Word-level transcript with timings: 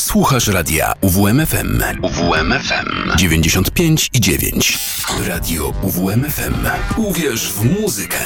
Słuchasz 0.00 0.48
radia 0.48 0.92
UWMFM. 1.00 1.82
UWMFM 2.02 3.16
95 3.16 4.10
i 4.14 4.20
9. 4.20 4.78
Radio 5.28 5.72
UWMFM. 5.82 6.54
Uwierz 6.96 7.52
w 7.52 7.80
muzykę. 7.80 8.18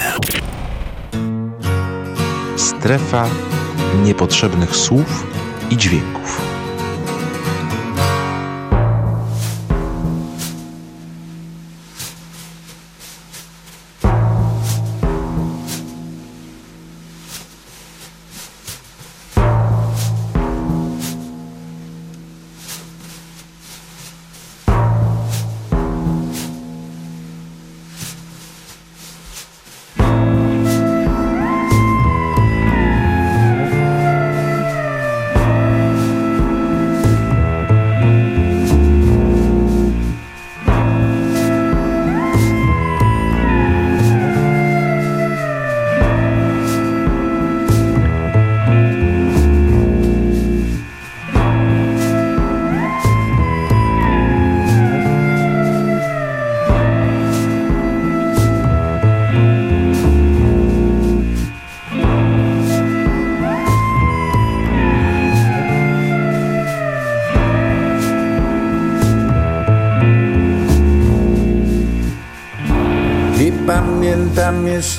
Strefa 2.56 3.28
niepotrzebnych 4.04 4.76
słów 4.76 5.26
i 5.70 5.76
dźwięków. 5.76 6.53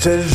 Pamiętam 0.05 0.34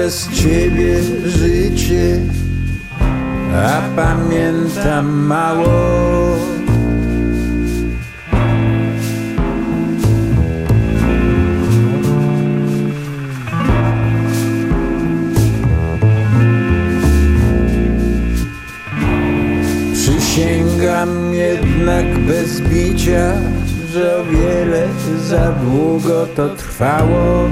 bez 0.00 0.28
ciebie 0.28 1.02
życie, 1.24 2.18
a 3.54 3.82
pamiętam 3.96 5.26
mało. 5.26 6.36
Przysięgam 19.92 21.34
jednak 21.34 22.18
bez 22.18 22.60
bicia, 22.60 23.32
że 23.92 24.16
o 24.16 24.24
wiele 24.24 24.88
za 25.28 25.52
długo 25.52 26.26
to 26.36 26.48
trwało. 26.48 27.48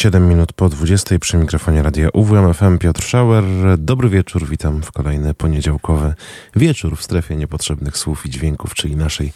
7 0.00 0.28
minut 0.28 0.52
po 0.52 0.68
20 0.68 1.18
przy 1.18 1.36
mikrofonie 1.36 1.82
radia 1.82 2.08
UWMFM 2.12 2.78
Piotr 2.78 3.02
Schauer. 3.02 3.44
Dobry 3.78 4.08
wieczór, 4.08 4.48
witam 4.48 4.82
w 4.82 4.92
kolejny 4.92 5.34
poniedziałkowy 5.34 6.14
wieczór 6.56 6.96
w 6.96 7.02
strefie 7.02 7.36
niepotrzebnych 7.36 7.96
słów 7.96 8.26
i 8.26 8.30
dźwięków, 8.30 8.74
czyli 8.74 8.96
naszej 8.96 9.32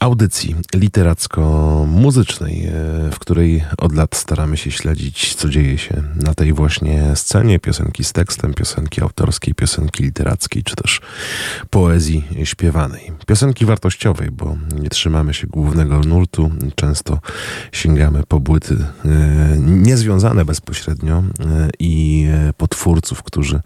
audycji 0.00 0.56
literacko-muzycznej, 0.74 2.66
e, 2.66 2.70
w 3.10 3.18
której 3.18 3.64
od 3.78 3.94
lat 3.94 4.16
staramy 4.16 4.56
się 4.56 4.70
śledzić, 4.70 5.34
co 5.34 5.48
dzieje 5.48 5.78
się 5.78 6.02
na 6.16 6.34
tej 6.34 6.52
właśnie 6.52 7.12
scenie. 7.14 7.58
Piosenki 7.58 8.04
z 8.04 8.12
tekstem, 8.12 8.54
piosenki 8.54 9.02
autorskie, 9.02 9.54
piosenki 9.54 10.02
literackiej, 10.02 10.62
czy 10.62 10.76
też 10.76 11.00
poezji 11.70 12.24
śpiewanej. 12.44 13.12
Piosenki 13.26 13.66
wartościowej, 13.66 14.30
bo 14.30 14.56
nie 14.80 14.88
trzymamy 14.88 15.34
się 15.34 15.46
głównego 15.46 16.00
nurtu, 16.00 16.50
często 16.74 17.18
sięgamy 17.72 18.22
po 18.28 18.40
błyty 18.40 18.76
e, 19.04 19.08
niezwiązane 19.58 20.44
bezpośrednio 20.44 21.18
e, 21.18 21.24
i 21.78 22.26
potwórców, 22.56 23.22
którzy 23.22 23.60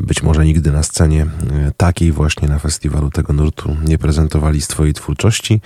być 0.00 0.22
może 0.22 0.44
nigdy 0.44 0.72
na 0.72 0.82
scenie 0.82 1.22
e, 1.22 1.72
takiej 1.76 2.12
właśnie 2.12 2.48
na 2.48 2.58
festiwalu 2.58 3.10
tego 3.10 3.32
nurtu 3.32 3.76
nie 3.84 3.98
prezentowali 3.98 4.62
swojej 4.62 4.94
twórczości, 4.94 5.60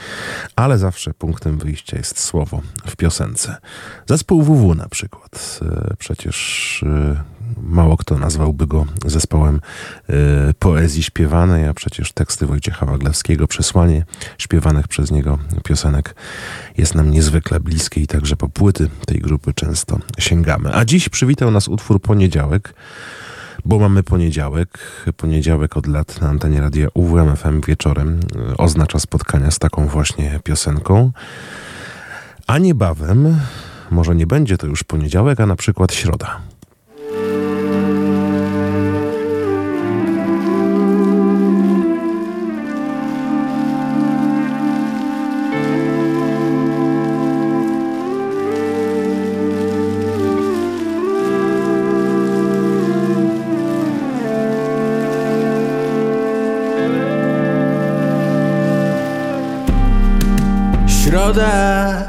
ale 0.57 0.79
zawsze 0.79 1.15
punktem 1.15 1.59
wyjścia 1.59 1.97
jest 1.97 2.21
słowo 2.21 2.63
w 2.87 2.97
piosence. 2.97 3.57
Zespół 4.07 4.43
WW 4.43 4.75
na 4.75 4.89
przykład. 4.89 5.61
E, 5.63 5.95
przecież 5.99 6.85
e, 6.87 7.23
mało 7.63 7.97
kto 7.97 8.19
nazwałby 8.19 8.67
go 8.67 8.87
zespołem 9.07 9.61
poezji 10.59 11.03
śpiewanej, 11.03 11.67
a 11.67 11.75
przecież 11.75 12.13
teksty 12.13 12.47
Wojciecha 12.47 12.87
Waglewskiego, 12.87 13.47
przesłanie 13.47 14.05
śpiewanych 14.39 14.89
przez 14.89 15.11
niego 15.11 15.39
piosenek 15.65 16.15
jest 16.79 16.95
nam 16.95 17.11
niezwykle 17.11 17.61
bliskie 17.61 18.01
i 18.01 18.07
także 18.07 18.37
po 18.37 18.49
płyty 18.49 18.91
tej 19.07 19.19
grupy 19.21 19.55
często 19.55 19.99
sięgamy. 20.19 20.75
A 20.75 20.85
dziś 20.85 21.09
przywitał 21.09 21.51
nas 21.51 21.69
utwór 21.69 22.03
Poniedziałek, 22.03 22.75
bo 23.65 23.79
mamy 23.79 24.03
poniedziałek. 24.03 24.79
Poniedziałek 25.17 25.77
od 25.77 25.87
lat 25.87 26.21
na 26.21 26.29
antenie 26.29 26.61
radia 26.61 26.89
UWMFM 26.95 27.61
wieczorem 27.61 28.21
e, 28.51 28.57
oznacza 28.57 28.99
spotkania 28.99 29.51
z 29.51 29.59
taką 29.59 29.87
właśnie 29.87 30.41
piosenką. 30.45 31.13
A 32.47 32.59
niebawem, 32.59 33.41
może 33.91 34.15
nie 34.15 34.27
będzie 34.27 34.59
to 34.59 34.67
już 34.67 34.85
poniedziałek, 34.85 35.41
a 35.41 35.47
na 35.47 35.57
przykład 35.57 35.93
środa. 35.95 36.41
Środa 61.31 62.03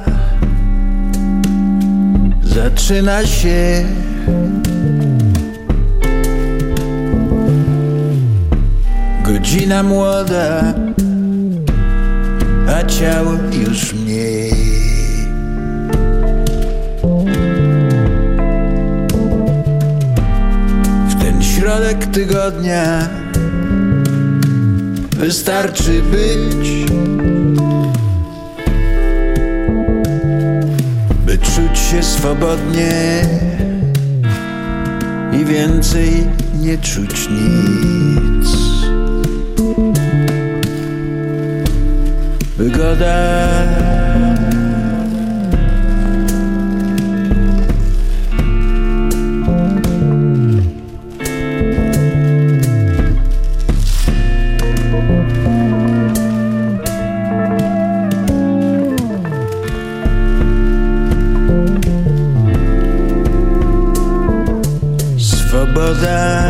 zaczyna 2.44 3.26
się. 3.26 3.86
Godzina 9.24 9.84
młoda, 9.84 10.74
a 12.68 12.84
ciało 12.84 13.32
już 13.68 13.94
mniej. 13.94 14.54
W 21.10 21.22
ten 21.22 21.44
środek 21.44 22.06
tygodnia 22.06 23.10
Wystarczy 25.18 26.02
być 26.12 26.92
czuć 31.42 31.80
się 31.80 32.04
swobodnie 32.04 33.22
i 35.34 35.46
więcej 35.46 36.28
nie 36.60 36.78
czuć 36.78 37.30
nic. 37.30 38.52
Wygoda 42.58 44.01
vida. 66.02 66.41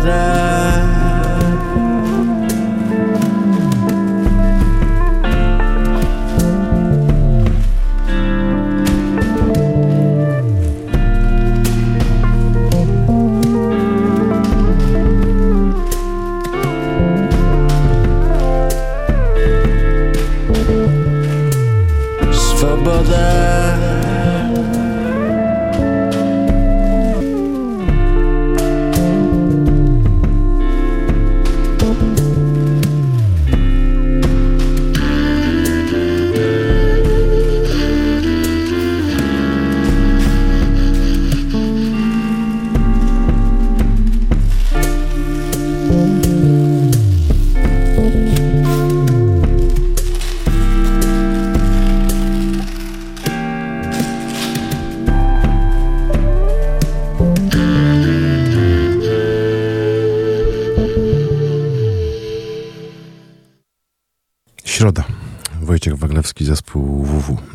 Wygoda 0.00 0.99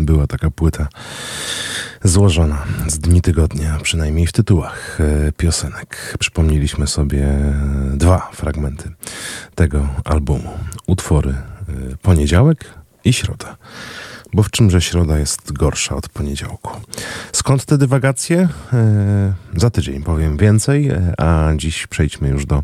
Była 0.06 0.28
taka 0.28 0.52
płyta 0.52 0.88
złożona 2.04 2.64
z 2.88 3.00
dni 3.00 3.22
tygodnia, 3.22 3.80
przynajmniej 3.84 4.28
w 4.28 4.32
tytułach 4.32 5.02
e, 5.02 5.32
piosenek. 5.32 6.16
Przypomnieliśmy 6.20 6.88
sobie 6.88 7.28
dwa 7.94 8.30
fragmenty 8.34 8.92
tego 9.56 9.88
albumu. 10.04 10.60
Utwory 10.88 11.30
e, 11.30 11.36
Poniedziałek 12.02 12.66
i 13.06 13.14
Środa. 13.14 13.58
Bo 14.34 14.44
w 14.44 14.52
czymże 14.52 14.82
środa 14.82 15.20
jest 15.20 15.52
gorsza 15.52 15.96
od 15.96 16.10
poniedziałku? 16.10 16.82
Skąd 17.46 17.66
te 17.66 17.78
dywagacje? 17.78 18.48
E, 18.74 19.34
za 19.56 19.70
tydzień 19.70 20.04
powiem 20.04 20.38
więcej, 20.38 20.90
e, 20.90 21.14
a 21.18 21.52
dziś 21.56 21.88
przejdźmy 21.88 22.30
już 22.30 22.46
do 22.46 22.64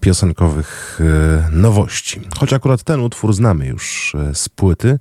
piosenkowych 0.00 1.00
e, 1.00 1.50
nowości. 1.52 2.20
Choć 2.38 2.52
akurat 2.52 2.82
ten 2.82 3.00
utwór 3.00 3.32
znamy 3.32 3.66
już 3.66 4.16
z 4.34 4.48
płyty, 4.48 4.98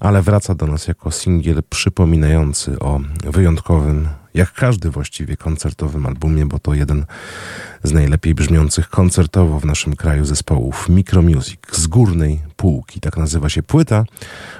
ale 0.00 0.22
wraca 0.22 0.54
do 0.54 0.66
nas 0.66 0.88
jako 0.88 1.10
singiel 1.10 1.62
przypominający 1.70 2.78
o 2.78 3.00
wyjątkowym, 3.24 4.08
jak 4.38 4.52
każdy 4.52 4.90
właściwie 4.90 5.36
koncertowym 5.36 6.06
albumie, 6.06 6.46
bo 6.46 6.58
to 6.58 6.74
jeden 6.74 7.04
z 7.82 7.92
najlepiej 7.92 8.34
brzmiących 8.34 8.88
koncertowo 8.88 9.60
w 9.60 9.64
naszym 9.64 9.96
kraju 9.96 10.24
zespołów 10.24 10.88
Micromusic 10.88 11.60
z 11.72 11.86
górnej 11.86 12.40
półki. 12.56 13.00
Tak 13.00 13.16
nazywa 13.16 13.48
się 13.48 13.62
płyta, 13.62 14.04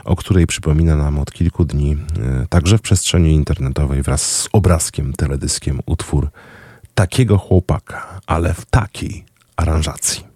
o 0.04 0.16
której 0.16 0.46
przypomina 0.46 0.96
nam 0.96 1.18
od 1.18 1.32
kilku 1.32 1.64
dni 1.64 1.92
e, 1.92 2.46
także 2.48 2.78
w 2.78 2.80
przestrzeni 2.80 3.34
internetowej 3.34 4.02
wraz 4.02 4.22
z 4.22 4.48
obrazkiem, 4.52 5.12
teledyskiem 5.12 5.80
utwór 5.86 6.30
takiego 6.94 7.38
chłopaka, 7.38 8.20
ale 8.26 8.54
w 8.54 8.64
takiej 8.64 9.24
aranżacji. 9.56 10.27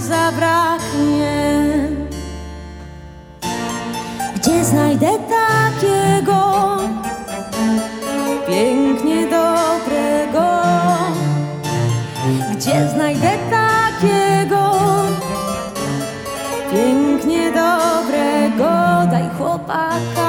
Zabraknie. 0.00 1.88
Gdzie 4.36 4.64
znajdę 4.64 5.10
takiego 5.28 6.76
pięknie 8.48 9.22
dobrego? 9.22 10.62
Gdzie 12.52 12.88
znajdę 12.88 13.30
takiego 13.50 14.72
pięknie 16.72 17.52
dobrego? 17.52 18.70
Daj 19.10 19.30
chłopaka, 19.38 20.25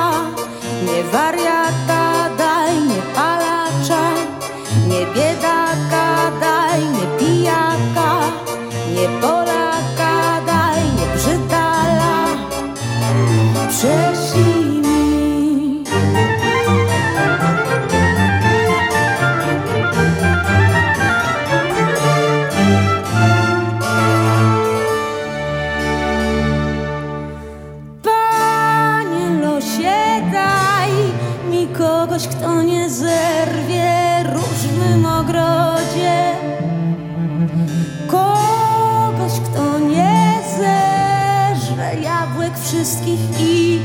wszystkich 42.68 43.20
i 43.40 43.80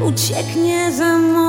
ucieknie 0.00 0.92
za 0.92 1.18
morze. 1.18 1.47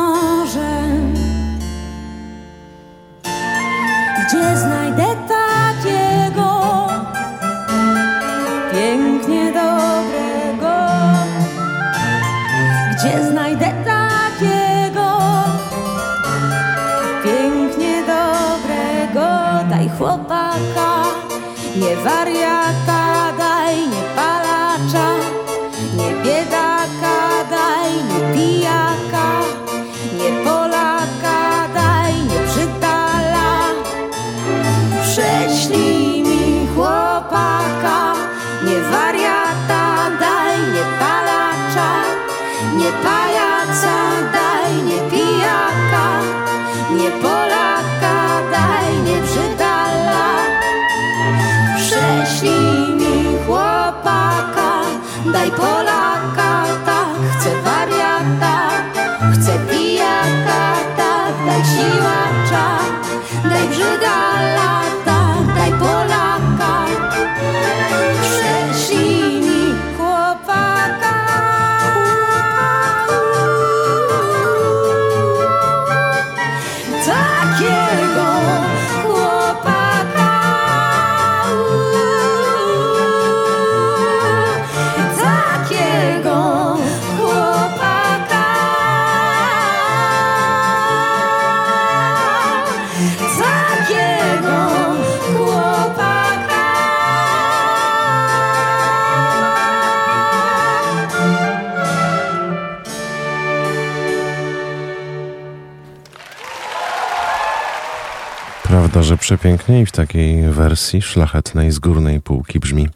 Przepięknie 109.29 109.81
i 109.81 109.85
w 109.85 109.91
takiej 109.91 110.49
wersji 110.49 111.01
szlachetnej 111.01 111.71
z 111.71 111.79
górnej 111.79 112.21
półki 112.21 112.59
brzmi 112.59 112.87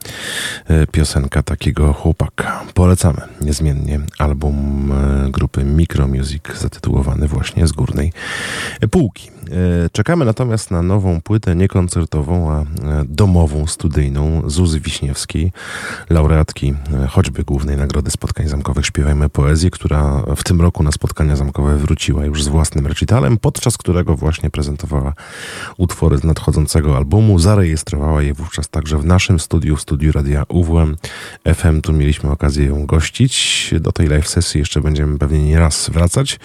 e, 0.68 0.88
piosenka 0.88 1.44
takiego 1.44 1.94
chłopaka. 1.94 2.64
Polecamy 2.74 3.22
niezmiennie 3.42 4.00
album 4.20 4.92
e, 4.92 5.32
grupy 5.32 5.64
Micro 5.64 6.08
Music 6.08 6.44
zatytułowany 6.60 7.28
właśnie 7.28 7.68
z 7.68 7.72
górnej 7.72 8.14
półki. 8.92 9.33
E, 9.52 9.90
Czekamy 9.92 10.26
natomiast 10.26 10.72
na 10.72 10.82
nową 10.82 11.22
płytę, 11.22 11.56
nie 11.56 11.68
koncertową, 11.68 12.52
a 12.52 12.62
e, 12.62 12.66
domową, 13.06 13.68
studyjną 13.68 14.42
Zuzy 14.50 14.80
Wiśniewskiej, 14.80 15.52
laureatki 16.10 16.74
e, 17.04 17.08
choćby 17.08 17.44
głównej 17.44 17.78
nagrody 17.78 18.12
spotkań 18.12 18.48
zamkowych 18.48 18.86
Śpiewajmy 18.86 19.30
Poezję, 19.30 19.70
która 19.70 20.24
w 20.36 20.44
tym 20.44 20.62
roku 20.62 20.84
na 20.84 20.92
spotkania 20.92 21.36
zamkowe 21.36 21.78
wróciła 21.78 22.26
już 22.26 22.44
z 22.44 22.48
własnym 22.48 22.88
recitalem, 22.88 23.38
podczas 23.38 23.78
którego 23.78 24.16
właśnie 24.16 24.50
prezentowała 24.50 25.14
utwory 25.78 26.18
z 26.18 26.24
nadchodzącego 26.24 26.98
albumu. 26.98 27.40
Zarejestrowała 27.40 28.22
je 28.22 28.34
wówczas 28.34 28.70
także 28.70 28.98
w 28.98 29.06
naszym 29.06 29.40
studiu, 29.40 29.76
w 29.76 29.82
studiu 29.82 30.12
radia 30.12 30.44
UWM 30.48 30.96
FM. 31.56 31.82
Tu 31.82 31.94
mieliśmy 31.94 32.32
okazję 32.32 32.66
ją 32.66 32.86
gościć. 32.86 33.74
Do 33.80 33.92
tej 33.92 34.08
live 34.08 34.28
sesji 34.28 34.60
jeszcze 34.60 34.82
będziemy 34.82 35.18
pewnie 35.18 35.44
nie 35.44 35.60
raz 35.60 35.90
wracać. 35.90 36.40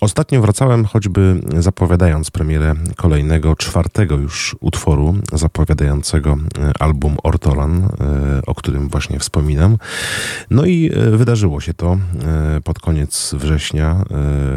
Ostatnio 0.00 0.42
wracałem 0.42 0.84
choćby 0.84 1.40
zapowiadając 1.58 2.30
premierę 2.30 2.74
kolejnego, 2.96 3.56
czwartego 3.56 4.16
już 4.16 4.56
utworu 4.60 5.14
zapowiadającego 5.32 6.36
e, 6.58 6.72
album 6.78 7.16
Ortolan, 7.22 7.84
e, 7.84 7.88
o 8.46 8.54
którym 8.54 8.88
właśnie 8.88 9.18
wspominam. 9.18 9.78
No 10.50 10.64
i 10.64 10.90
e, 10.94 11.10
wydarzyło 11.10 11.60
się 11.60 11.74
to 11.74 11.98
pod 12.64 12.78
koniec 12.78 13.34
września. 13.38 14.04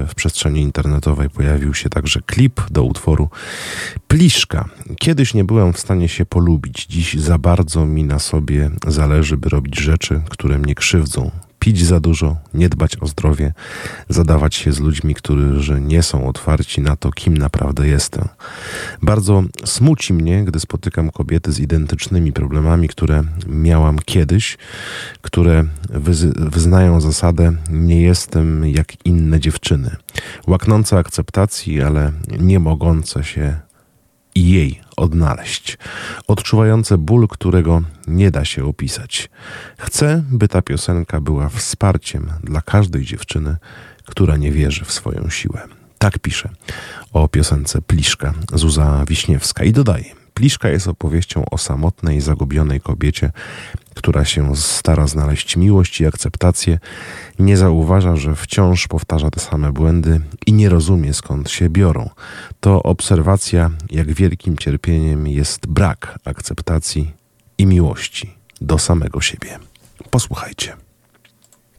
W 0.07 0.15
przestrzeni 0.15 0.61
internetowej 0.61 1.29
pojawił 1.29 1.73
się 1.73 1.89
także 1.89 2.21
klip 2.25 2.61
do 2.71 2.83
utworu 2.83 3.29
Pliszka. 4.07 4.69
Kiedyś 4.99 5.33
nie 5.33 5.43
byłem 5.43 5.73
w 5.73 5.79
stanie 5.79 6.09
się 6.09 6.25
polubić. 6.25 6.85
Dziś 6.85 7.13
za 7.13 7.37
bardzo 7.37 7.85
mi 7.85 8.03
na 8.03 8.19
sobie 8.19 8.71
zależy, 8.87 9.37
by 9.37 9.49
robić 9.49 9.79
rzeczy, 9.79 10.21
które 10.29 10.57
mnie 10.57 10.75
krzywdzą 10.75 11.31
pić 11.61 11.85
za 11.85 11.99
dużo, 11.99 12.37
nie 12.53 12.69
dbać 12.69 12.97
o 13.01 13.07
zdrowie, 13.07 13.53
zadawać 14.09 14.55
się 14.55 14.71
z 14.71 14.79
ludźmi, 14.79 15.15
którzy 15.15 15.81
nie 15.81 16.03
są 16.03 16.27
otwarci 16.27 16.81
na 16.81 16.95
to, 16.95 17.11
kim 17.11 17.37
naprawdę 17.37 17.87
jestem. 17.87 18.27
Bardzo 19.01 19.43
smuci 19.65 20.13
mnie, 20.13 20.45
gdy 20.45 20.59
spotykam 20.59 21.11
kobiety 21.11 21.51
z 21.51 21.59
identycznymi 21.59 22.33
problemami, 22.33 22.87
które 22.87 23.23
miałam 23.47 23.99
kiedyś, 24.05 24.57
które 25.21 25.63
wyznają 26.35 27.01
zasadę 27.01 27.53
nie 27.69 28.01
jestem 28.01 28.65
jak 28.65 29.05
inne 29.05 29.39
dziewczyny. 29.39 29.95
Łaknące 30.47 30.97
akceptacji, 30.97 31.81
ale 31.81 32.11
nie 32.39 32.59
mogące 32.59 33.23
się 33.23 33.59
i 34.41 34.49
jej 34.49 34.81
odnaleźć, 34.97 35.77
odczuwające 36.27 36.97
ból, 36.97 37.27
którego 37.27 37.81
nie 38.07 38.31
da 38.31 38.45
się 38.45 38.65
opisać. 38.65 39.29
Chcę, 39.77 40.23
by 40.31 40.47
ta 40.47 40.61
piosenka 40.61 41.21
była 41.21 41.49
wsparciem 41.49 42.33
dla 42.43 42.61
każdej 42.61 43.05
dziewczyny, 43.05 43.55
która 44.05 44.37
nie 44.37 44.51
wierzy 44.51 44.85
w 44.85 44.91
swoją 44.91 45.29
siłę. 45.29 45.61
Tak 45.97 46.19
pisze 46.19 46.49
o 47.13 47.27
piosence 47.27 47.81
Pliszka 47.81 48.33
Zuza 48.53 49.05
Wiśniewska 49.07 49.63
i 49.63 49.71
dodaje. 49.71 50.05
Pliszka 50.33 50.69
jest 50.69 50.87
opowieścią 50.87 51.45
o 51.51 51.57
samotnej, 51.57 52.21
zagubionej 52.21 52.81
kobiecie, 52.81 53.31
która 53.95 54.25
się 54.25 54.55
stara 54.55 55.07
znaleźć 55.07 55.57
miłość 55.57 56.01
i 56.01 56.05
akceptację, 56.05 56.79
nie 57.39 57.57
zauważa, 57.57 58.15
że 58.15 58.35
wciąż 58.35 58.87
powtarza 58.87 59.29
te 59.29 59.39
same 59.39 59.73
błędy 59.73 60.21
i 60.47 60.53
nie 60.53 60.69
rozumie 60.69 61.13
skąd 61.13 61.49
się 61.49 61.69
biorą. 61.69 62.09
To 62.59 62.83
obserwacja, 62.83 63.71
jak 63.89 64.13
wielkim 64.13 64.57
cierpieniem 64.57 65.27
jest 65.27 65.67
brak 65.67 66.19
akceptacji 66.25 67.11
i 67.57 67.65
miłości 67.65 68.33
do 68.61 68.77
samego 68.77 69.21
siebie. 69.21 69.59
Posłuchajcie. 70.09 70.90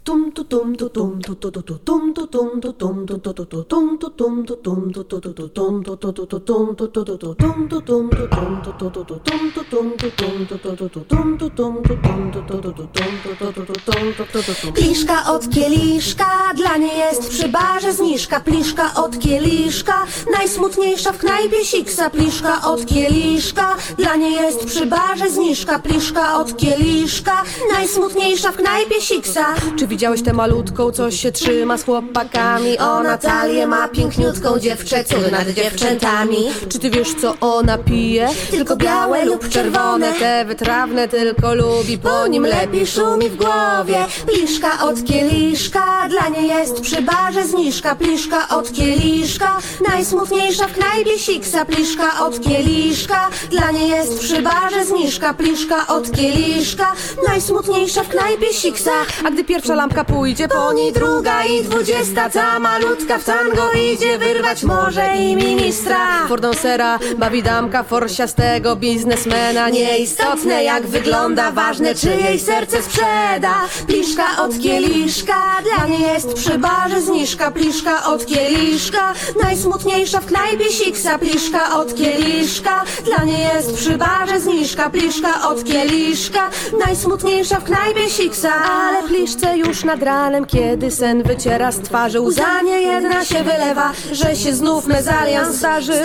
Tum 0.04 0.32
tu 0.32 0.44
tum 0.44 0.74
tu 0.74 0.88
tum 0.88 1.20
tu 1.22 1.34
tu 1.36 1.50
tu 1.50 1.62
tu 1.62 1.78
tum 1.84 2.12
tu 2.12 2.26
tum 2.26 2.60
tu 2.60 2.72
tum 2.72 3.06
tu 3.06 3.18
tu 3.18 3.32
tu 3.34 3.44
tu 3.46 3.62
tum 3.64 3.98
tu 3.98 4.10
tum 4.10 4.44
tu 4.44 4.56
tum 4.56 4.92
tu 4.92 5.04
tu 5.04 5.20
tu 5.20 5.32
tu 5.32 5.48
tum 5.48 5.84
tu 5.84 5.96
tu 5.96 6.12
tu 6.12 6.26
tu 6.26 6.40
tum 6.40 6.74
tu 6.74 6.88
tu 6.88 7.04
tu 7.04 7.16
tu 7.18 7.34
tum 7.38 7.68
tu 7.68 7.80
tum 7.80 8.10
tu 8.10 8.26
tum 8.26 8.58
tu 8.62 8.72
tu 8.72 8.90
tu 8.90 8.90
tu 8.90 9.14
tum 9.14 9.52
tu 9.52 9.62
tum 9.70 9.96
tu 9.96 10.10
tum 10.10 10.36
tu 10.44 10.58
tu 10.58 10.76
tu 10.76 10.88
tu 10.88 11.04
tum 11.08 11.38
tu 11.38 11.48
tum 11.50 11.82
tu 11.82 11.96
tum 12.02 12.30
tu 12.32 12.40
tu 12.42 12.60
tu 12.60 12.72
tu 12.72 12.86
tum 12.92 13.12
tu 13.22 13.36
tu 13.38 13.52
tu 13.52 13.62
tu 13.62 13.74
tum 13.86 14.14
tu 14.16 14.42
tu 14.42 14.72
Pliszka 14.72 15.32
od 15.32 15.48
kieliszka, 15.54 16.52
dla 16.56 16.76
niej 16.76 16.98
jest 16.98 17.28
przy 17.28 17.48
barze 17.48 17.92
zniżka. 17.92 18.40
Pliszka 18.40 18.94
od 18.94 19.18
kieliszka, 19.18 20.06
najsmutniejsza 20.38 21.12
w 21.12 21.18
knajpie 21.18 21.64
siksa. 21.64 22.10
Pliszka 22.10 22.62
od 22.62 22.86
kieliszka, 22.86 23.76
dla 23.98 24.16
niej 24.16 24.32
jest 24.34 24.64
przy 24.64 24.86
barze 24.86 25.30
zniżka. 25.30 25.78
Pliszka 25.78 26.36
od 26.38 26.56
kieliszka, 26.56 27.42
najsmutniejsza 27.72 28.52
w 28.52 28.56
knajpie 28.56 29.00
siksa. 29.00 29.54
Widziałeś 29.92 30.22
tę 30.22 30.32
malutką, 30.32 30.92
co 30.92 31.10
się 31.10 31.32
trzyma 31.32 31.78
z 31.78 31.84
chłopakami? 31.84 32.78
Ona 32.78 33.18
talię 33.18 33.66
ma 33.66 33.88
piękniutką 33.88 34.58
dziewczę, 34.58 35.04
cud 35.04 35.32
nad 35.32 35.48
dziewczętami. 35.48 36.36
Czy 36.68 36.78
ty 36.78 36.90
wiesz, 36.90 37.14
co 37.20 37.34
ona 37.40 37.78
pije? 37.78 38.28
Tylko 38.50 38.76
białe 38.76 39.24
lub 39.24 39.48
czerwone. 39.48 40.12
Te 40.12 40.44
wytrawne 40.44 41.08
tylko 41.08 41.54
lubi, 41.54 41.98
Po 41.98 42.26
nim 42.26 42.46
lepiej 42.46 42.86
szumi 42.86 43.28
w 43.28 43.36
głowie 43.36 43.96
Pliszka 44.26 44.82
od 44.82 45.04
kieliszka 45.04 46.08
Dla 46.08 46.28
niej 46.28 46.48
jest 46.48 46.80
przy 46.80 47.02
barze 47.02 47.46
zniżka 47.46 47.94
Pliszka 47.94 48.48
od 48.48 48.72
kieliszka 48.72 49.58
Najsmutniejsza 49.88 50.66
w 50.66 50.72
knajpie 50.72 51.18
siksa 51.18 51.64
Pliszka 51.64 52.24
od 52.26 52.40
kieliszka 52.40 53.28
Dla 53.50 53.70
niej 53.70 53.88
jest 53.88 54.18
przy 54.18 54.42
barze 54.42 54.84
zniżka 54.84 55.34
Pliszka 55.34 55.86
od 55.86 56.10
kieliszka 56.12 56.92
Najsmutniejsza 57.28 58.02
w 58.04 58.08
knajpie 58.08 58.52
siksa 58.52 58.90
A 59.24 59.30
gdy 59.30 59.44
pierwsza 59.44 59.74
lampka 59.82 60.04
pójdzie 60.04 60.48
po 60.48 60.72
niej 60.72 60.92
druga 60.92 61.44
i 61.44 61.62
dwudziesta 61.62 62.30
Ta 62.30 62.58
malutka 62.58 63.18
w 63.18 63.24
tango 63.24 63.72
idzie 63.72 64.18
wyrwać 64.18 64.62
może 64.62 65.16
i 65.16 65.36
ministra 65.36 66.26
Fordonsera 66.28 66.98
bawi 67.18 67.42
damka 67.42 67.82
forsiastego 67.82 68.76
biznesmena. 68.76 69.68
Nieistotne 69.68 70.64
jak 70.64 70.86
wygląda, 70.86 71.50
ważne 71.50 71.94
czy 71.94 72.08
jej 72.08 72.38
serce 72.38 72.82
sprzeda. 72.82 73.54
Pliszka 73.86 74.24
od 74.44 74.58
kieliszka, 74.58 75.34
dla 75.62 75.86
niej 75.86 76.02
jest 76.02 76.34
przy 76.34 76.58
barze 76.58 77.00
zniżka. 77.00 77.50
Pliszka 77.50 78.04
od 78.04 78.26
kieliszka, 78.26 79.12
najsmutniejsza 79.42 80.20
w 80.20 80.26
knajpie 80.26 80.70
siksa. 80.70 81.18
Pliszka 81.18 81.78
od 81.78 81.94
kieliszka, 81.94 82.84
dla 83.04 83.24
niej 83.24 83.44
jest 83.54 83.74
przy 83.74 83.98
barze 83.98 84.40
zniżka. 84.40 84.90
Pliszka 84.90 85.48
od 85.48 85.64
kieliszka, 85.64 86.50
najsmutniejsza 86.86 87.60
w 87.60 87.64
knajpie 87.64 88.10
siksa. 88.10 88.52
Ale 88.54 89.02
pliszce 89.08 89.58
już 89.58 89.71
nad 89.84 90.02
ranem, 90.02 90.44
kiedy 90.44 90.90
sen 90.90 91.22
wyciera 91.22 91.72
z 91.72 91.78
twarzy 91.78 92.20
Łza 92.20 92.62
nie 92.62 92.80
jedna 92.80 93.24
się 93.24 93.42
wylewa, 93.44 93.92
że 94.12 94.36
się 94.36 94.54
znów 94.54 94.86
mezalians 94.86 95.56
zdarzył 95.56 95.96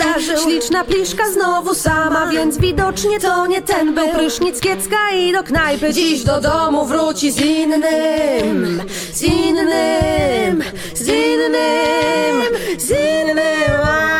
Śliczna 0.44 0.84
pliszka 0.84 1.24
znowu 1.32 1.74
sama, 1.74 2.26
więc 2.26 2.58
widocznie 2.58 3.20
to 3.20 3.46
nie 3.46 3.62
ten 3.62 3.94
był 3.94 4.08
Prysznic. 4.08 4.60
Kiecka 4.60 5.10
i 5.14 5.32
do 5.32 5.42
knajpy 5.42 5.92
Dziś 5.92 6.24
do 6.24 6.40
domu 6.40 6.84
wróci 6.84 7.30
z 7.30 7.40
innym, 7.40 8.82
z 9.12 9.22
innym, 9.22 10.62
z 10.94 11.08
innym, 11.08 12.42
z 12.78 12.90
innym. 12.90 13.38
Wow. 13.82 14.18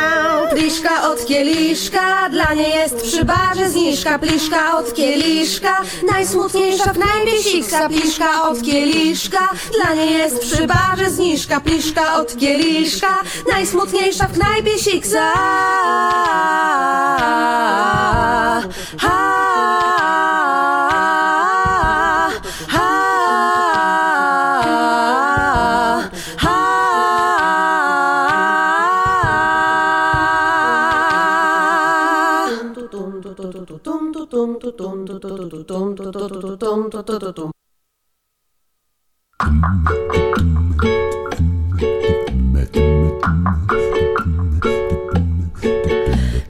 Pliszka 0.50 1.10
od 1.10 1.26
kieliszka, 1.26 2.28
dla 2.30 2.54
niej 2.54 2.74
jest 2.74 3.02
przy 3.02 3.24
barze 3.24 3.70
zniżka. 3.70 4.18
Pliszka 4.18 4.78
od 4.78 4.94
kieliszka, 4.94 5.80
najsmutniejsza 6.12 6.92
w 6.92 6.98
knajpie 6.98 7.42
siksa. 7.42 7.88
Pliszka 7.88 8.42
od 8.42 8.62
kieliszka, 8.62 9.37
dla 9.76 9.94
niej 9.94 10.12
jest 10.12 10.38
przy 10.40 10.66
barze 10.66 11.10
zniżka 11.10 11.60
Pliszka 11.60 12.14
od 12.14 12.36
kieliszka, 12.36 13.22
najsmutniejsza 13.52 14.28
w 14.28 14.32
knajpie 14.32 14.78
siksa. 14.78 15.32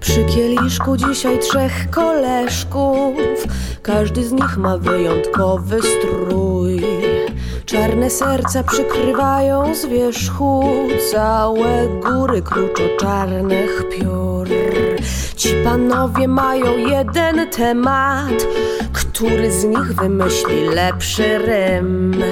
Przy 0.00 0.24
kieliszku 0.24 0.96
dzisiaj 0.96 1.38
trzech 1.38 1.90
koleżków. 1.90 3.16
Każdy 3.82 4.24
z 4.24 4.32
nich 4.32 4.56
ma 4.56 4.78
wyjątkowy 4.78 5.80
strój. 5.82 6.82
Czarne 7.66 8.10
serca 8.10 8.62
przykrywają 8.62 9.74
z 9.74 9.86
wierzchu. 9.86 10.64
Całe 11.12 11.88
góry 11.88 12.42
kruczo-czarnych 12.42 13.84
piór 13.90 14.48
Ci 15.38 15.54
panowie 15.64 16.28
mają 16.28 16.76
jeden 16.76 17.50
temat. 17.50 18.46
Który 18.92 19.52
z 19.52 19.64
nich 19.64 19.94
wymyśli 19.94 20.64
lepszy 20.74 21.38
rym? 21.38 22.22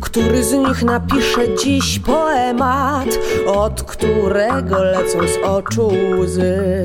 Który 0.00 0.44
z 0.44 0.52
nich 0.52 0.82
napisze 0.82 1.56
dziś 1.56 1.98
poemat? 1.98 3.08
Od 3.46 3.82
którego 3.82 4.84
lecą 4.84 5.18
z 5.28 5.44
oczu 5.44 5.92
łzy 6.18 6.84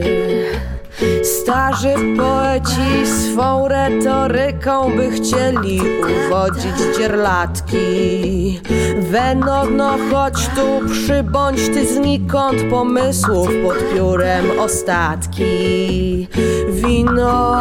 Starzy 1.23 1.93
poeci 2.17 3.07
swą 3.07 3.67
retoryką 3.67 4.91
by 4.95 5.11
chcieli 5.11 5.81
uwodzić 6.27 6.97
dzierlatki. 6.97 8.61
Wenodno, 8.99 9.97
chodź 10.11 10.47
tu, 10.47 10.89
przybądź 10.91 11.57
ty 11.57 11.87
znikąd 11.93 12.63
pomysłów 12.69 13.49
pod 13.63 13.93
piórem 13.93 14.59
ostatki. 14.59 16.27
Wino, 16.69 17.55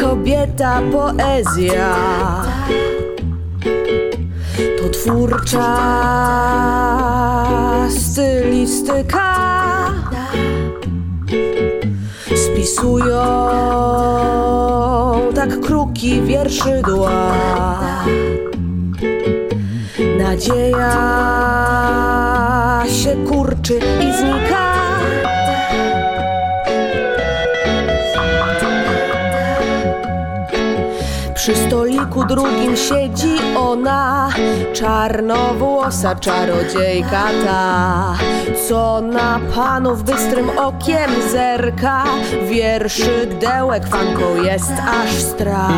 kobieta, 0.00 0.82
poezja. 0.92 1.96
To 4.78 4.88
twórcza 4.88 5.76
stylistyka 7.90 9.34
Spisują 12.64 13.24
tak 15.34 15.60
kruki 15.60 16.22
wierszydła 16.22 17.10
Nadzieja 20.18 20.94
się 22.88 23.16
kurczy 23.28 23.78
i 24.00 24.12
znika. 24.12 24.74
Przy 31.34 31.56
stoliku 32.24 32.34
drugim 32.34 32.76
siedzi 32.76 33.36
ona, 33.56 34.28
czarnowłosa 34.72 36.14
czarodziejka 36.14 37.22
ta, 37.44 38.14
co 38.68 39.00
na 39.00 39.40
panów 39.54 40.02
bystrym 40.02 40.58
okiem 40.58 41.10
zerka. 41.32 42.04
Wierszydełek 42.50 43.86
fanką 43.86 44.42
jest 44.42 44.72
aż 45.02 45.12
strach. 45.12 45.70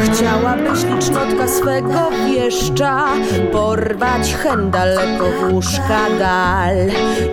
Chciałaby 0.00 0.80
ślicznotka 0.80 1.48
swego 1.48 2.10
wieszcza 2.26 3.06
porwać 3.52 4.34
hen 4.34 4.70
daleko 4.70 5.24
w 5.24 5.52
łóżka 5.52 6.00
dal 6.18 6.76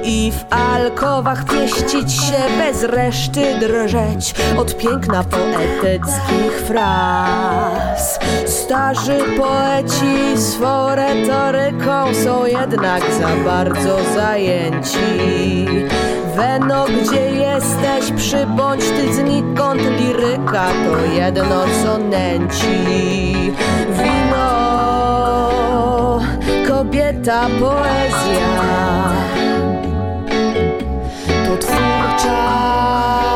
i 0.04 0.32
w 0.32 0.54
alkowach 0.54 1.46
pieścić 1.46 2.14
się 2.14 2.44
bez 2.58 2.84
reszty 2.84 3.60
drżeć 3.60 4.34
od 4.58 4.78
piękna 4.78 5.24
poetyckich 5.24 6.62
fraz. 6.68 8.17
Starzy 8.46 9.18
poeci 9.38 10.38
swą 10.38 10.96
retoryką 10.96 12.14
są 12.24 12.46
jednak 12.46 13.02
za 13.20 13.30
bardzo 13.46 13.98
zajęci. 14.16 15.66
Weno, 16.36 16.86
gdzie 16.86 17.32
jesteś, 17.32 18.12
przybądź 18.18 18.82
ty 18.82 19.14
znikąd 19.14 19.82
liryka, 19.82 20.66
to 20.68 21.14
jedno 21.14 21.66
co 21.84 21.98
nęci. 21.98 22.78
Wino, 23.92 24.50
kobieta, 26.68 27.48
poezja 27.60 28.58
to 31.48 31.58
twórcza 31.58 33.27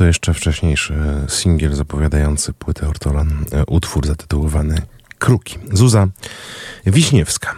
to 0.00 0.04
jeszcze 0.04 0.34
wcześniejszy 0.34 0.94
singiel 1.28 1.74
zapowiadający 1.74 2.52
płytę 2.52 2.88
Ortolan, 2.88 3.44
e, 3.52 3.64
utwór 3.66 4.06
zatytułowany 4.06 4.82
Kruki. 5.18 5.58
Zuza 5.72 6.08
Wiśniewska. 6.86 7.54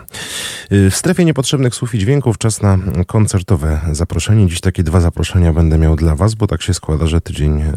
Y, 0.73 0.91
W 0.91 0.97
strefie 0.97 1.25
niepotrzebnych 1.25 1.75
słów 1.75 1.95
i 1.95 1.99
dźwięków 1.99 2.39
czas 2.39 2.63
na 2.63 2.79
koncertowe 3.07 3.81
zaproszenie. 3.93 4.47
Dziś 4.47 4.61
takie 4.61 4.83
dwa 4.83 5.01
zaproszenia 5.01 5.53
będę 5.53 5.79
miał 5.79 5.97
dla 5.97 6.17
Was, 6.17 6.35
bo 6.35 6.47
tak 6.47 6.63
się 6.63 6.75
składa, 6.75 7.07
że 7.07 7.21
tydzień 7.21 7.61
e, 7.61 7.75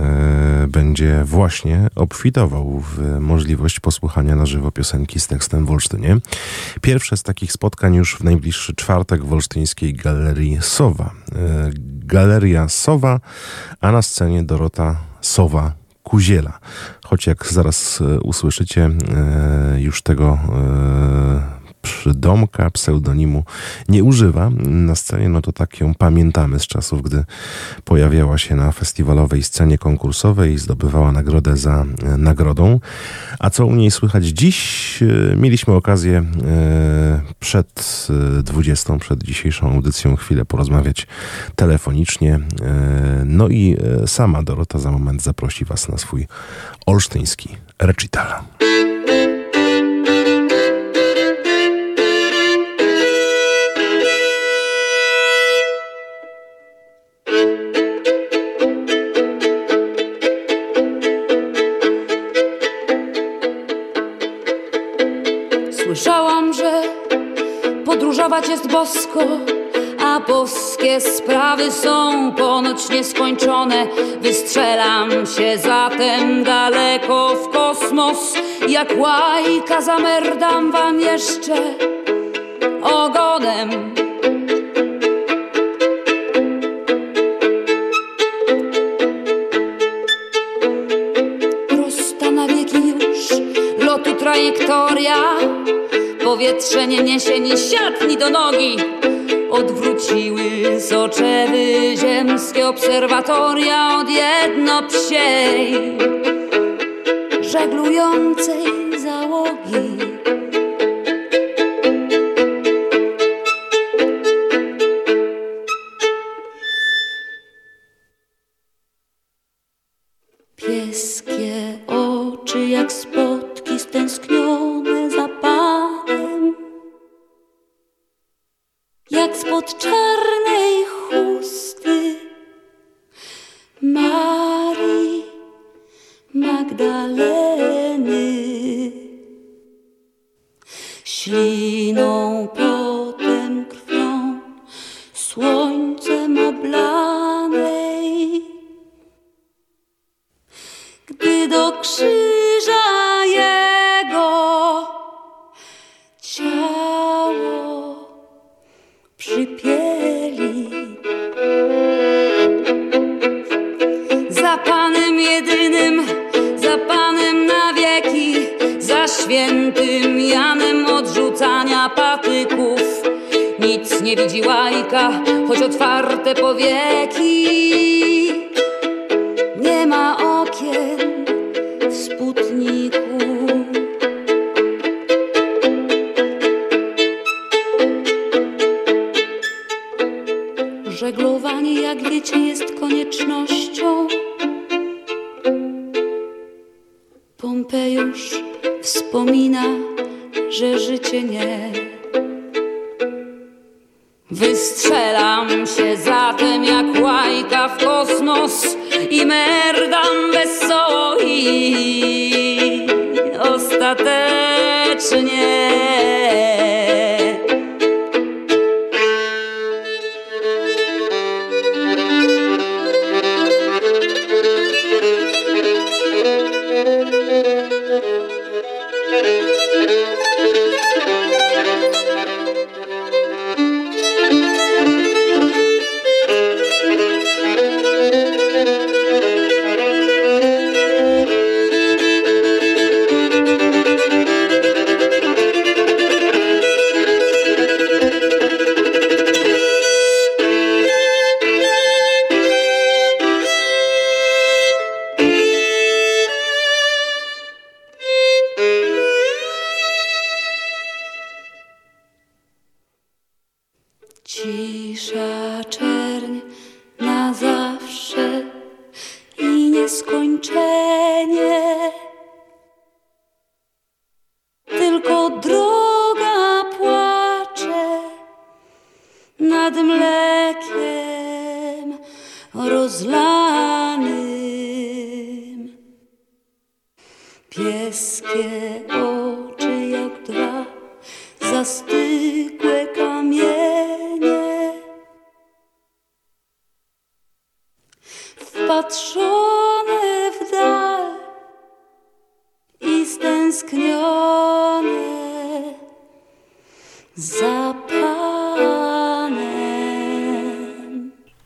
będzie 0.68 1.24
właśnie 1.24 1.88
obfitował 1.96 2.80
w 2.80 3.20
możliwość 3.20 3.80
posłuchania 3.80 4.36
na 4.36 4.46
żywo 4.46 4.72
piosenki 4.72 5.20
z 5.20 5.28
tekstem 5.28 5.66
w 5.66 5.72
Olsztynie. 5.72 6.18
Pierwsze 6.82 7.18
z 7.18 7.24
takich 7.24 7.52
spotkań 7.52 7.96
już 7.96 8.16
w 8.16 8.24
najbliższy 8.24 8.76
czwartek 8.76 9.24
w 9.24 9.34
Olsztyńskiej 9.34 9.94
Galerii 9.94 10.58
Sowa. 10.62 11.12
E, 11.36 11.70
Galeria 12.06 12.70
Sowa, 12.70 13.20
a 13.82 13.92
na 13.92 14.02
scenie 14.02 14.44
Dorota 14.44 14.96
Sowa 15.22 15.74
Kuziela. 16.04 16.60
Choć 17.06 17.28
jak 17.28 17.48
zaraz 17.48 18.04
usłyszycie, 18.24 18.90
już 19.78 20.02
tego 20.02 20.40
przydomka, 21.86 22.70
pseudonimu 22.70 23.44
nie 23.90 24.04
używa 24.04 24.50
na 24.66 24.96
scenie, 24.96 25.30
no 25.30 25.42
to 25.42 25.52
tak 25.52 25.80
ją 25.80 25.94
pamiętamy 25.94 26.60
z 26.60 26.68
czasów, 26.68 27.02
gdy 27.02 27.26
pojawiała 27.84 28.38
się 28.38 28.56
na 28.56 28.72
festiwalowej 28.72 29.44
scenie 29.44 29.78
konkursowej 29.78 30.54
i 30.54 30.58
zdobywała 30.58 31.12
nagrodę 31.12 31.58
za 31.58 31.86
e, 32.04 32.18
nagrodą. 32.18 32.80
A 33.40 33.50
co 33.50 33.66
u 33.66 33.76
niej 33.76 33.92
słychać 33.92 34.26
dziś? 34.26 35.00
E, 35.04 35.36
Mieliśmy 35.36 35.74
okazję 35.74 36.18
e, 36.18 37.22
przed 37.40 38.08
e, 38.40 38.44
20, 38.44 38.98
przed 38.98 39.24
dzisiejszą 39.24 39.72
audycją 39.72 40.16
chwilę 40.16 40.46
porozmawiać 40.46 41.08
telefonicznie. 41.56 42.40
No 43.26 43.50
i 43.50 43.78
sama 44.06 44.44
Dorota 44.44 44.80
za 44.80 44.92
moment 44.92 45.22
zaprosi 45.24 45.66
Was 45.66 45.90
na 45.90 45.98
swój 45.98 46.28
olsztyński 46.86 47.58
recital. 47.80 48.28
Podróżować 68.36 68.50
jest 68.50 68.72
bosko, 68.72 69.20
a 70.06 70.20
boskie 70.20 71.02
sprawy 71.02 71.72
są 71.72 72.32
ponoć 72.32 72.90
nieskończone. 72.90 73.88
Wystrzelam 74.22 75.12
się 75.12 75.58
zatem 75.58 76.44
daleko 76.44 77.36
w 77.36 77.50
kosmos, 77.50 78.34
jak 78.68 78.94
łajka 78.98 79.82
zamerdam 79.82 80.72
wam 80.72 81.00
jeszcze 81.00 81.56
ogonem. 82.82 83.96
Prosta 91.68 92.32
na 92.32 92.48
wieki 92.48 92.88
już 92.88 93.30
lotu 93.80 94.14
trajektoria 94.14 95.16
Powietrze 96.36 96.88
nie 96.88 97.04
niesie 97.04 97.40
ni 97.40 97.58
siat, 97.58 98.08
ni 98.08 98.18
do 98.18 98.30
nogi. 98.30 98.78
Odwróciły 99.52 100.82
soczewy 100.82 101.98
ziemskie 101.98 102.68
obserwatoria 102.68 103.98
Od 103.98 104.10
jedno 104.10 104.84
psiej 104.84 105.98
żeglującej 107.42 108.85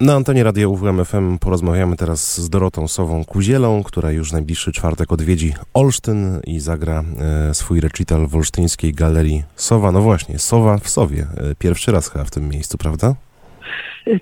Na 0.10 0.16
antenie 0.16 0.44
Radia 0.44 0.68
UWM 0.68 1.06
FM 1.06 1.38
porozmawiamy 1.38 1.96
teraz 1.96 2.42
z 2.42 2.50
Dorotą 2.50 2.88
Sową 2.88 3.26
Kuzielą, 3.26 3.84
która 3.84 4.12
już 4.12 4.32
najbliższy 4.32 4.72
czwartek 4.72 5.12
odwiedzi 5.12 5.54
Olsztyn 5.74 6.40
i 6.48 6.60
zagra 6.60 7.04
e, 7.50 7.54
swój 7.54 7.80
recital 7.80 8.28
w 8.28 8.36
olsztyńskiej 8.36 8.94
galerii 8.94 9.44
Sowa. 9.56 9.92
No 9.92 10.02
właśnie, 10.02 10.40
Sowa 10.40 10.78
w 10.78 10.90
Sowie. 10.90 11.22
E, 11.22 11.56
pierwszy 11.56 11.92
raz 11.92 12.12
chyba 12.12 12.26
w 12.26 12.32
tym 12.32 12.50
miejscu, 12.50 12.78
prawda? 12.78 13.16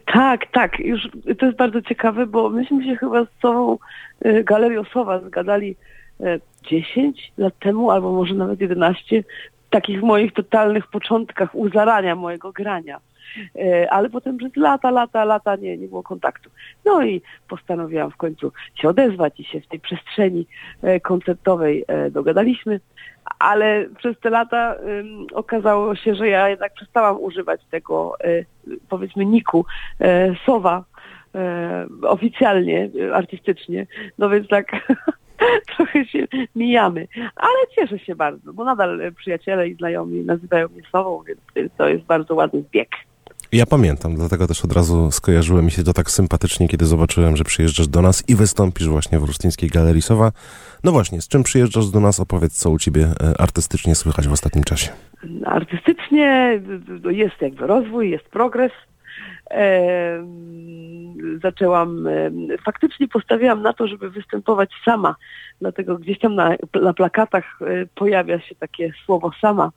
Tak, 0.05 0.51
tak. 0.51 0.79
Już 0.79 1.01
to 1.39 1.45
jest 1.45 1.57
bardzo 1.57 1.81
ciekawe, 1.81 2.25
bo 2.25 2.49
myśmy 2.49 2.85
się 2.85 2.95
chyba 2.95 3.23
z 3.23 3.41
Sową, 3.41 3.77
y, 4.25 4.43
Galerią 4.43 4.83
Sowa 4.83 5.19
zgadali 5.19 5.75
e, 6.19 6.39
10 6.69 7.31
lat 7.37 7.59
temu, 7.59 7.91
albo 7.91 8.11
może 8.13 8.33
nawet 8.33 8.61
11, 8.61 9.23
takich 9.69 10.01
moich 10.01 10.33
totalnych 10.33 10.87
początkach 10.87 11.55
u 11.55 11.69
zarania 11.69 12.15
mojego 12.15 12.51
grania. 12.51 12.99
E, 13.55 13.93
Ale 13.93 14.09
potem 14.09 14.37
przez 14.37 14.55
lata, 14.55 14.91
lata, 14.91 15.25
lata 15.25 15.55
nie, 15.55 15.77
nie 15.77 15.87
było 15.87 16.03
kontaktu. 16.03 16.49
No 16.85 17.03
i 17.03 17.21
postanowiłam 17.49 18.11
w 18.11 18.17
końcu 18.17 18.51
się 18.75 18.89
odezwać 18.89 19.39
i 19.39 19.43
się 19.43 19.61
w 19.61 19.67
tej 19.67 19.79
przestrzeni 19.79 20.47
e, 20.81 20.99
koncertowej 20.99 21.85
e, 21.87 22.11
dogadaliśmy. 22.11 22.79
Ale 23.39 23.85
przez 23.97 24.19
te 24.19 24.29
lata 24.29 24.75
okazało 25.33 25.95
się, 25.95 26.15
że 26.15 26.27
ja 26.27 26.49
jednak 26.49 26.73
przestałam 26.73 27.21
używać 27.21 27.61
tego, 27.71 28.17
powiedzmy, 28.89 29.25
niku 29.25 29.65
Sowa 30.45 30.83
oficjalnie, 32.01 32.89
artystycznie. 33.13 33.87
No 34.17 34.29
więc 34.29 34.47
tak 34.47 34.71
trochę 35.75 36.05
się 36.05 36.27
mijamy. 36.55 37.07
Ale 37.35 37.57
cieszę 37.75 37.99
się 37.99 38.15
bardzo, 38.15 38.53
bo 38.53 38.63
nadal 38.63 39.11
przyjaciele 39.17 39.67
i 39.67 39.75
znajomi 39.75 40.25
nazywają 40.25 40.67
mnie 40.67 40.81
Sową, 40.91 41.23
więc 41.55 41.71
to 41.77 41.87
jest 41.87 42.03
bardzo 42.03 42.35
ładny 42.35 42.61
zbieg. 42.61 42.89
Ja 43.51 43.65
pamiętam, 43.65 44.15
dlatego 44.15 44.47
też 44.47 44.65
od 44.65 44.71
razu 44.73 45.11
skojarzyło 45.11 45.61
mi 45.61 45.71
się 45.71 45.83
to 45.83 45.93
tak 45.93 46.11
sympatycznie, 46.11 46.67
kiedy 46.67 46.85
zobaczyłem, 46.85 47.37
że 47.37 47.43
przyjeżdżasz 47.43 47.87
do 47.87 48.01
nas 48.01 48.23
i 48.29 48.35
wystąpisz 48.35 48.87
właśnie 48.87 49.19
w 49.19 49.23
Olsztyńskiej 49.23 49.69
Galerii 49.69 50.01
Sowa. 50.01 50.31
No 50.83 50.91
właśnie, 50.91 51.21
z 51.21 51.27
czym 51.27 51.43
przyjeżdżasz 51.43 51.87
do 51.89 51.99
nas? 51.99 52.19
Opowiedz, 52.19 52.53
co 52.53 52.69
u 52.69 52.79
ciebie 52.79 53.07
e, 53.23 53.41
artystycznie 53.41 53.95
słychać 53.95 54.27
w 54.27 54.31
ostatnim 54.31 54.63
czasie. 54.63 54.89
artystycznie 55.45 56.61
d- 57.03 57.13
jest 57.13 57.41
jakby 57.41 57.67
rozwój, 57.67 58.09
jest 58.09 58.25
progres. 58.25 58.71
Em, 59.49 60.57
Zaczęłam, 61.43 62.07
em, 62.07 62.47
faktycznie 62.65 63.07
postawiłam 63.07 63.61
na 63.61 63.73
to, 63.73 63.87
żeby 63.87 64.09
występować 64.09 64.69
sama, 64.85 65.15
dlatego 65.61 65.97
gdzieś 65.97 66.19
tam 66.19 66.35
na, 66.35 66.55
na 66.81 66.93
plakatach 66.93 67.59
e, 67.61 67.65
pojawia 67.95 68.39
się 68.39 68.55
takie 68.55 68.91
słowo 69.05 69.31
sama, 69.41 69.71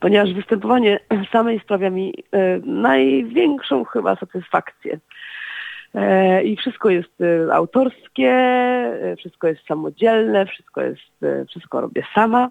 ponieważ 0.00 0.32
występowanie 0.32 1.00
samej 1.32 1.60
sprawia 1.60 1.90
mi 1.90 2.14
e, 2.32 2.58
największą 2.64 3.84
chyba 3.84 4.16
satysfakcję. 4.16 4.98
E, 5.94 6.42
I 6.42 6.56
wszystko 6.56 6.90
jest 6.90 7.20
e, 7.20 7.54
autorskie, 7.54 8.34
wszystko 9.18 9.48
jest 9.48 9.66
samodzielne, 9.66 10.46
wszystko 10.46 10.82
jest, 10.82 11.48
wszystko 11.48 11.80
robię 11.80 12.02
sama, 12.14 12.50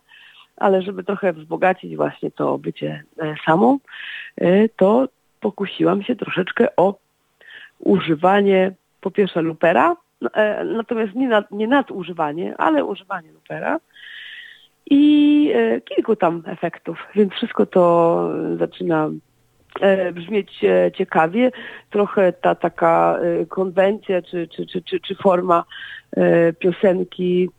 ale 0.58 0.82
żeby 0.82 1.04
trochę 1.04 1.34
wzbogacić 1.34 1.96
właśnie 1.96 2.32
to 2.32 2.58
bycie 2.58 3.04
samą, 3.46 3.80
to 4.76 5.08
pokusiłam 5.40 6.04
się 6.04 6.16
troszeczkę 6.16 6.76
o 6.76 6.96
używanie 7.80 8.72
po 9.02 9.12
pierwsze 9.12 9.42
lupera, 9.42 9.96
no, 10.22 10.30
natomiast 10.66 11.16
nie, 11.16 11.28
nad, 11.28 11.52
nie 11.52 11.68
nadużywanie, 11.68 12.58
ale 12.58 12.86
używanie 12.86 13.32
lupera 13.32 13.80
i 14.90 15.52
e, 15.56 15.82
kilku 15.82 16.16
tam 16.16 16.44
efektów, 16.46 17.08
więc 17.16 17.34
wszystko 17.34 17.66
to 17.66 18.30
zaczyna 18.60 19.10
e, 19.82 20.12
brzmieć 20.12 20.64
e, 20.64 20.92
ciekawie. 20.92 21.52
Trochę 21.90 22.34
ta 22.34 22.56
taka 22.56 23.20
konwencja 23.50 24.22
czy, 24.22 24.48
czy, 24.48 24.66
czy, 24.66 24.82
czy, 24.82 25.00
czy 25.00 25.16
forma 25.16 25.64
piosenki 26.60 27.50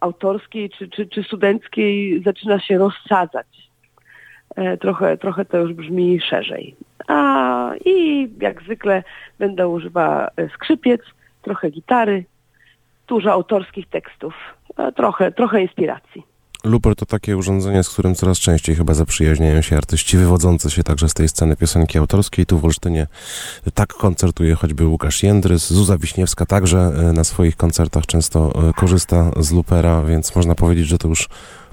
autorskiej 0.00 0.70
czy, 0.70 0.88
czy, 0.88 1.06
czy 1.06 1.22
studenckiej 1.22 2.22
zaczyna 2.24 2.60
się 2.60 2.78
rozsadzać. 2.78 3.46
Trochę, 4.80 5.16
trochę 5.16 5.44
to 5.44 5.58
już 5.58 5.72
brzmi 5.72 6.20
szerzej. 6.20 6.76
A, 7.08 7.70
I 7.84 8.28
jak 8.40 8.62
zwykle 8.62 9.02
będę 9.38 9.68
używała 9.68 10.28
skrzypiec, 10.54 11.00
trochę 11.42 11.70
gitary, 11.70 12.24
dużo 13.12 13.32
autorskich 13.32 13.88
tekstów, 13.88 14.34
e, 14.76 14.92
trochę, 14.92 15.32
trochę 15.32 15.62
inspiracji. 15.62 16.22
Luper 16.64 16.96
to 16.96 17.06
takie 17.06 17.36
urządzenie, 17.36 17.82
z 17.82 17.90
którym 17.90 18.14
coraz 18.14 18.38
częściej 18.38 18.76
chyba 18.76 18.94
zaprzyjaźniają 18.94 19.62
się 19.62 19.76
artyści 19.76 20.16
wywodzący 20.16 20.70
się 20.70 20.82
także 20.82 21.08
z 21.08 21.14
tej 21.14 21.28
sceny 21.28 21.56
piosenki 21.56 21.98
autorskiej. 21.98 22.46
Tu 22.46 22.58
w 22.58 22.64
Olsztynie 22.64 23.06
tak 23.74 23.92
koncertuje 23.92 24.54
choćby 24.54 24.86
Łukasz 24.86 25.22
Jędrys. 25.22 25.72
Zuza 25.72 25.98
Wiśniewska 25.98 26.46
także 26.46 26.78
e, 26.78 27.12
na 27.12 27.24
swoich 27.24 27.56
koncertach 27.56 28.06
często 28.06 28.38
e, 28.38 28.72
korzysta 28.72 29.30
z 29.36 29.52
Lupera, 29.52 30.02
więc 30.02 30.36
można 30.36 30.54
powiedzieć, 30.54 30.86
że 30.86 30.98
to 30.98 31.08
już 31.08 31.28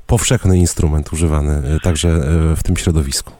powszechny 0.07 0.57
instrument 0.57 1.13
używany 1.13 1.79
także 1.83 2.09
w 2.55 2.63
tym 2.63 2.77
środowisku. 2.77 3.33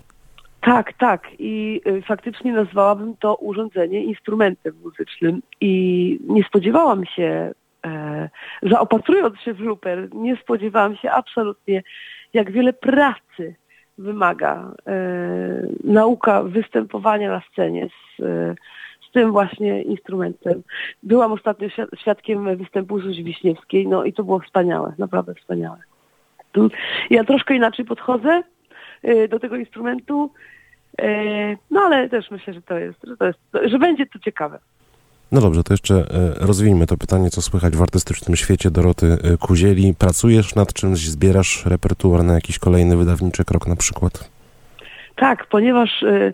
Tak, 0.62 0.94
tak. 0.94 1.28
I 1.40 1.82
faktycznie 2.08 2.54
nazwałabym 2.54 3.16
to 3.20 3.36
urządzenie 3.36 4.04
instrumentem 4.04 4.74
muzycznym. 4.84 5.42
I 5.62 5.74
nie 6.28 6.44
spodziewałam 6.44 7.06
się, 7.06 7.52
zaopatrując 8.62 9.40
się 9.40 9.54
w 9.54 9.60
luper, 9.60 10.08
nie 10.14 10.36
spodziewałam 10.36 10.96
się 10.98 11.12
absolutnie, 11.12 11.84
jak 12.34 12.52
wiele 12.52 12.74
pracy 12.74 13.56
wymaga 13.98 14.72
e, 14.88 14.98
nauka 15.84 16.44
występowania 16.44 17.30
na 17.30 17.42
scenie 17.52 17.88
z, 17.88 18.24
e, 18.24 18.56
z 19.10 19.12
tym 19.12 19.32
właśnie 19.32 19.82
instrumentem. 19.82 20.64
Byłam 21.04 21.32
ostatnio 21.32 21.68
świad- 21.68 22.00
świadkiem 22.00 22.58
występu 22.58 23.00
Zuzi 23.00 23.24
Wiśniewskiej, 23.24 23.88
no 23.88 24.04
i 24.04 24.14
to 24.14 24.24
było 24.24 24.40
wspaniałe, 24.40 24.94
naprawdę 24.98 25.36
wspaniałe. 25.36 25.78
Ja 27.10 27.24
troszkę 27.24 27.56
inaczej 27.56 27.86
podchodzę 27.86 28.44
do 29.30 29.40
tego 29.40 29.56
instrumentu, 29.56 30.32
e, 31.02 31.56
no 31.72 31.82
ale 31.82 32.10
też 32.10 32.32
myślę, 32.32 32.54
że 32.54 32.62
to 32.62 32.80
jest, 32.80 33.00
że, 33.04 33.18
to 33.18 33.26
jest, 33.26 33.40
że 33.64 33.80
będzie 33.80 34.06
to 34.06 34.20
ciekawe. 34.20 34.60
No 35.32 35.42
dobrze, 35.42 35.64
to 35.64 35.74
jeszcze 35.74 35.96
e, 35.96 36.34
rozwijmy 36.46 36.88
to 36.88 36.98
pytanie, 36.98 37.30
co 37.30 37.42
słychać 37.42 37.76
w 37.76 37.82
artystycznym 37.82 38.36
świecie 38.36 38.72
Doroty 38.72 39.18
e, 39.24 39.38
Kuzieli. 39.38 39.94
Pracujesz 40.00 40.56
nad 40.56 40.74
czymś, 40.74 41.00
zbierasz 41.00 41.66
repertuar 41.66 42.24
na 42.24 42.34
jakiś 42.34 42.60
kolejny 42.60 42.98
wydawniczy 42.98 43.46
krok 43.46 43.68
na 43.68 43.76
przykład? 43.76 44.30
Tak, 45.16 45.46
ponieważ 45.46 46.04
y, 46.04 46.34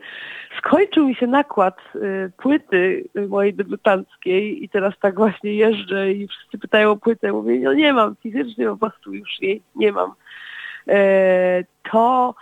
skończył 0.58 1.08
mi 1.08 1.16
się 1.16 1.28
nakład 1.28 1.78
płyty 2.38 3.10
mojej 3.30 3.54
debiutanckiej 3.54 4.64
i 4.64 4.70
teraz 4.70 4.94
tak 5.02 5.16
właśnie 5.16 5.54
jeżdżę 5.54 6.12
i 6.12 6.28
wszyscy 6.28 6.58
pytają 6.58 6.92
o 6.92 6.98
płytę. 6.98 7.32
Mówię, 7.32 7.60
no 7.60 7.74
nie 7.74 7.94
mam, 7.94 8.16
fizycznie 8.16 8.66
po 8.66 8.78
prostu 8.78 9.14
już 9.14 9.42
jej 9.42 9.62
nie 9.76 9.92
mam. 9.92 10.12
E, 10.88 11.64
to 11.92 12.36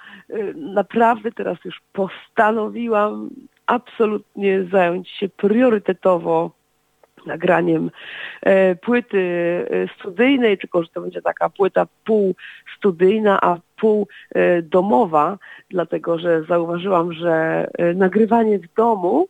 naprawdę 0.56 1.32
teraz 1.32 1.58
już 1.66 1.82
postanowiłam 1.94 3.30
absolutnie 3.66 4.64
zająć 4.72 5.10
się 5.10 5.30
priorytetowo 5.30 6.52
nagraniem 7.26 7.92
e, 8.42 8.76
płyty 8.76 9.20
e, 9.70 10.00
studyjnej, 10.00 10.58
tylko 10.58 10.84
że 10.84 10.90
to 10.90 11.02
będzie 11.02 11.22
taka 11.22 11.50
płyta 11.50 11.88
pół 12.06 12.36
studyjna, 12.78 13.42
a 13.42 13.58
pół 13.78 14.08
e, 14.36 14.62
domowa, 14.62 15.38
dlatego 15.70 16.20
że 16.20 16.44
zauważyłam, 16.44 17.14
że 17.14 17.68
e, 17.78 17.94
nagrywanie 17.94 18.60
w 18.60 18.74
domu 18.74 19.28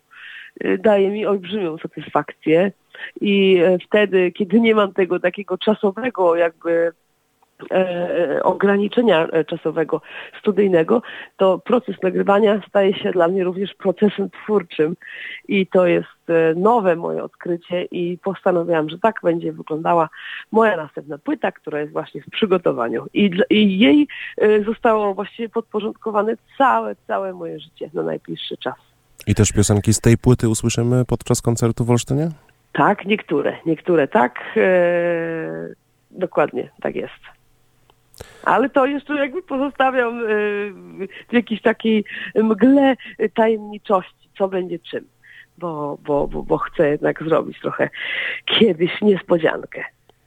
e, 0.59 0.77
daje 0.77 1.09
mi 1.09 1.25
olbrzymią 1.25 1.77
satysfakcję 1.77 2.71
i 3.21 3.57
e, 3.57 3.77
wtedy, 3.79 4.31
kiedy 4.31 4.59
nie 4.59 4.75
mam 4.75 4.93
tego 4.93 5.19
takiego 5.19 5.57
czasowego 5.57 6.35
jakby 6.35 6.91
ograniczenia 8.43 9.27
e, 9.27 9.45
czasowego 9.45 10.01
studyjnego, 10.39 11.01
to 11.37 11.59
proces 11.59 11.95
nagrywania 12.03 12.61
staje 12.67 12.93
się 12.93 13.11
dla 13.11 13.27
mnie 13.27 13.43
również 13.43 13.73
procesem 13.73 14.29
twórczym 14.29 14.95
i 15.47 15.67
to 15.67 15.87
jest 15.87 16.07
e, 16.27 16.55
nowe 16.55 16.95
moje 16.95 17.23
odkrycie 17.23 17.83
i 17.83 18.17
postanowiłam, 18.17 18.89
że 18.89 18.99
tak 18.99 19.15
będzie 19.23 19.53
wyglądała 19.53 20.09
moja 20.51 20.77
następna 20.77 21.17
płyta, 21.17 21.51
która 21.51 21.79
jest 21.79 21.93
właśnie 21.93 22.21
w 22.21 22.29
przygotowaniu 22.29 23.05
i, 23.13 23.31
i 23.49 23.79
jej 23.79 24.07
e, 24.37 24.63
zostało 24.63 25.13
właściwie 25.13 25.49
podporządkowane 25.49 26.35
całe, 26.57 26.95
całe 27.07 27.33
moje 27.33 27.59
życie 27.59 27.89
na 27.93 28.03
najbliższy 28.03 28.57
czas. 28.57 28.75
I 29.27 29.35
też 29.35 29.51
piosenki 29.51 29.93
z 29.93 30.01
tej 30.01 30.17
płyty 30.17 30.49
usłyszymy 30.49 31.05
podczas 31.05 31.41
koncertu 31.41 31.85
w 31.85 31.91
Olsztynie? 31.91 32.29
Tak, 32.73 33.05
niektóre, 33.05 33.57
niektóre 33.65 34.07
tak, 34.07 34.39
e, 34.57 35.69
dokładnie, 36.11 36.69
tak 36.81 36.95
jest. 36.95 37.23
Ale 38.43 38.69
to 38.69 38.85
jeszcze 38.85 39.15
jakby 39.15 39.41
pozostawiam 39.41 40.19
e, 40.19 40.25
w 41.29 41.33
jakiejś 41.33 41.61
takiej 41.61 42.05
mgle 42.35 42.95
tajemniczości, 43.35 44.29
co 44.37 44.47
będzie 44.47 44.79
czym, 44.79 45.05
bo, 45.57 45.97
bo, 46.03 46.27
bo, 46.27 46.43
bo 46.43 46.57
chcę 46.57 46.89
jednak 46.89 47.23
zrobić 47.23 47.59
trochę 47.59 47.89
kiedyś 48.45 49.01
niespodziankę. 49.01 49.83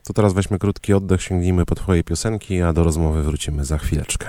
To 0.07 0.13
teraz 0.13 0.35
weźmy 0.35 0.59
krótki 0.59 0.93
oddech, 0.93 1.23
sięgnijmy 1.23 1.67
po 1.67 1.75
twoje 1.75 2.05
piosenki, 2.05 2.63
a 2.63 2.73
do 2.73 2.85
rozmowy 2.85 3.23
wrócimy 3.23 3.65
za 3.65 3.79
chwileczkę. 3.79 4.27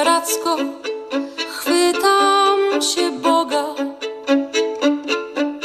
Desperacko 0.00 0.56
chwytam 1.50 2.82
się 2.82 3.10
Boga, 3.10 3.64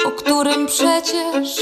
o 0.06 0.12
którym 0.12 0.68
przecież 0.68 1.62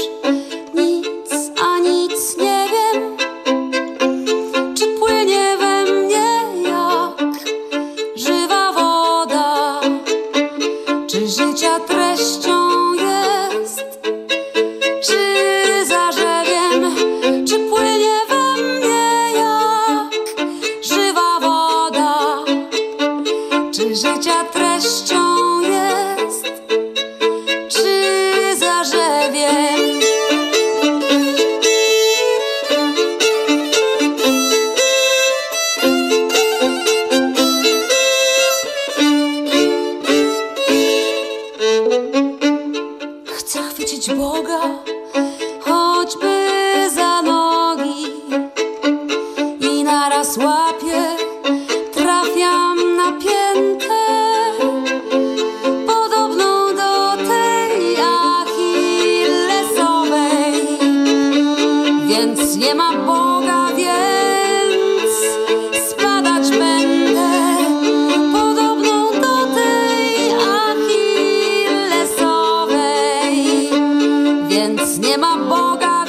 więc 74.54 74.98
nie 74.98 75.18
ma 75.18 75.36
Boga, 75.36 76.03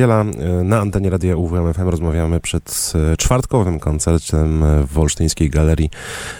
Kuziela 0.00 0.20
e, 0.20 0.64
na 0.64 0.80
antenie 0.80 1.10
Radia 1.10 1.36
UWMFM 1.36 1.88
rozmawiamy 1.88 2.40
przed 2.40 2.92
e, 3.12 3.16
czwartkowym 3.16 3.80
koncertem 3.80 4.62
e, 4.62 4.86
w 4.86 4.98
Olsztyńskiej 4.98 5.50
Galerii 5.50 5.90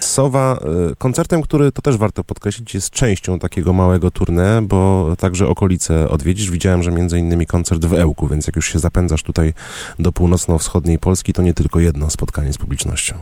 Sowa. 0.01 0.59
Koncertem, 0.99 1.43
który, 1.43 1.73
to 1.73 1.83
też 1.83 1.97
warto 1.97 2.25
podkreślić, 2.25 2.75
jest 2.75 2.91
częścią 2.91 3.39
takiego 3.39 3.73
małego 3.73 4.09
tournée, 4.09 4.67
bo 4.67 5.09
także 5.19 5.49
okolice 5.49 6.09
odwiedzisz. 6.09 6.51
Widziałem, 6.51 6.83
że 6.83 6.91
między 6.91 7.19
innymi 7.19 7.47
koncert 7.47 7.85
w 7.85 7.95
Ełku, 7.95 8.29
więc 8.29 8.47
jak 8.47 8.57
już 8.57 8.73
się 8.73 8.79
zapędzasz 8.79 9.23
tutaj 9.23 9.53
do 9.99 10.13
północno-wschodniej 10.13 10.99
Polski, 10.99 11.33
to 11.33 11.43
nie 11.43 11.55
tylko 11.55 11.81
jedno 11.81 12.11
spotkanie 12.11 12.53
z 12.53 12.59
publicznością. 12.59 13.15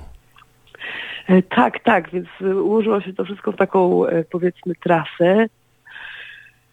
Tak, 1.51 1.84
tak, 1.84 2.11
więc 2.11 2.28
ułożyło 2.41 3.01
się 3.01 3.12
to 3.12 3.24
wszystko 3.24 3.53
w 3.53 3.57
taką, 3.57 4.03
powiedzmy, 4.30 4.74
trasę. 4.74 5.47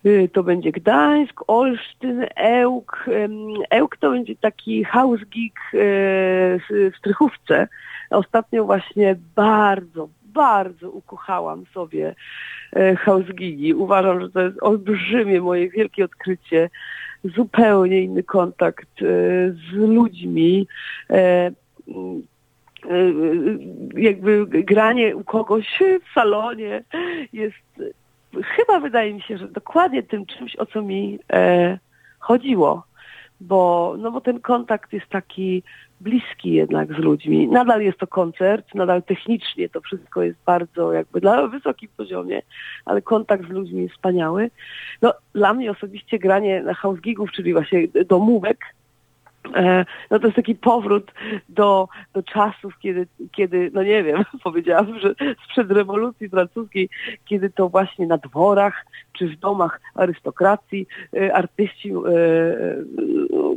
Y, 0.06 0.30
To 0.34 0.44
będzie 0.44 0.72
Gdańsk, 0.72 1.42
Olsztyn, 1.48 2.26
Ełk. 2.36 3.06
Ełk 3.70 3.98
to 3.98 4.12
będzie 4.12 4.36
taki 4.36 4.84
house 4.84 5.22
y, 5.22 5.28
w 6.70 6.98
Strychówce. 6.98 7.68
Ostatnio 8.10 8.66
właśnie 8.66 9.16
bardzo, 9.36 10.10
bardzo 10.24 10.92
ukochałam 10.92 11.66
sobie 11.74 12.16
e, 12.76 12.96
house. 12.96 13.26
Uważam, 13.76 14.22
że 14.22 14.30
to 14.30 14.42
jest 14.42 14.64
olbrzymie 14.64 15.42
moje 15.42 15.70
wielkie 15.70 16.06
odkrycie. 16.06 16.70
Zupełnie 17.24 18.02
inny 18.02 18.24
kontakt 18.24 19.02
e, 19.02 19.06
z 19.52 19.74
ludźmi. 19.74 20.68
E, 21.10 21.52
jakby 23.98 24.46
granie 24.48 25.16
u 25.16 25.24
kogoś 25.24 25.80
w 26.10 26.14
salonie 26.14 26.84
jest 27.34 27.82
chyba 28.44 28.80
wydaje 28.80 29.14
mi 29.14 29.22
się, 29.22 29.38
że 29.38 29.48
dokładnie 29.48 30.04
tym 30.04 30.26
czymś, 30.26 30.56
o 30.56 30.66
co 30.66 30.82
mi 30.82 31.20
e, 31.34 31.78
chodziło. 32.20 32.84
Bo, 33.42 33.96
no 33.98 34.12
bo 34.12 34.22
ten 34.22 34.40
kontakt 34.40 34.94
jest 34.94 35.08
taki 35.08 35.64
bliski 36.02 36.52
jednak 36.52 36.94
z 36.94 36.98
ludźmi. 36.98 37.48
Nadal 37.48 37.82
jest 37.82 37.98
to 37.98 38.08
koncert, 38.08 38.76
nadal 38.76 39.04
technicznie 39.04 39.70
to 39.70 39.82
wszystko 39.82 40.24
jest 40.24 40.38
bardzo 40.46 40.94
jakby 40.94 41.22
na 41.22 41.48
wysokim 41.48 41.90
poziomie, 41.98 42.42
ale 42.86 43.02
kontakt 43.02 43.48
z 43.48 43.50
ludźmi 43.50 43.82
jest 43.82 43.96
wspaniały. 43.96 44.52
No, 45.02 45.14
dla 45.34 45.54
mnie 45.54 45.72
osobiście 45.72 46.20
granie 46.20 46.64
na 46.64 46.74
house 46.74 47.00
gigów, 47.00 47.32
czyli 47.32 47.54
właśnie 47.54 47.88
domówek, 48.06 48.58
no 50.12 50.20
to 50.20 50.26
jest 50.26 50.36
taki 50.36 50.56
powrót 50.56 51.12
do, 51.50 51.88
do 52.14 52.24
czasów, 52.24 52.80
kiedy, 52.80 53.08
kiedy, 53.32 53.72
no 53.74 53.84
nie 53.84 54.04
wiem, 54.04 54.24
powiedziałabym, 54.44 55.00
że 55.00 55.16
sprzed 55.46 55.72
rewolucji 55.72 56.30
francuskiej, 56.30 56.90
kiedy 57.26 57.50
to 57.50 57.70
właśnie 57.70 58.08
na 58.08 58.18
dworach 58.18 58.86
czy 59.18 59.28
w 59.28 59.40
domach 59.40 59.82
arystokracji 59.96 60.88
e, 61.14 61.36
artyści 61.36 61.92
e, 61.92 61.96
e, 61.96 62.76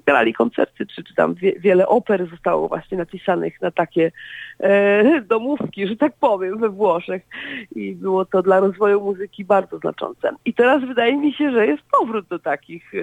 grali 0.07 0.34
koncerty, 0.34 0.86
czy, 0.86 1.05
czy 1.05 1.14
tam 1.14 1.34
wie, 1.34 1.53
wiele 1.61 1.89
oper 1.89 2.30
zostało 2.30 2.68
właśnie 2.68 2.99
napisanych 2.99 3.61
na 3.61 3.70
takie 3.70 4.12
e, 4.61 5.20
domówki, 5.20 5.86
że 5.86 5.97
tak 5.97 6.12
powiem, 6.20 6.59
we 6.59 6.68
Włoszech 6.68 7.22
i 7.74 7.95
było 7.95 8.24
to 8.24 8.43
dla 8.43 8.61
rozwoju 8.61 9.01
muzyki 9.01 9.45
bardzo 9.45 9.78
znaczące. 9.78 10.30
I 10.45 10.55
teraz 10.55 10.84
wydaje 10.84 11.16
mi 11.16 11.32
się, 11.32 11.53
że 11.53 11.66
jest 11.66 11.82
powrót 11.99 12.26
do 12.26 12.39
takich 12.39 12.95
e, 12.95 12.99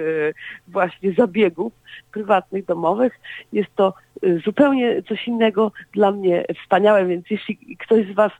właśnie 0.68 1.12
zabiegów 1.12 1.72
prywatnych, 2.12 2.64
domowych. 2.76 3.20
Jest 3.52 3.74
to 3.76 3.94
e, 4.22 4.38
zupełnie 4.38 5.02
coś 5.02 5.28
innego, 5.28 5.72
dla 5.92 6.12
mnie 6.12 6.44
wspaniałe, 6.62 7.06
więc 7.06 7.24
jeśli 7.30 7.76
ktoś 7.76 8.06
z 8.06 8.14
Was 8.14 8.32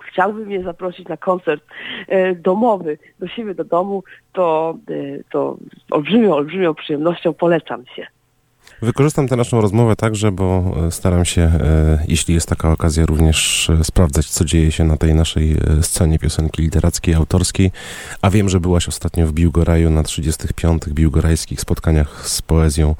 chciałby 0.00 0.46
mnie 0.46 0.62
zaprosić 0.62 1.08
na 1.08 1.16
koncert 1.16 1.64
e, 2.08 2.34
domowy 2.34 2.98
do 3.18 3.28
siebie, 3.28 3.54
do 3.54 3.64
domu, 3.64 4.02
to, 4.32 4.78
e, 4.90 5.24
to 5.30 5.56
olbrzymią, 5.90 6.34
olbrzymią 6.34 6.74
przyjemnością 6.74 7.32
polecam 7.32 7.86
się. 7.86 8.06
Wykorzystam 8.82 9.28
tę 9.28 9.36
naszą 9.36 9.60
rozmowę 9.60 9.96
także, 9.96 10.32
bo 10.32 10.74
e, 10.86 10.90
staram 10.90 11.24
się, 11.24 11.42
e, 11.42 12.04
jeśli 12.08 12.34
jest 12.34 12.48
taka 12.48 12.72
okazja, 12.72 13.06
również 13.06 13.70
e, 13.70 13.84
sprawdzać, 13.84 14.30
co 14.30 14.44
dzieje 14.44 14.72
się 14.72 14.84
na 14.84 14.96
tej 14.96 15.14
naszej 15.14 15.56
scenie 15.82 16.18
piosenki 16.18 16.62
literackiej, 16.62 17.14
autorskiej. 17.14 17.70
A 18.22 18.30
wiem, 18.30 18.48
że 18.48 18.60
byłaś 18.60 18.88
ostatnio 18.88 19.26
w 19.26 19.32
Biłgoraju 19.32 19.90
na 19.90 20.02
35. 20.02 20.82
biłgorajskich 20.88 21.60
spotkaniach 21.60 22.28
z 22.28 22.42
poezją, 22.42 22.94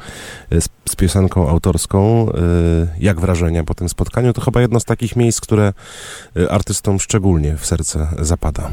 z, 0.51 0.69
z 0.89 0.97
piosenką 0.97 1.49
autorską. 1.49 2.33
Jak 2.99 3.21
wrażenia 3.21 3.65
po 3.65 3.75
tym 3.75 3.89
spotkaniu? 3.89 4.33
To 4.33 4.41
chyba 4.41 4.61
jedno 4.61 4.81
z 4.81 4.85
takich 4.85 5.17
miejsc, 5.17 5.41
które 5.41 5.73
artystom 6.51 7.01
szczególnie 7.01 7.57
w 7.57 7.67
serce 7.67 8.09
zapada. 8.19 8.73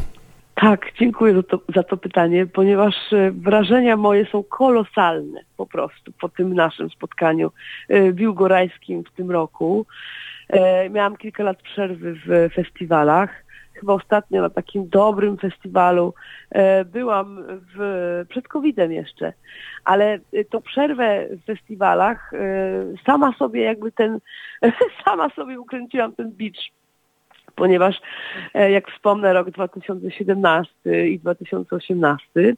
Tak, 0.56 0.91
dziękuję 0.99 1.36
za 1.36 1.43
to, 1.43 1.60
za 1.76 1.84
to 1.84 1.97
pytanie, 1.97 2.45
ponieważ 2.45 2.95
e, 3.14 3.32
wrażenia 3.32 3.97
moje 3.97 4.26
są 4.26 4.43
kolosalne 4.43 5.41
po 5.58 5.66
prostu 5.66 6.12
po 6.22 6.30
tym 6.30 6.53
naszym 6.53 6.89
spotkaniu 6.89 7.51
e, 7.89 8.14
biłgorajskim 8.14 9.03
w 9.03 9.12
tym 9.12 9.32
roku. 9.32 9.86
E, 10.49 10.89
Miałam 10.89 11.18
kilka 11.18 11.43
lat 11.43 11.62
przerwy 11.62 12.16
w 12.26 12.53
festiwalach. 12.53 13.45
Chyba 13.74 13.93
ostatnio 13.93 14.41
na 14.41 14.49
takim 14.49 14.89
dobrym 14.89 15.38
festiwalu 15.38 16.14
byłam 16.86 17.38
w, 17.49 18.26
przed 18.30 18.47
COVID-em 18.47 18.91
jeszcze, 18.91 19.34
ale 19.84 20.20
tą 20.49 20.62
przerwę 20.62 21.28
w 21.32 21.45
festiwalach 21.45 22.32
sama 23.06 23.34
sobie 23.34 23.62
jakby 23.62 23.91
ten, 23.91 24.20
sama 25.06 25.30
sobie 25.30 25.60
ukręciłam 25.60 26.16
ten 26.16 26.32
beach 26.32 26.72
ponieważ 27.56 28.01
e, 28.53 28.72
jak 28.72 28.91
wspomnę 28.91 29.34
rok 29.34 29.49
2017 29.49 31.10
i 31.10 31.20
2018, 31.20 32.56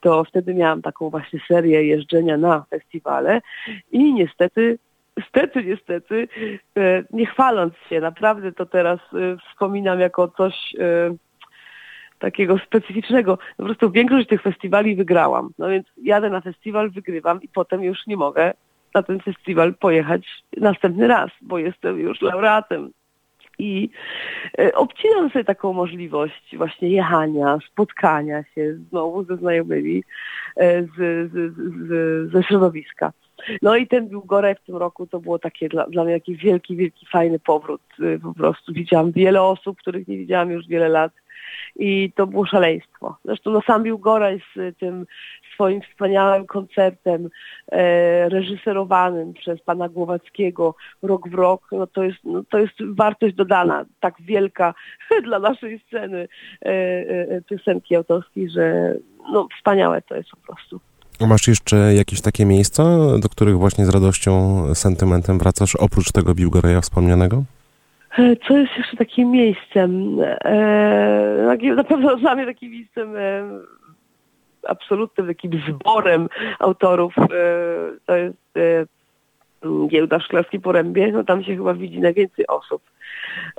to 0.00 0.24
wtedy 0.24 0.54
miałam 0.54 0.82
taką 0.82 1.10
właśnie 1.10 1.40
serię 1.48 1.84
jeżdżenia 1.84 2.36
na 2.36 2.64
festiwale 2.70 3.40
i 3.92 4.14
niestety 4.14 4.78
Niestety, 5.18 5.64
niestety, 5.64 6.28
e, 6.76 7.02
nie 7.10 7.26
chwaląc 7.26 7.74
się, 7.88 8.00
naprawdę 8.00 8.52
to 8.52 8.66
teraz 8.66 8.98
e, 9.14 9.36
wspominam 9.50 10.00
jako 10.00 10.28
coś 10.28 10.74
takiego 12.18 12.58
specyficznego. 12.58 13.38
Po 13.56 13.64
prostu 13.64 13.90
większość 13.90 14.28
tych 14.28 14.42
festiwali 14.42 14.96
wygrałam. 14.96 15.50
No 15.58 15.68
więc 15.68 15.86
jadę 16.02 16.30
na 16.30 16.40
festiwal, 16.40 16.90
wygrywam 16.90 17.42
i 17.42 17.48
potem 17.48 17.82
już 17.82 18.06
nie 18.06 18.16
mogę 18.16 18.52
na 18.94 19.02
ten 19.02 19.20
festiwal 19.20 19.74
pojechać 19.74 20.26
następny 20.56 21.08
raz, 21.08 21.30
bo 21.42 21.58
jestem 21.58 21.98
już 21.98 22.22
laureatem 22.22 22.90
i 23.58 23.90
e, 24.58 24.72
obcinam 24.74 25.30
sobie 25.30 25.44
taką 25.44 25.72
możliwość 25.72 26.56
właśnie 26.56 26.88
jechania, 26.88 27.58
spotkania 27.72 28.44
się 28.54 28.74
znowu 28.90 29.24
ze 29.24 29.36
znajomymi 29.36 30.04
e, 30.56 30.82
z, 30.82 30.96
z, 31.32 31.54
z, 31.56 32.32
ze 32.32 32.42
środowiska. 32.42 33.12
No 33.62 33.76
i 33.76 33.86
ten 33.86 34.08
Biłgoraj 34.08 34.54
w 34.54 34.66
tym 34.66 34.76
roku 34.76 35.06
to 35.06 35.20
było 35.20 35.38
takie 35.38 35.68
dla, 35.68 35.86
dla 35.86 36.04
mnie 36.04 36.14
taki 36.14 36.36
wielki, 36.36 36.76
wielki, 36.76 37.06
fajny 37.06 37.38
powrót. 37.38 37.82
E, 38.00 38.18
Po 38.18 38.34
prostu 38.34 38.72
widziałam 38.72 39.12
wiele 39.12 39.42
osób, 39.42 39.78
których 39.78 40.08
nie 40.08 40.16
widziałam 40.16 40.50
już 40.50 40.66
wiele 40.66 40.88
lat 40.88 41.12
i 41.76 42.12
to 42.14 42.26
było 42.26 42.46
szaleństwo. 42.46 43.16
Zresztą 43.24 43.50
no 43.50 43.60
sam 43.66 43.82
Biłgoraj 43.82 44.40
z 44.56 44.78
tym 44.78 45.06
swoim 45.58 45.80
wspaniałym 45.82 46.46
koncertem 46.46 47.28
e, 47.72 48.28
reżyserowanym 48.28 49.34
przez 49.34 49.60
pana 49.60 49.88
Głowackiego 49.88 50.74
rok 51.02 51.28
w 51.28 51.34
rok, 51.34 51.62
no 51.72 51.86
to 51.86 52.02
jest, 52.02 52.18
no 52.24 52.42
to 52.50 52.58
jest 52.58 52.74
wartość 52.80 53.34
dodana, 53.34 53.84
tak 54.00 54.14
wielka 54.20 54.74
dla 55.24 55.38
naszej 55.38 55.80
sceny 55.86 56.28
e, 56.62 56.68
e, 56.68 57.42
piosenki 57.42 57.96
autorskiej, 57.96 58.50
że 58.50 58.94
no 59.32 59.48
wspaniałe 59.58 60.02
to 60.02 60.16
jest 60.16 60.30
po 60.30 60.36
prostu. 60.36 60.80
Masz 61.20 61.48
jeszcze 61.48 61.76
jakieś 61.94 62.20
takie 62.20 62.46
miejsca, 62.46 62.84
do 63.18 63.28
których 63.28 63.58
właśnie 63.58 63.86
z 63.86 63.88
radością, 63.88 64.62
sentymentem 64.74 65.38
wracasz, 65.38 65.76
oprócz 65.76 66.12
tego 66.12 66.34
Biłgoreja 66.34 66.80
wspomnianego? 66.80 67.44
E, 68.18 68.36
Co 68.36 68.58
jest 68.58 68.76
jeszcze 68.76 68.96
takim 68.96 69.30
miejscem? 69.30 70.20
E, 70.44 71.56
na 71.76 71.84
pewno 71.84 72.16
dla 72.16 72.34
mnie 72.34 72.46
takim 72.46 72.70
miejscem 72.70 73.16
e, 73.16 73.42
absolutnym, 74.66 75.26
takim 75.26 75.50
zborem 75.68 76.28
autorów 76.58 77.14
e, 77.18 77.26
to 78.06 78.16
jest 78.16 78.36
e, 78.56 78.86
Giełda 79.88 80.20
Szklarskiej 80.20 80.60
Porębie. 80.60 81.12
No 81.12 81.24
tam 81.24 81.44
się 81.44 81.56
chyba 81.56 81.74
widzi 81.74 82.00
najwięcej 82.00 82.46
osób. 82.46 82.82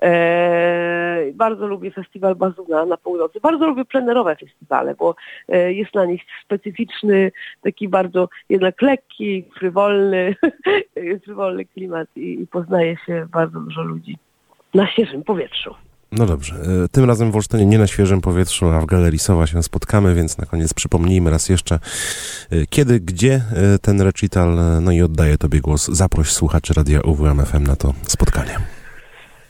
E, 0.01 1.23
bardzo 1.33 1.67
lubię 1.67 1.91
festiwal 1.91 2.35
Bazuna 2.35 2.85
na 2.85 2.97
północy. 2.97 3.39
Bardzo 3.39 3.67
lubię 3.67 3.85
plenerowe 3.85 4.35
festiwale, 4.35 4.95
bo 4.95 5.15
e, 5.49 5.73
jest 5.73 5.95
na 5.95 6.05
nich 6.05 6.21
specyficzny, 6.45 7.31
taki 7.61 7.87
bardzo 7.87 8.29
jednak 8.49 8.81
lekki, 8.81 9.45
frywolny, 9.57 10.35
frywolny 11.25 11.65
klimat 11.65 12.07
i, 12.15 12.41
i 12.41 12.47
poznaje 12.47 12.97
się 13.05 13.27
bardzo 13.31 13.59
dużo 13.59 13.81
ludzi 13.81 14.17
na 14.73 14.87
świeżym 14.87 15.23
powietrzu. 15.23 15.75
No 16.11 16.25
dobrze, 16.25 16.55
e, 16.55 16.87
tym 16.87 17.05
razem 17.05 17.31
w 17.31 17.35
Olsztynie 17.35 17.65
nie 17.65 17.77
na 17.77 17.87
świeżym 17.87 18.21
powietrzu, 18.21 18.69
a 18.69 18.81
w 18.81 18.85
Galerii 18.85 19.19
Sowa 19.19 19.47
się 19.47 19.63
spotkamy, 19.63 20.15
więc 20.15 20.37
na 20.37 20.45
koniec 20.45 20.73
przypomnijmy 20.73 21.29
raz 21.29 21.49
jeszcze, 21.49 21.75
e, 21.75 22.65
kiedy, 22.69 22.99
gdzie 22.99 23.33
e, 23.33 23.79
ten 23.81 24.01
recital, 24.01 24.57
no 24.81 24.91
i 24.91 25.01
oddaję 25.01 25.37
Tobie 25.37 25.61
głos. 25.61 25.87
Zaproś 25.87 26.27
słuchaczy 26.31 26.73
Radia 26.73 27.01
UWMFM 27.01 27.63
na 27.63 27.75
to 27.75 27.93
spotkanie. 28.07 28.57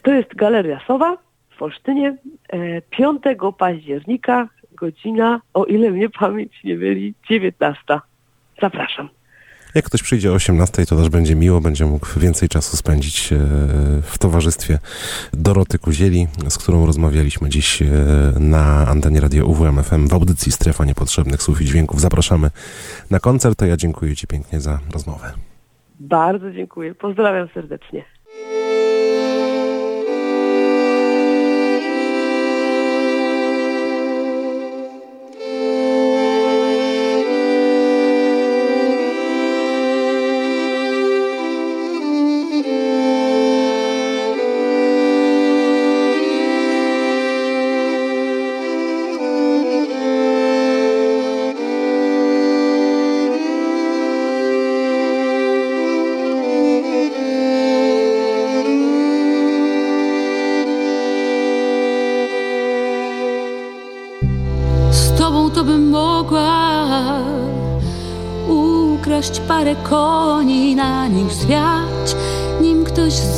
To 0.04 0.14
jest 0.14 0.36
Galeria 0.36 0.82
Sowa 0.88 1.18
w 1.58 1.62
Olsztynie 1.62 2.18
e, 2.50 2.82
5 2.82 3.22
października, 3.58 4.48
godzina, 4.72 5.42
o 5.54 5.66
ile 5.66 5.92
mnie 5.92 6.10
pamięć 6.10 6.64
nie 6.64 6.76
myli, 6.76 7.14
19. 7.30 7.84
Zapraszam. 8.62 9.10
Jak 9.76 9.86
ktoś 9.86 10.04
przyjdzie 10.04 10.32
o 10.32 10.34
18, 10.34 10.86
to 10.86 10.96
też 10.96 11.10
będzie 11.10 11.36
miło, 11.36 11.62
będzie 11.62 11.86
mógł 11.86 12.20
więcej 12.20 12.50
czasu 12.50 12.78
spędzić 12.78 13.34
e, 13.34 13.38
w 14.02 14.18
towarzystwie 14.20 14.80
Doroty 15.34 15.80
Kuzieli, 15.80 16.28
z 16.50 16.58
którą 16.58 16.86
rozmawialiśmy 16.86 17.50
dziś 17.50 17.82
e, 17.82 17.86
na 18.40 18.88
antenie 18.88 19.22
Radio 19.22 19.46
UWMFM 19.46 20.08
w 20.08 20.14
audycji 20.14 20.52
Strefa 20.52 20.86
Niepotrzebnych 20.86 21.42
Słów 21.42 21.62
i 21.62 21.66
Dźwięków. 21.66 22.02
Zapraszamy 22.02 22.50
na 23.12 23.20
koncert, 23.20 23.64
a 23.64 23.68
ja 23.68 23.78
dziękuję 23.78 24.16
Ci 24.16 24.28
pięknie 24.28 24.60
za 24.60 24.80
rozmowę. 24.94 25.32
Bardzo 26.00 26.52
dziękuję. 26.52 26.96
Pozdrawiam 26.96 27.48
serdecznie. 27.54 28.06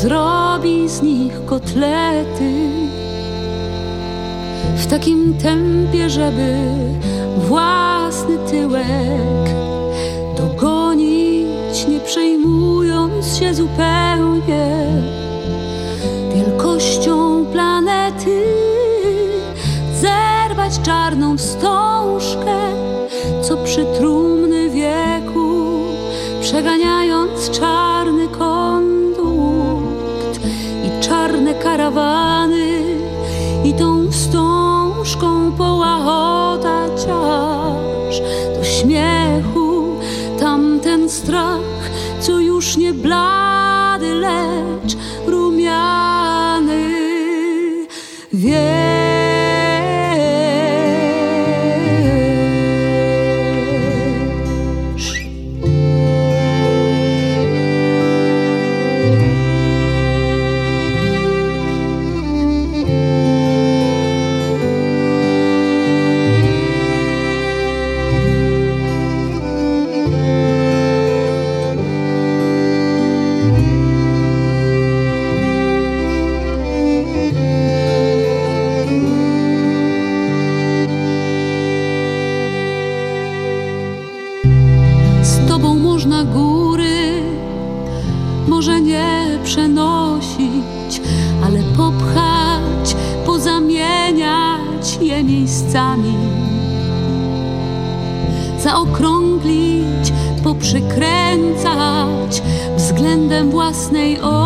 Zrobi 0.01 0.89
z 0.89 1.01
nich 1.01 1.45
kotlety. 1.45 2.53
W 4.77 4.87
takim 4.87 5.33
tempie, 5.33 6.09
żeby 6.09 6.57
własny 7.37 8.37
tyłek 8.51 9.55
dogonić, 10.37 11.87
nie 11.87 11.99
przejmując 11.99 13.37
się 13.37 13.53
zupełnie 13.53 14.85
wielkością 16.35 17.45
planety, 17.51 18.43
zerwać 20.01 20.79
czarną 20.83 21.37
poprzykręcać 100.71 102.41
względem 102.77 103.49
własnej 103.51 104.21
osi, 104.21 104.40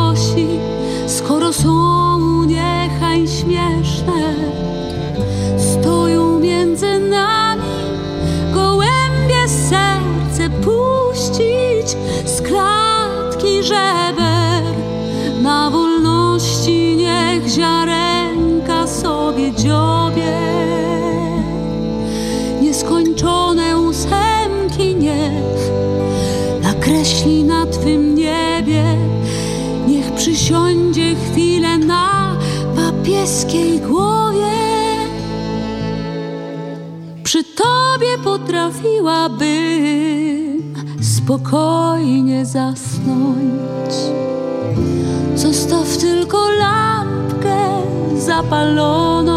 spokojnie 41.45 42.45
zasnąć. 42.45 43.93
Zostaw 45.35 45.97
tylko 45.97 46.49
lampkę 46.49 47.57
zapaloną 48.17 49.35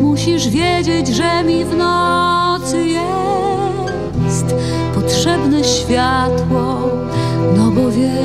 musisz 0.00 0.48
wiedzieć, 0.48 1.08
że 1.08 1.44
mi 1.44 1.64
w 1.64 1.76
nocy 1.76 2.86
jest 2.86 4.54
potrzebne 4.94 5.64
światło, 5.64 6.78
no 7.56 7.70
bo 7.70 7.90
wiesz, 7.90 8.20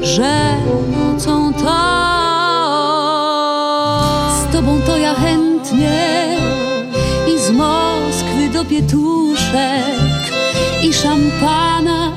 że 0.00 0.56
nocą 0.96 1.52
to 1.52 1.76
z 4.42 4.52
tobą 4.52 4.80
to 4.86 4.96
ja 4.96 5.14
chętnie 5.14 6.25
Moskwy 8.66 8.82
do 8.82 8.88
pietuszek 8.88 10.32
i 10.82 10.92
szampana 10.92 12.12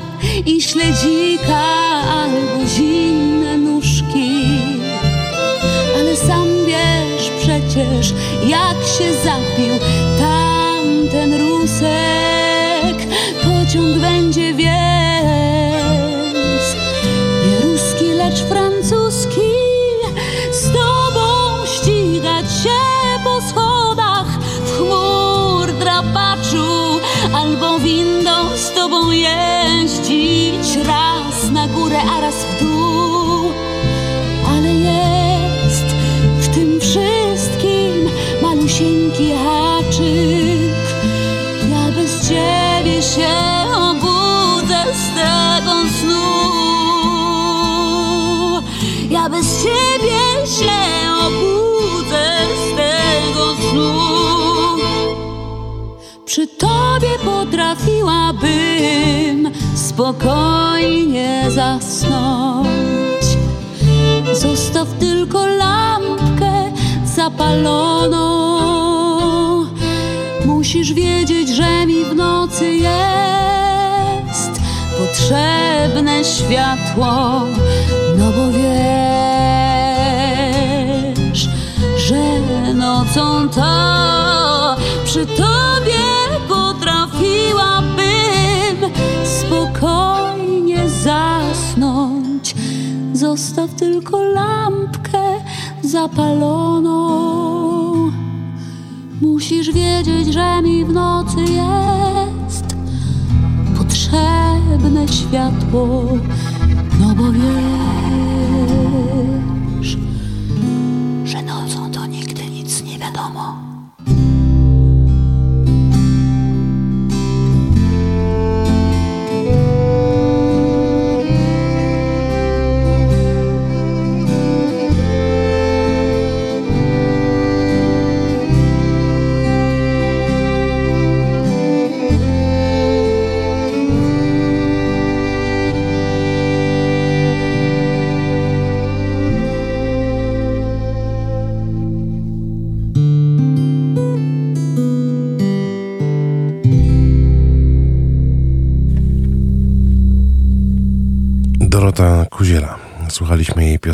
i 0.46 0.60
śledzika 0.62 1.62
albo 2.10 2.66
zimne 2.66 3.58
nóżki 3.58 4.46
ale 5.98 6.16
sam 6.16 6.46
wiesz 6.66 7.30
przecież, 7.38 8.14
jak 8.46 8.76
się 8.98 9.14
zapił 9.24 9.74
tamten 10.18 11.34
rusek. 11.34 13.06
Pociąg 13.42 13.98
będzie 13.98 14.54
więc 14.54 14.79
potrafiłabym 58.90 59.50
spokojnie 59.74 61.44
zasnąć. 61.48 62.70
Zostaw 64.32 64.88
tylko 64.98 65.46
lampkę 65.46 66.72
zapaloną. 67.04 68.20
Musisz 70.46 70.92
wiedzieć, 70.92 71.48
że 71.48 71.86
mi 71.86 72.04
w 72.04 72.14
nocy 72.14 72.74
jest 72.74 74.60
potrzebne 74.98 76.24
światło, 76.24 77.40
no 78.18 78.32
bo 78.36 78.50
wiesz, 78.52 78.68
że 81.96 82.40
nocą 82.74 83.48
to 83.48 84.76
przy 85.04 85.26
tobie 85.26 86.19
Zostaw 93.30 93.74
tylko 93.74 94.22
lampkę 94.22 95.22
zapaloną. 95.82 97.00
Musisz 99.20 99.72
wiedzieć, 99.72 100.34
że 100.34 100.62
mi 100.62 100.84
w 100.84 100.92
nocy 100.92 101.40
jest 101.40 102.64
potrzebne 103.78 105.08
światło, 105.08 106.02
no 107.00 107.14
bo 107.14 107.32
wiesz, 107.32 107.89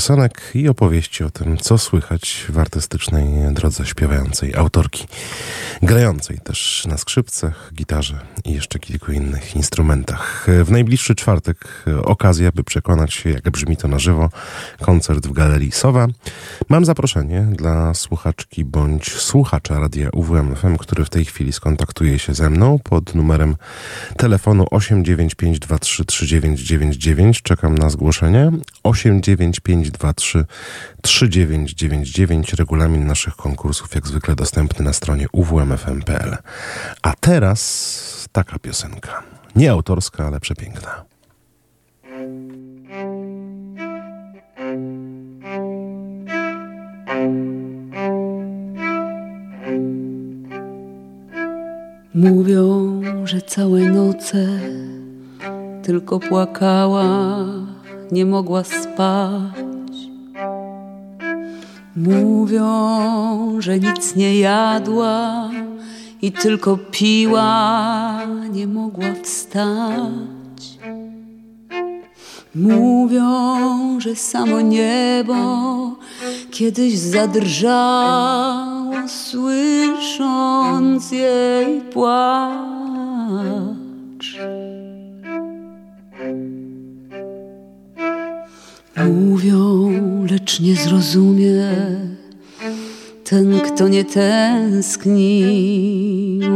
piosenek 0.07 0.51
i 0.55 0.69
opowieści 0.69 1.25
o 1.25 1.31
tym, 1.31 1.57
co 1.57 1.79
słychać 1.79 2.47
w 2.49 2.59
artystycznej 2.59 3.55
drodze 3.55 3.87
śpiewającej 3.87 4.55
autorki, 4.55 5.07
grającej 5.83 6.39
też 6.39 6.87
na 6.89 6.97
skrzypcach, 6.97 7.71
gitarze 7.75 8.21
i 8.45 8.53
jeszcze 8.53 8.79
kilku 8.79 9.13
innych 9.13 9.57
instrumentach. 9.57 10.47
W 10.65 10.71
najbliższy 10.71 11.15
czwartek 11.15 11.85
okazja, 12.03 12.53
by 12.53 12.65
przekonać 12.65 13.15
się, 13.15 13.31
jak 13.31 13.51
brzmi 13.51 13.77
to 13.77 13.89
na 13.89 13.99
żywo, 13.99 14.31
koncert 14.81 15.27
w 15.27 15.33
Galerii 15.33 15.73
Sowa. 15.73 16.07
Mam 16.69 16.85
zaproszenie 16.85 17.47
dla 17.53 17.95
słuchaczki 17.95 18.65
bądź 18.65 19.13
słuchacza 19.13 19.81
radia 19.81 20.11
UWMFM, 20.13 20.77
który 20.77 21.05
w 21.05 21.11
tej 21.11 21.25
chwili 21.25 21.53
skontaktuje 21.53 22.19
się 22.19 22.35
ze 22.35 22.51
mną 22.51 22.79
pod 22.85 23.15
numerem 23.15 23.57
telefonu 24.17 24.65
895233999. 24.65 27.43
Czekam 27.43 27.79
na 27.79 27.91
zgłoszenie. 27.91 28.53
89523 28.83 30.45
3999. 31.03 32.53
Regulamin 32.53 33.07
naszych 33.07 33.37
konkursów 33.37 33.95
jak 33.95 34.07
zwykle 34.07 34.35
dostępny 34.35 34.85
na 34.85 34.93
stronie 34.93 35.27
uwmfm.pl. 35.67 36.37
A 37.03 37.15
teraz 37.21 38.29
taka 38.33 38.59
piosenka. 38.59 39.23
Nie 39.57 39.71
autorska, 39.73 40.27
ale 40.27 40.41
przepiękna. 40.41 41.05
Mówią, 52.15 53.03
że 53.25 53.41
całe 53.43 53.81
noce 53.81 54.47
tylko 55.83 56.21
płakała, 56.21 57.07
nie 58.13 58.27
mogła 58.27 58.65
spać. 58.65 59.66
Mówią, 61.97 62.67
że 63.59 63.79
nic 63.79 64.17
nie 64.17 64.39
jadła 64.39 65.51
i 66.23 66.33
tylko 66.33 66.79
piła, 66.91 68.19
nie 68.53 68.67
mogła 68.67 69.07
wstać. 69.23 70.79
Mówią, 72.55 74.01
że 74.01 74.17
samo 74.17 74.61
niebo 74.61 75.37
kiedyś 76.51 76.99
zadrżało, 76.99 78.95
słysząc 79.09 81.13
jej 81.13 81.81
płacz. 81.81 82.67
Mówią, 88.97 89.86
lecz 90.31 90.61
nie 90.61 90.77
zrozumie 90.77 91.71
ten, 93.25 93.61
kto 93.61 93.89
nie 93.89 94.05
tęsknił 94.05 95.15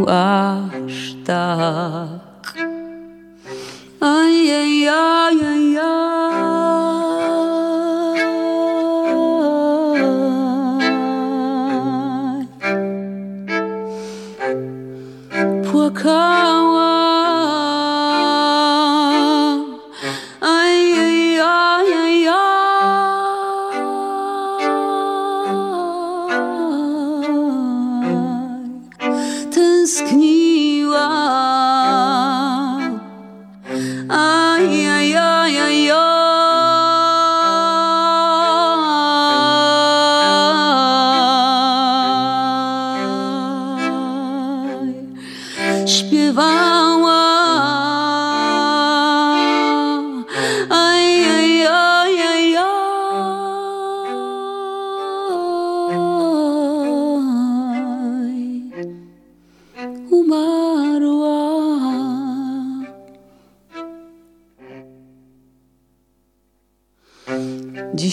aż 0.08 1.14
tak. 1.26 2.54
Ajajajajaj. 4.00 5.59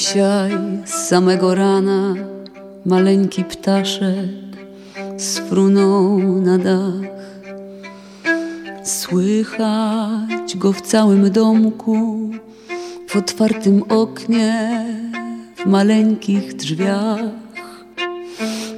Dzisiaj 0.07 0.51
z 0.85 1.07
samego 1.07 1.55
rana 1.55 2.15
maleńki 2.85 3.43
ptaszek 3.43 4.29
sfrunął 5.17 6.19
na 6.19 6.57
dach. 6.57 7.11
Słychać 8.83 10.57
go 10.57 10.73
w 10.73 10.81
całym 10.81 11.31
domku, 11.31 12.29
w 13.07 13.15
otwartym 13.15 13.83
oknie, 13.89 14.85
w 15.55 15.65
maleńkich 15.65 16.55
drzwiach. 16.55 17.19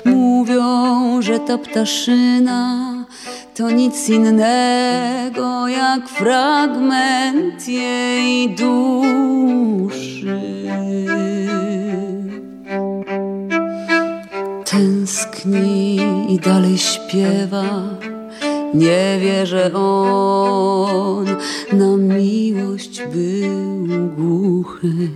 Mówią, 0.05 1.21
że 1.21 1.39
ta 1.39 1.57
ptaszyna 1.57 2.85
to 3.55 3.71
nic 3.71 4.09
innego 4.09 5.67
jak 5.67 6.09
fragment 6.09 7.67
jej 7.67 8.55
duszy. 8.55 9.79
Tęskni 14.79 15.99
i 16.29 16.39
dalej 16.39 16.77
śpiewa. 16.77 17.83
Nie 18.73 19.19
wie, 19.21 19.45
że 19.45 19.73
on 19.73 21.25
na 21.73 21.97
miłość 21.97 23.01
był 23.13 23.87
głuchy. 24.17 25.09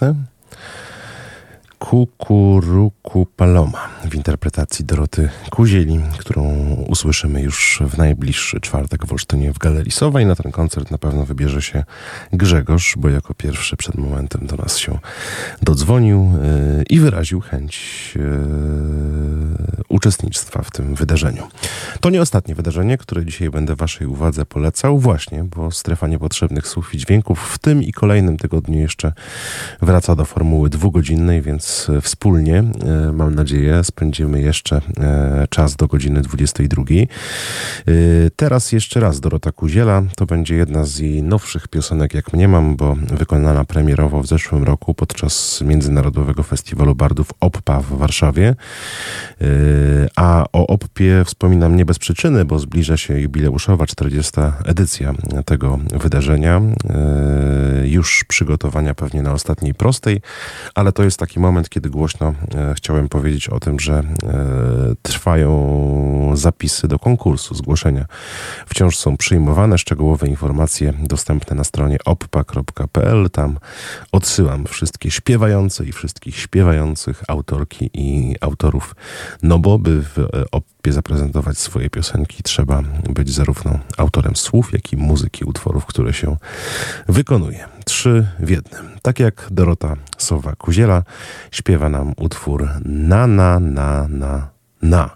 Piękne? 0.00 0.14
Kukuruku 1.78 2.99
Paloma 3.36 3.88
w 4.04 4.14
interpretacji 4.14 4.84
Doroty 4.84 5.28
Kuzieli, 5.50 6.00
którą 6.18 6.44
usłyszymy 6.88 7.42
już 7.42 7.82
w 7.86 7.98
najbliższy 7.98 8.60
czwartek 8.60 9.06
w 9.06 9.12
Olsztynie 9.12 9.52
w 9.52 9.58
Galerii 9.58 9.92
Sowa 9.92 10.20
i 10.20 10.26
na 10.26 10.36
ten 10.36 10.52
koncert 10.52 10.90
na 10.90 10.98
pewno 10.98 11.24
wybierze 11.24 11.62
się 11.62 11.84
Grzegorz, 12.32 12.94
bo 12.98 13.08
jako 13.08 13.34
pierwszy 13.34 13.76
przed 13.76 13.94
momentem 13.94 14.46
do 14.46 14.56
nas 14.56 14.78
się 14.78 14.98
dodzwonił 15.62 16.32
yy, 16.76 16.84
i 16.90 17.00
wyraził 17.00 17.40
chęć 17.40 18.12
yy, 18.16 18.22
uczestnictwa 19.88 20.62
w 20.62 20.70
tym 20.70 20.94
wydarzeniu. 20.94 21.48
To 22.00 22.10
nie 22.10 22.22
ostatnie 22.22 22.54
wydarzenie, 22.54 22.98
które 22.98 23.24
dzisiaj 23.26 23.50
będę 23.50 23.76
Waszej 23.76 24.06
uwadze 24.06 24.46
polecał, 24.46 24.98
właśnie, 24.98 25.44
bo 25.44 25.70
strefa 25.70 26.06
niepotrzebnych 26.06 26.68
słów 26.68 26.94
i 26.94 26.98
dźwięków 26.98 27.40
w 27.54 27.58
tym 27.58 27.82
i 27.82 27.92
kolejnym 27.92 28.36
tygodniu 28.36 28.78
jeszcze 28.78 29.12
wraca 29.82 30.16
do 30.16 30.24
formuły 30.24 30.70
dwugodzinnej, 30.70 31.42
więc 31.42 31.90
wspólnie, 32.02 32.52
yy, 32.52 32.99
mam 33.12 33.34
nadzieję, 33.34 33.84
spędzimy 33.84 34.40
jeszcze 34.40 34.80
e, 35.00 35.46
czas 35.50 35.76
do 35.76 35.86
godziny 35.86 36.20
22. 36.20 36.82
E, 36.82 37.06
teraz 38.36 38.72
jeszcze 38.72 39.00
raz 39.00 39.20
Dorota 39.20 39.52
Kuziela. 39.52 40.02
To 40.16 40.26
będzie 40.26 40.54
jedna 40.54 40.84
z 40.84 40.98
jej 40.98 41.22
nowszych 41.22 41.68
piosenek, 41.68 42.14
jak 42.14 42.32
mnie 42.32 42.48
mam, 42.48 42.76
bo 42.76 42.96
wykonana 43.10 43.64
premierowo 43.64 44.22
w 44.22 44.26
zeszłym 44.26 44.64
roku 44.64 44.94
podczas 44.94 45.60
Międzynarodowego 45.60 46.42
Festiwalu 46.42 46.94
Bardów 46.94 47.30
OPPA 47.40 47.80
w 47.80 47.98
Warszawie. 47.98 48.48
E, 49.40 49.44
a 50.16 50.44
o 50.52 50.66
OPPie 50.66 51.24
wspominam 51.24 51.76
nie 51.76 51.84
bez 51.84 51.98
przyczyny, 51.98 52.44
bo 52.44 52.58
zbliża 52.58 52.96
się 52.96 53.20
jubileuszowa 53.20 53.86
40. 53.86 54.32
edycja 54.64 55.14
tego 55.44 55.78
wydarzenia. 55.92 56.60
Już 57.84 58.24
przygotowania 58.28 58.94
pewnie 58.94 59.22
na 59.22 59.32
ostatniej 59.32 59.74
prostej, 59.74 60.20
ale 60.74 60.92
to 60.92 61.04
jest 61.04 61.18
taki 61.18 61.40
moment, 61.40 61.68
kiedy 61.68 61.90
głośno 61.90 62.34
chciałem 62.90 63.08
powiedzieć 63.08 63.48
o 63.48 63.60
tym, 63.60 63.80
że 63.80 64.04
E, 64.24 64.94
trwają 65.02 66.32
zapisy 66.34 66.88
do 66.88 66.98
konkursu, 66.98 67.54
zgłoszenia. 67.54 68.06
Wciąż 68.66 68.96
są 68.96 69.16
przyjmowane 69.16 69.78
szczegółowe 69.78 70.28
informacje 70.28 70.92
dostępne 71.02 71.56
na 71.56 71.64
stronie 71.64 71.96
oppa.pl. 72.04 73.30
Tam 73.30 73.58
odsyłam 74.12 74.66
wszystkie 74.66 75.10
śpiewające 75.10 75.84
i 75.84 75.92
wszystkich 75.92 76.36
śpiewających 76.36 77.22
autorki 77.28 77.90
i 77.94 78.36
autorów, 78.40 78.94
no 79.42 79.58
bo 79.58 79.78
by 79.78 80.02
w 80.02 80.26
oppie 80.52 80.79
zaprezentować 80.88 81.58
swoje 81.58 81.90
piosenki 81.90 82.42
trzeba 82.42 82.82
być 83.10 83.34
zarówno 83.34 83.78
autorem 83.96 84.36
słów, 84.36 84.72
jak 84.72 84.92
i 84.92 84.96
muzyki 84.96 85.44
utworów, 85.44 85.86
które 85.86 86.12
się 86.12 86.36
wykonuje. 87.08 87.64
Trzy 87.84 88.26
w 88.38 88.50
jednym. 88.50 88.90
Tak 89.02 89.20
jak 89.20 89.48
Dorota 89.50 89.96
Sowa-Kuziela 90.18 91.02
śpiewa 91.50 91.88
nam 91.88 92.12
utwór 92.16 92.68
Na, 92.84 93.26
na, 93.26 93.60
na, 93.60 94.08
na, 94.08 94.48
na, 94.82 95.10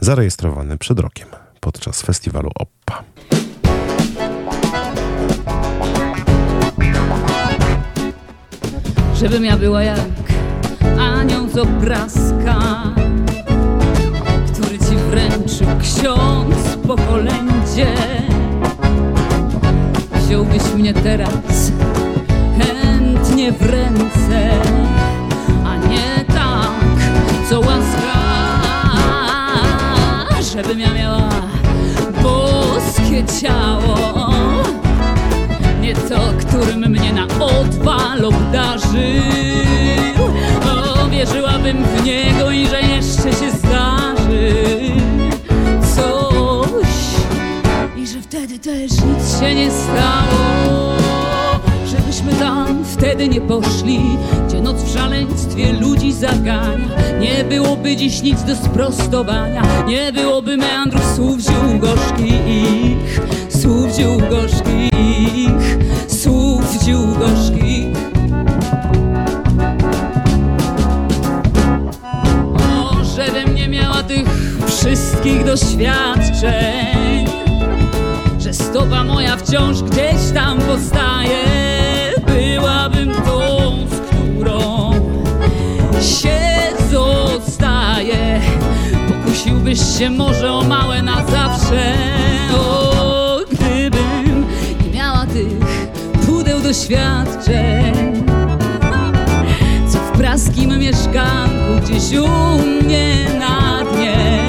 zarejestrowany 0.00 0.78
przed 0.78 1.00
rokiem 1.00 1.28
podczas 1.60 2.02
festiwalu 2.02 2.50
OPPA. 2.54 3.04
Żebym 9.14 9.44
ja 9.44 9.56
była 9.56 9.82
jak 9.82 10.00
anioł 10.98 11.48
z 11.48 11.58
obrazka, 11.58 12.82
wręczył 15.50 15.66
ksiądz 15.80 16.76
po 16.86 16.96
kolędzie. 16.96 17.86
Wziąłbyś 20.14 20.62
mnie 20.76 20.94
teraz 20.94 21.72
chętnie 22.58 23.52
w 23.52 23.62
ręce, 23.62 24.50
a 25.64 25.76
nie 25.76 26.24
tak, 26.34 26.70
co 27.48 27.60
łaska, 27.60 28.20
żebym 30.52 30.80
ja 30.80 30.94
miała 30.94 31.28
boskie 32.22 33.24
ciało, 33.40 34.30
nie 35.80 35.94
to, 35.94 36.20
którym 36.40 36.80
mnie 36.80 37.12
na 37.12 37.44
odwal 37.44 38.24
obdarzył. 38.24 38.90
Wierzyłabym 41.10 41.84
w 41.84 42.04
niego 42.04 42.50
i 42.50 42.66
że 42.66 42.80
jeszcze 42.80 43.32
się 43.32 43.52
że 48.12 48.22
wtedy 48.22 48.58
też 48.58 48.90
nic 48.90 49.40
się 49.40 49.54
nie 49.54 49.70
stało. 49.70 50.96
Żebyśmy 51.86 52.32
tam 52.34 52.84
wtedy 52.84 53.28
nie 53.28 53.40
poszli 53.40 54.00
Gdzie 54.48 54.60
noc 54.60 54.82
w 54.82 54.94
szaleństwie 54.94 55.72
ludzi 55.72 56.12
zagania. 56.12 56.88
Nie 57.20 57.44
byłoby 57.44 57.96
dziś 57.96 58.22
nic 58.22 58.42
do 58.42 58.56
sprostowania. 58.56 59.62
Nie 59.86 60.12
byłoby 60.12 60.56
meandrów 60.56 61.14
słów 61.16 61.40
ziół 61.40 61.78
gorzkich. 61.78 63.20
Słów 63.48 63.96
ziół 63.96 64.20
gorzkich. 64.30 65.78
Słów 66.08 66.64
ziół 66.84 67.06
gorzkich. 67.18 67.96
O, 72.54 73.04
żebym 73.16 73.54
nie 73.54 73.68
miała 73.68 74.02
tych 74.02 74.28
wszystkich 74.66 75.44
doświadczeń 75.44 76.89
że 78.50 78.54
stopa 78.54 79.04
moja 79.04 79.36
wciąż 79.36 79.82
gdzieś 79.82 80.30
tam 80.34 80.58
postaje 80.58 81.38
Byłabym 82.26 83.14
tą, 83.14 83.86
z 83.86 84.00
którą 84.00 84.90
się 86.00 86.40
zostaje. 86.90 88.40
Pokusiłbyś 89.08 89.98
się 89.98 90.10
może 90.10 90.52
o 90.52 90.64
małe 90.64 91.02
na 91.02 91.26
zawsze. 91.26 91.94
O, 92.54 93.40
gdybym 93.50 94.46
nie 94.84 94.98
miała 94.98 95.26
tych 95.26 95.88
pudeł 96.26 96.60
doświadczeń. 96.60 98.24
Co 99.88 99.98
w 99.98 100.18
praskim 100.18 100.78
mieszkanku 100.78 101.80
gdzieś 101.84 102.18
u 102.18 102.28
mnie 102.58 103.26
na 103.38 103.84
dnie. 103.84 104.46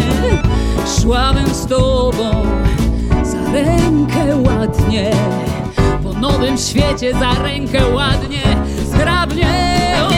Szłabym 1.02 1.54
z 1.54 1.66
tobą 1.66 2.51
ładnie 4.38 5.12
Po 6.04 6.14
nowym 6.14 6.58
świecie 6.58 7.14
za 7.14 7.44
rękę 7.44 7.88
ładnie 7.88 8.42
Zgrabnie. 8.86 9.48
O, 10.02 10.12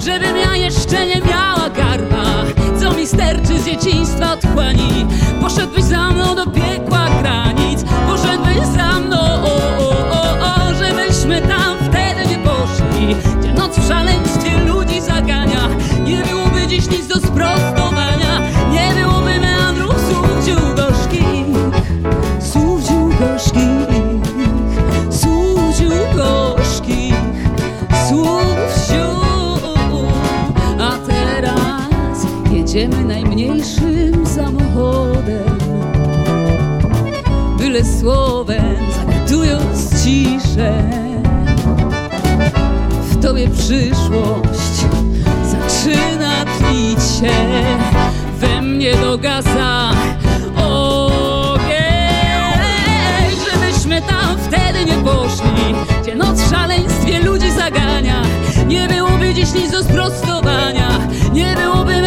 Żebym 0.00 0.36
ja 0.36 0.56
jeszcze 0.56 1.06
nie 1.06 1.20
miała 1.20 1.70
garba 1.70 2.24
Co 2.80 2.92
mi 2.92 3.06
sterczy 3.06 3.60
z 3.60 3.64
dzieciństwa 3.64 4.32
odchłani 4.32 5.06
Poszedłbyś 5.40 5.84
za 5.84 6.10
mną 6.10 6.34
do 6.34 6.46
piekła 6.46 7.06
granic 7.20 7.84
Poszedłbyś 8.06 8.66
za 8.76 9.00
mną 9.00 9.18
o, 9.20 9.78
o, 9.78 9.90
o, 10.10 10.22
o 10.22 10.74
Żebyśmy 10.74 11.40
tam 11.40 11.76
wtedy 11.78 12.30
nie 12.30 12.38
poszli 12.38 13.16
Gdzie 13.40 13.52
noc 13.52 13.78
w 13.78 13.88
szaleństwie 13.88 14.58
ludzi 14.64 15.00
zagania. 15.00 15.68
Nie 16.04 16.22
byłoby 16.22 16.66
dziś 16.66 16.90
nic 16.90 17.06
do 17.06 17.14
sprostania 17.16 17.89
jedziemy 32.80 33.04
najmniejszym 33.04 34.26
samochodem. 34.26 35.58
Byle 37.58 37.84
słowem 38.00 38.76
zagadując 38.96 40.04
ciszę, 40.04 40.90
w 43.10 43.22
tobie 43.22 43.48
przyszłość 43.48 44.76
zaczyna 45.44 46.44
tlić 46.44 46.98
się, 46.98 47.32
we 48.38 48.62
mnie 48.62 48.96
dogasa 48.96 49.90
ogień, 50.56 51.80
żebyśmy 53.50 54.02
tam 54.02 54.36
wtedy 54.38 54.84
nie 54.84 55.04
poszli, 55.04 55.74
gdzie 56.02 56.14
noc 56.14 56.42
w 56.42 56.50
szaleństwie 56.50 57.18
ludzi 57.18 57.50
zagania, 57.50 58.22
nie 58.66 58.88
byłoby 58.88 59.34
dziś 59.34 59.52
nic 59.54 59.70
do 59.70 59.82
sprostowania, 59.82 60.88
nie 61.32 61.56
byłoby 61.56 61.99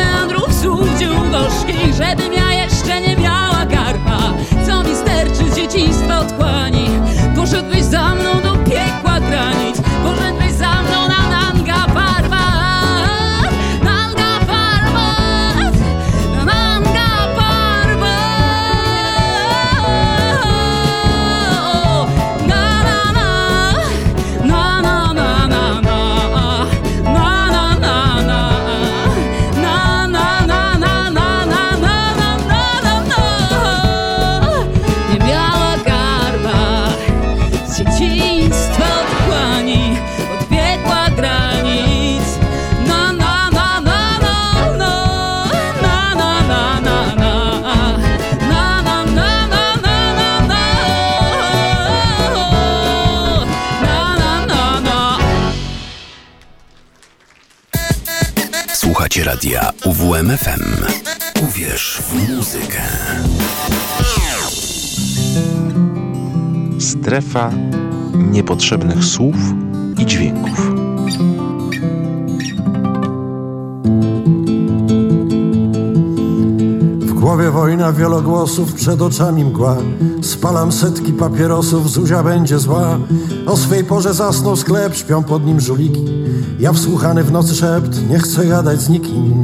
żebym 1.97 2.33
ja 2.33 2.53
jeszcze 2.53 3.01
nie 3.01 3.15
miała 3.17 3.65
garba, 3.65 4.19
co 4.67 4.83
mi 4.83 4.95
sterczy 4.95 5.51
z 5.51 5.55
dzieciństwa 5.55 6.19
otchłani. 6.19 6.89
Poszedłbyś 7.35 7.83
za 7.83 8.15
mną 8.15 8.41
do 8.43 8.55
piekła 8.55 9.12
Słuchacie 59.23 59.49
radia 59.49 59.71
UWMFM. 59.85 60.85
Uwierz 61.43 62.01
w 62.01 62.29
muzykę. 62.29 62.81
Strefa 66.79 67.51
niepotrzebnych 68.13 69.05
słów 69.05 69.35
głowie 77.43 77.59
wojna 77.59 77.93
wielogłosów, 77.93 78.73
przed 78.73 79.01
oczami 79.01 79.45
mgła 79.45 79.77
Spalam 80.21 80.71
setki 80.71 81.13
papierosów, 81.13 81.91
Zuzia 81.91 82.23
będzie 82.23 82.59
zła. 82.59 82.97
O 83.45 83.57
swej 83.57 83.83
porze 83.83 84.13
zasnął 84.13 84.55
sklep, 84.55 84.95
śpią 84.95 85.23
pod 85.23 85.45
nim 85.45 85.59
żuliki. 85.59 86.05
Ja 86.59 86.73
wsłuchany 86.73 87.23
w 87.23 87.31
nocy 87.31 87.55
szept, 87.55 88.09
nie 88.09 88.19
chcę 88.19 88.45
gadać 88.45 88.81
z 88.81 88.89
nikim. 88.89 89.43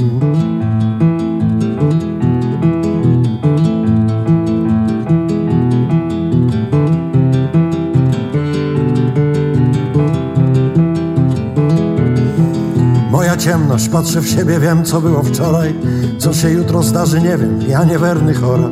Ciemność, 13.40 13.90
patrzę 13.90 14.22
w 14.22 14.30
siebie, 14.30 14.60
wiem 14.60 14.86
co 14.86 15.02
było 15.02 15.24
wczoraj 15.24 15.76
Co 16.20 16.34
się 16.34 16.50
jutro 16.50 16.84
zdarzy, 16.84 17.22
nie 17.22 17.38
wiem, 17.38 17.62
ja 17.68 17.84
niewerny 17.84 18.34
chora. 18.34 18.70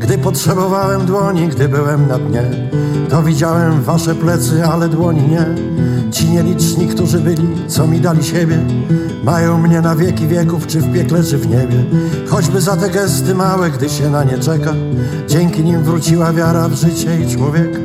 Gdy 0.00 0.18
potrzebowałem 0.18 1.06
dłoni, 1.06 1.48
gdy 1.48 1.68
byłem 1.68 2.08
na 2.08 2.18
dnie 2.18 2.42
To 3.08 3.22
widziałem 3.22 3.82
wasze 3.82 4.14
plecy, 4.14 4.64
ale 4.64 4.88
dłoni 4.88 5.22
nie. 5.28 5.46
Ci 6.10 6.28
nieliczni, 6.28 6.86
którzy 6.86 7.20
byli, 7.20 7.48
co 7.68 7.86
mi 7.86 8.00
dali 8.00 8.24
siebie 8.24 8.58
Mają 9.24 9.58
mnie 9.58 9.80
na 9.80 9.96
wieki 9.96 10.26
wieków, 10.26 10.66
czy 10.66 10.80
w 10.80 10.92
piekle, 10.92 11.24
czy 11.24 11.38
w 11.38 11.48
niebie. 11.48 11.84
Choćby 12.28 12.60
za 12.60 12.76
te 12.76 12.90
gesty 12.90 13.34
małe, 13.34 13.70
gdy 13.70 13.88
się 13.88 14.10
na 14.10 14.24
nie 14.24 14.38
czeka 14.38 14.74
Dzięki 15.28 15.64
nim 15.64 15.82
wróciła 15.82 16.32
wiara 16.32 16.68
w 16.68 16.74
życie 16.74 17.20
i 17.20 17.36
człowieka 17.36 17.79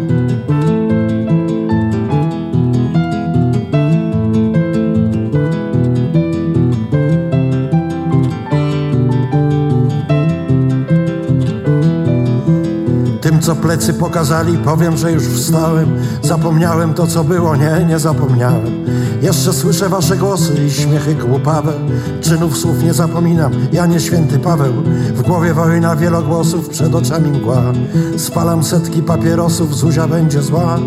Tym, 13.25 13.39
co 13.39 13.55
plecy 13.55 13.93
pokazali, 13.93 14.57
powiem, 14.57 14.97
że 14.97 15.11
już 15.11 15.23
wstałem. 15.23 15.95
Zapomniałem 16.21 16.93
to, 16.93 17.07
co 17.07 17.23
było, 17.23 17.55
nie, 17.55 17.85
nie 17.87 17.99
zapomniałem. 17.99 18.85
Jeszcze 19.21 19.53
słyszę 19.53 19.89
wasze 19.89 20.17
głosy 20.17 20.53
i 20.67 20.71
śmiechy 20.71 21.15
głupawe. 21.15 21.73
Czynów 22.21 22.57
słów 22.57 22.83
nie 22.83 22.93
zapominam, 22.93 23.51
ja 23.71 23.85
nie 23.85 23.99
święty 23.99 24.39
Paweł. 24.39 24.73
W 25.15 25.21
głowie 25.21 25.53
wojna 25.53 25.95
wielogłosów, 25.95 26.69
przed 26.69 26.95
oczami 26.95 27.31
mgła. 27.31 27.63
Spalam 28.17 28.63
setki 28.63 29.01
papierosów, 29.01 29.75
Zuzia 29.75 30.07
będzie 30.07 30.41
zła. 30.41 30.79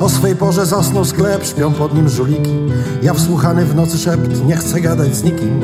O 0.00 0.08
swej 0.08 0.36
porze 0.36 0.66
zasnął 0.66 1.04
sklep, 1.04 1.44
śpią 1.44 1.72
pod 1.72 1.94
nim 1.94 2.08
żuliki. 2.08 2.58
Ja 3.02 3.14
wsłuchany 3.14 3.64
w 3.64 3.74
nocy 3.74 3.98
szept, 3.98 4.44
nie 4.46 4.56
chcę 4.56 4.80
gadać 4.80 5.16
z 5.16 5.22
nikim. 5.24 5.60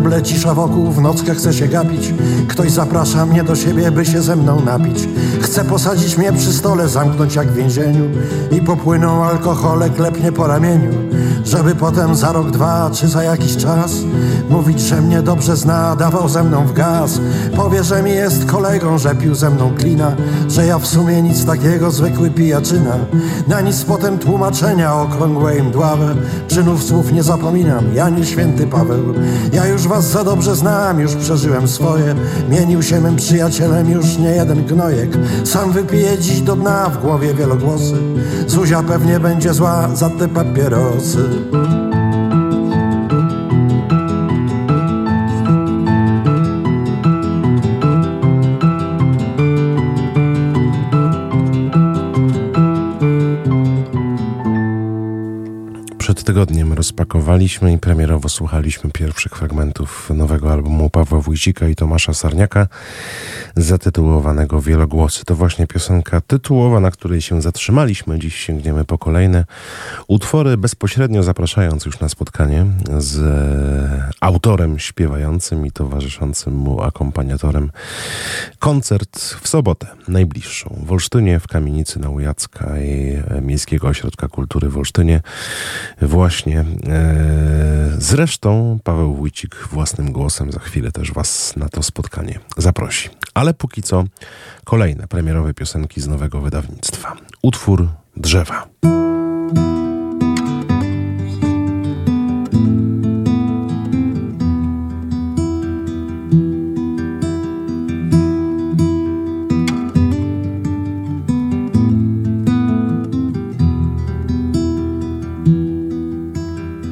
Meble, 0.00 0.22
cisza 0.22 0.54
wokół, 0.54 0.92
w 0.92 1.00
nockę 1.00 1.34
chce 1.34 1.52
się 1.52 1.68
gapić. 1.68 2.14
Ktoś 2.48 2.70
zaprasza 2.70 3.26
mnie 3.26 3.44
do 3.44 3.56
siebie, 3.56 3.90
by 3.90 4.04
się 4.04 4.22
ze 4.22 4.36
mną 4.36 4.60
napić. 4.60 5.08
Chce 5.40 5.64
posadzić 5.64 6.18
mnie 6.18 6.32
przy 6.32 6.52
stole, 6.52 6.88
zamknąć 6.88 7.34
jak 7.34 7.48
w 7.48 7.54
więzieniu. 7.54 8.04
I 8.50 8.60
popłyną 8.60 9.24
alkohole, 9.24 9.90
klepnie 9.90 10.32
po 10.32 10.46
ramieniu. 10.46 10.90
Żeby 11.44 11.74
potem 11.74 12.14
za 12.14 12.32
rok, 12.32 12.50
dwa, 12.50 12.90
czy 12.92 13.08
za 13.08 13.22
jakiś 13.22 13.56
czas 13.56 13.92
mówić, 14.50 14.80
że 14.80 15.00
mnie 15.00 15.22
dobrze 15.22 15.56
zna, 15.56 15.96
dawał 15.96 16.28
ze 16.28 16.44
mną 16.44 16.66
w 16.66 16.72
gaz. 16.72 17.20
Powie, 17.56 17.84
że 17.84 18.02
mi 18.02 18.10
jest 18.10 18.44
kolegą, 18.44 18.98
że 18.98 19.14
pił 19.14 19.34
ze 19.34 19.50
mną 19.50 19.74
klina, 19.78 20.16
że 20.48 20.66
ja 20.66 20.78
w 20.78 20.86
sumie 20.86 21.22
nic 21.22 21.44
takiego, 21.44 21.90
zwykły 21.90 22.30
pijaczyna. 22.30 22.96
Na 23.48 23.60
nic 23.60 23.84
potem 23.84 24.18
tłumaczenia 24.18 24.94
okrągłe 24.94 25.58
i 25.58 25.62
mdławe. 25.62 26.14
Czynów 26.48 26.82
słów 26.82 27.12
nie 27.12 27.22
zapominam, 27.22 27.84
ja 27.94 28.08
nie 28.08 28.26
święty 28.26 28.66
Paweł. 28.66 29.14
Ja 29.52 29.66
już 29.66 29.88
was 29.88 30.04
za 30.04 30.24
dobrze 30.24 30.56
znam, 30.56 31.00
już 31.00 31.14
przeżyłem 31.14 31.68
swoje. 31.68 32.14
Mienił 32.50 32.82
się 32.82 33.00
mym 33.00 33.16
przyjacielem 33.16 33.90
już 33.90 34.18
nie 34.18 34.30
jeden 34.30 34.64
gnojek. 34.64 35.10
Sam 35.44 35.72
wypije 35.72 36.18
dziś 36.18 36.40
do 36.40 36.56
dna 36.56 36.90
w 36.90 37.02
głowie 37.02 37.34
wielogłosy. 37.34 37.96
Zuzia 38.46 38.82
pewnie 38.82 39.20
będzie 39.20 39.54
zła 39.54 39.88
za 39.94 40.10
te 40.10 40.28
papierosy. 40.28 41.24
Rozpakowaliśmy 56.76 57.72
i 57.72 57.78
premierowo 57.78 58.28
słuchaliśmy 58.28 58.90
pierwszych 58.90 59.36
fragmentów 59.36 60.10
nowego 60.14 60.52
albumu 60.52 60.90
Pawła 60.90 61.20
Wójcika 61.20 61.68
i 61.68 61.74
Tomasza 61.74 62.14
Sarniaka 62.14 62.68
zatytułowanego 63.56 64.60
Wielogłosy. 64.60 65.24
To 65.24 65.34
właśnie 65.34 65.66
piosenka 65.66 66.20
tytułowa, 66.20 66.80
na 66.80 66.90
której 66.90 67.20
się 67.20 67.42
zatrzymaliśmy. 67.42 68.18
Dziś 68.18 68.34
sięgniemy 68.34 68.84
po 68.84 68.98
kolejne 68.98 69.44
utwory, 70.06 70.56
bezpośrednio 70.56 71.22
zapraszając 71.22 71.84
już 71.84 72.00
na 72.00 72.08
spotkanie 72.08 72.66
z 72.98 73.18
e, 73.18 74.10
autorem 74.20 74.78
śpiewającym 74.78 75.66
i 75.66 75.72
towarzyszącym 75.72 76.54
mu 76.54 76.82
akompaniatorem. 76.82 77.70
Koncert 78.58 79.20
w 79.20 79.48
sobotę, 79.48 79.86
najbliższą, 80.08 80.76
w 80.86 80.92
Olsztynie, 80.92 81.40
w 81.40 81.46
Kamienicy 81.46 81.98
na 81.98 82.10
Ujacka 82.10 82.80
i 82.80 83.22
e, 83.28 83.40
Miejskiego 83.40 83.88
Ośrodka 83.88 84.28
Kultury 84.28 84.68
w 84.68 84.78
Olsztynie. 84.78 85.20
Właśnie. 86.02 86.64
E, 86.88 87.96
zresztą 87.98 88.78
Paweł 88.84 89.14
Wójcik 89.14 89.56
własnym 89.70 90.12
głosem 90.12 90.52
za 90.52 90.60
chwilę 90.60 90.92
też 90.92 91.12
Was 91.12 91.56
na 91.56 91.68
to 91.68 91.82
spotkanie 91.82 92.38
zaprosi. 92.56 93.10
Ale 93.34 93.45
póki 93.54 93.82
co 93.82 94.04
kolejne 94.64 95.08
premierowe 95.08 95.54
piosenki 95.54 96.00
z 96.00 96.08
nowego 96.08 96.40
wydawnictwa. 96.40 97.16
Utwór 97.42 97.88
drzewa. 98.16 98.68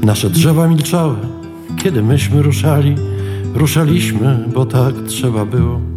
Nasze 0.02 0.30
drzewa 0.30 0.68
milczały, 0.68 1.16
kiedy 1.82 2.02
myśmy 2.02 2.42
ruszali. 2.42 2.96
Ruszaliśmy, 3.54 4.48
bo 4.54 4.66
tak 4.66 4.94
trzeba 5.06 5.44
było. 5.44 5.93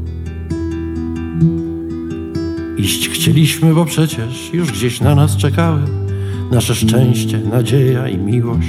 Iść 2.77 3.09
chcieliśmy, 3.09 3.73
bo 3.73 3.85
przecież 3.85 4.49
już 4.53 4.71
gdzieś 4.71 5.01
na 5.01 5.15
nas 5.15 5.37
czekały 5.37 5.79
nasze 6.51 6.75
szczęście, 6.75 7.39
nadzieja 7.39 8.07
i 8.07 8.17
miłość. 8.17 8.67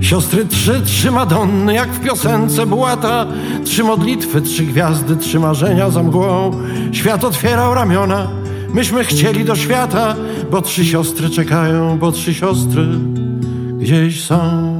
Siostry 0.00 0.46
trzy, 0.46 0.80
trzy 0.84 1.10
Madonny, 1.10 1.74
jak 1.74 1.92
w 1.92 2.00
piosence 2.00 2.66
Błata 2.66 3.26
Trzy 3.64 3.84
modlitwy, 3.84 4.42
trzy 4.42 4.64
gwiazdy, 4.64 5.16
trzy 5.16 5.40
marzenia 5.40 5.90
za 5.90 6.02
mgłą. 6.02 6.50
Świat 6.92 7.24
otwierał 7.24 7.74
ramiona, 7.74 8.30
myśmy 8.74 9.04
chcieli 9.04 9.44
do 9.44 9.56
świata 9.56 10.16
Bo 10.50 10.62
trzy 10.62 10.84
siostry 10.84 11.30
czekają, 11.30 11.98
bo 11.98 12.12
trzy 12.12 12.34
siostry 12.34 12.86
gdzieś 13.78 14.24
są 14.24 14.77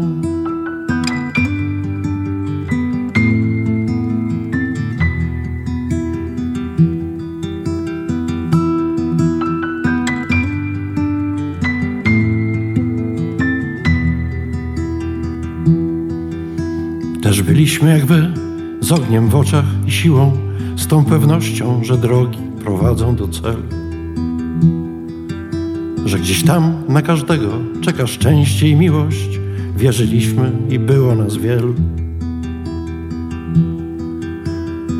Też 17.28 17.42
byliśmy 17.42 17.90
jak 17.90 18.06
wy, 18.06 18.32
z 18.80 18.92
ogniem 18.92 19.28
w 19.28 19.34
oczach 19.34 19.64
i 19.86 19.90
siłą, 19.90 20.32
z 20.76 20.86
tą 20.86 21.04
pewnością, 21.04 21.84
że 21.84 21.98
drogi 21.98 22.38
prowadzą 22.64 23.16
do 23.16 23.28
celu. 23.28 23.62
Że 26.04 26.18
gdzieś 26.18 26.42
tam 26.42 26.82
na 26.88 27.02
każdego 27.02 27.48
czeka 27.80 28.06
szczęście 28.06 28.68
i 28.68 28.76
miłość, 28.76 29.40
wierzyliśmy 29.76 30.52
i 30.70 30.78
było 30.78 31.14
nas 31.14 31.36
wielu. 31.36 31.74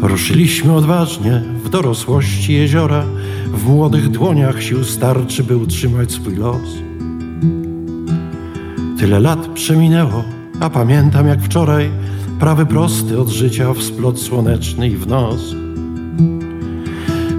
Ruszyliśmy 0.02 0.72
odważnie 0.72 1.42
w 1.64 1.68
dorosłości 1.68 2.52
jeziora, 2.52 3.04
w 3.52 3.66
młodych 3.66 4.08
dłoniach 4.08 4.62
sił 4.62 4.84
starczy, 4.84 5.44
by 5.44 5.56
utrzymać 5.56 6.12
swój 6.12 6.36
los. 6.36 6.68
Tyle 8.98 9.20
lat 9.20 9.46
przeminęło, 9.46 10.24
a 10.60 10.70
pamiętam 10.70 11.26
jak 11.26 11.42
wczoraj 11.42 12.07
prawy 12.38 12.66
prosty 12.66 13.20
od 13.20 13.28
życia 13.28 13.72
w 13.72 13.82
splot 13.82 14.20
słoneczny 14.20 14.88
i 14.88 14.96
w 14.96 15.06
nos. 15.06 15.40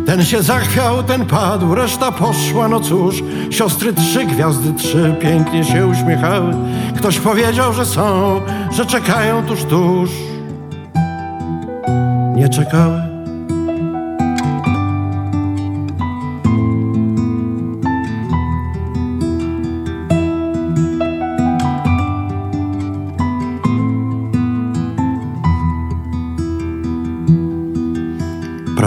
Ten 0.05 0.25
się 0.25 0.41
zachwiał, 0.41 1.03
ten 1.03 1.25
padł, 1.25 1.75
reszta 1.75 2.11
poszła, 2.11 2.67
no 2.67 2.79
cóż, 2.79 3.23
siostry 3.49 3.93
trzy 3.93 4.25
gwiazdy, 4.25 4.73
trzy 4.73 5.15
pięknie 5.21 5.63
się 5.63 5.87
uśmiechały. 5.87 6.53
Ktoś 6.97 7.19
powiedział, 7.19 7.73
że 7.73 7.85
są, 7.85 8.41
że 8.71 8.85
czekają 8.85 9.45
tuż, 9.45 9.63
tuż. 9.63 10.09
Nie 12.35 12.49
czekały. 12.49 13.08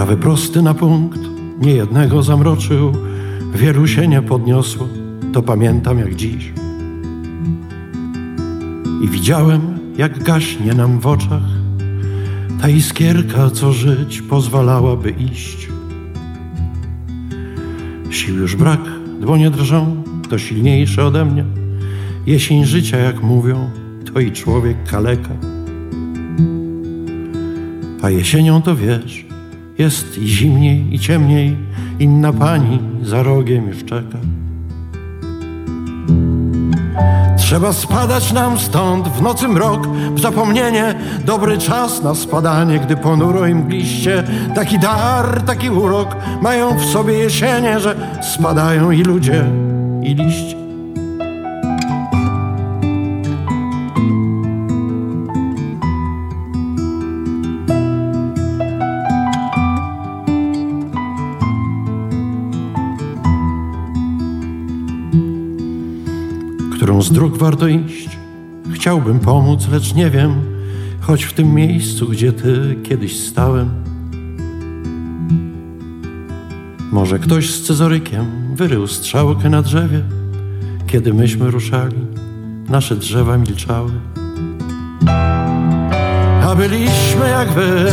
Prawy 0.03 0.17
prosty 0.17 0.61
na 0.61 0.73
punkt, 0.73 1.19
niejednego 1.61 2.23
zamroczył, 2.23 2.91
wielu 3.55 3.87
się 3.87 4.07
nie 4.07 4.21
podniosło, 4.21 4.87
to 5.33 5.41
pamiętam 5.41 5.99
jak 5.99 6.15
dziś. 6.15 6.53
I 9.03 9.07
widziałem, 9.07 9.61
jak 9.97 10.23
gaśnie 10.23 10.73
nam 10.73 10.99
w 10.99 11.07
oczach 11.07 11.43
ta 12.61 12.69
iskierka, 12.69 13.49
co 13.49 13.73
żyć 13.73 14.21
pozwalałaby 14.21 15.09
iść. 15.09 15.67
Sił 18.09 18.35
już 18.35 18.55
brak, 18.55 18.81
dłonie 19.21 19.49
drżą, 19.49 20.03
to 20.29 20.37
silniejsze 20.37 21.05
ode 21.05 21.25
mnie. 21.25 21.45
Jesień 22.25 22.65
życia, 22.65 22.97
jak 22.97 23.23
mówią, 23.23 23.69
to 24.13 24.19
i 24.19 24.31
człowiek 24.31 24.77
kaleka. 24.83 25.35
A 28.01 28.09
jesienią 28.09 28.61
to 28.61 28.75
wiesz, 28.75 29.22
jest 29.77 30.17
i 30.17 30.27
zimniej, 30.27 30.95
i 30.95 30.99
ciemniej, 30.99 31.57
inna 31.99 32.33
pani 32.33 32.79
za 33.03 33.23
rogiem 33.23 33.67
już 33.67 33.83
czeka. 33.85 34.17
Trzeba 37.37 37.73
spadać 37.73 38.31
nam 38.31 38.59
stąd 38.59 39.07
w 39.07 39.21
nocy 39.21 39.47
mrok, 39.47 39.87
w 39.87 40.19
zapomnienie, 40.19 40.95
dobry 41.25 41.57
czas 41.57 42.03
na 42.03 42.15
spadanie, 42.15 42.79
gdy 42.79 42.95
ponuro 42.95 43.47
i 43.47 43.55
mgliście, 43.55 44.23
taki 44.55 44.79
dar, 44.79 45.41
taki 45.41 45.69
urok 45.69 46.15
mają 46.41 46.77
w 46.77 46.85
sobie 46.85 47.13
jesienie, 47.13 47.79
że 47.79 47.95
spadają 48.21 48.91
i 48.91 49.03
ludzie, 49.03 49.45
i 50.03 50.15
liście. 50.15 50.62
Z 67.03 67.11
dróg 67.11 67.37
warto 67.37 67.67
iść. 67.67 68.09
Chciałbym 68.73 69.19
pomóc, 69.19 69.67
lecz 69.71 69.93
nie 69.93 70.09
wiem, 70.09 70.35
choć 71.01 71.23
w 71.23 71.33
tym 71.33 71.53
miejscu, 71.53 72.07
gdzie 72.07 72.33
ty 72.33 72.75
kiedyś 72.83 73.19
stałem. 73.19 73.69
Może 76.91 77.19
ktoś 77.19 77.49
z 77.49 77.63
cezorykiem 77.63 78.25
wyrył 78.55 78.87
strzałkę 78.87 79.49
na 79.49 79.61
drzewie, 79.61 80.01
kiedy 80.87 81.13
myśmy 81.13 81.51
ruszali, 81.51 81.97
nasze 82.69 82.95
drzewa 82.95 83.37
milczały. 83.37 83.91
A 86.43 86.55
byliśmy 86.55 87.29
jak 87.29 87.51
wy, 87.51 87.91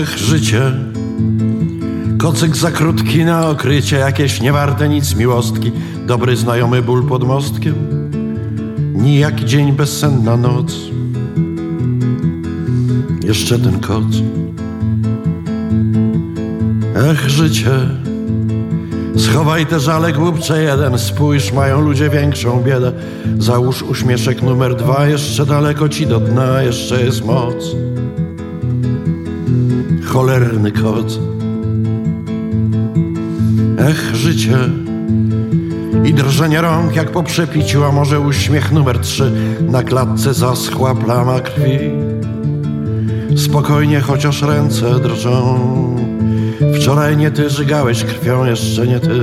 Ech, 0.00 0.18
życie, 0.18 0.72
kocyk 2.18 2.56
za 2.56 2.70
krótki 2.70 3.24
na 3.24 3.48
okrycie, 3.48 3.96
jakieś 3.96 4.40
niewarte 4.40 4.88
nic 4.88 5.14
miłostki, 5.14 5.72
dobry 6.06 6.36
znajomy 6.36 6.82
ból 6.82 7.08
pod 7.08 7.24
mostkiem, 7.24 7.74
nijaki 8.94 9.44
dzień 9.44 9.72
bezsenna 9.72 10.36
noc. 10.36 10.76
Jeszcze 13.24 13.58
ten 13.58 13.80
koc. 13.80 14.04
Ech, 17.10 17.30
życie, 17.30 17.70
schowaj 19.16 19.66
te 19.66 19.80
żale 19.80 20.12
głupcze 20.12 20.62
jeden, 20.62 20.98
spójrz, 20.98 21.52
mają 21.52 21.80
ludzie 21.80 22.10
większą 22.10 22.62
biedę. 22.62 22.92
Załóż 23.38 23.82
uśmieszek 23.82 24.42
numer 24.42 24.76
dwa, 24.76 25.06
jeszcze 25.06 25.46
daleko 25.46 25.88
ci 25.88 26.06
do 26.06 26.20
dna, 26.20 26.62
jeszcze 26.62 27.04
jest 27.04 27.24
moc 27.24 27.89
cholerny 30.12 30.72
kot. 30.72 31.18
Ech, 33.78 34.16
życie 34.16 34.58
i 36.04 36.14
drżenie 36.14 36.60
rąk 36.60 36.96
jak 36.96 37.10
po 37.10 37.22
przepiciu, 37.22 37.84
a 37.84 37.92
może 37.92 38.20
uśmiech 38.20 38.72
numer 38.72 38.98
trzy, 38.98 39.32
na 39.60 39.82
klatce 39.82 40.34
zaschła 40.34 40.94
plama 40.94 41.40
krwi. 41.40 41.78
Spokojnie, 43.36 44.00
chociaż 44.00 44.42
ręce 44.42 45.00
drżą. 45.00 45.60
Wczoraj 46.74 47.16
nie 47.16 47.30
ty 47.30 47.50
żygałeś 47.50 48.04
krwią, 48.04 48.44
jeszcze 48.44 48.86
nie 48.86 49.00
ty. 49.00 49.20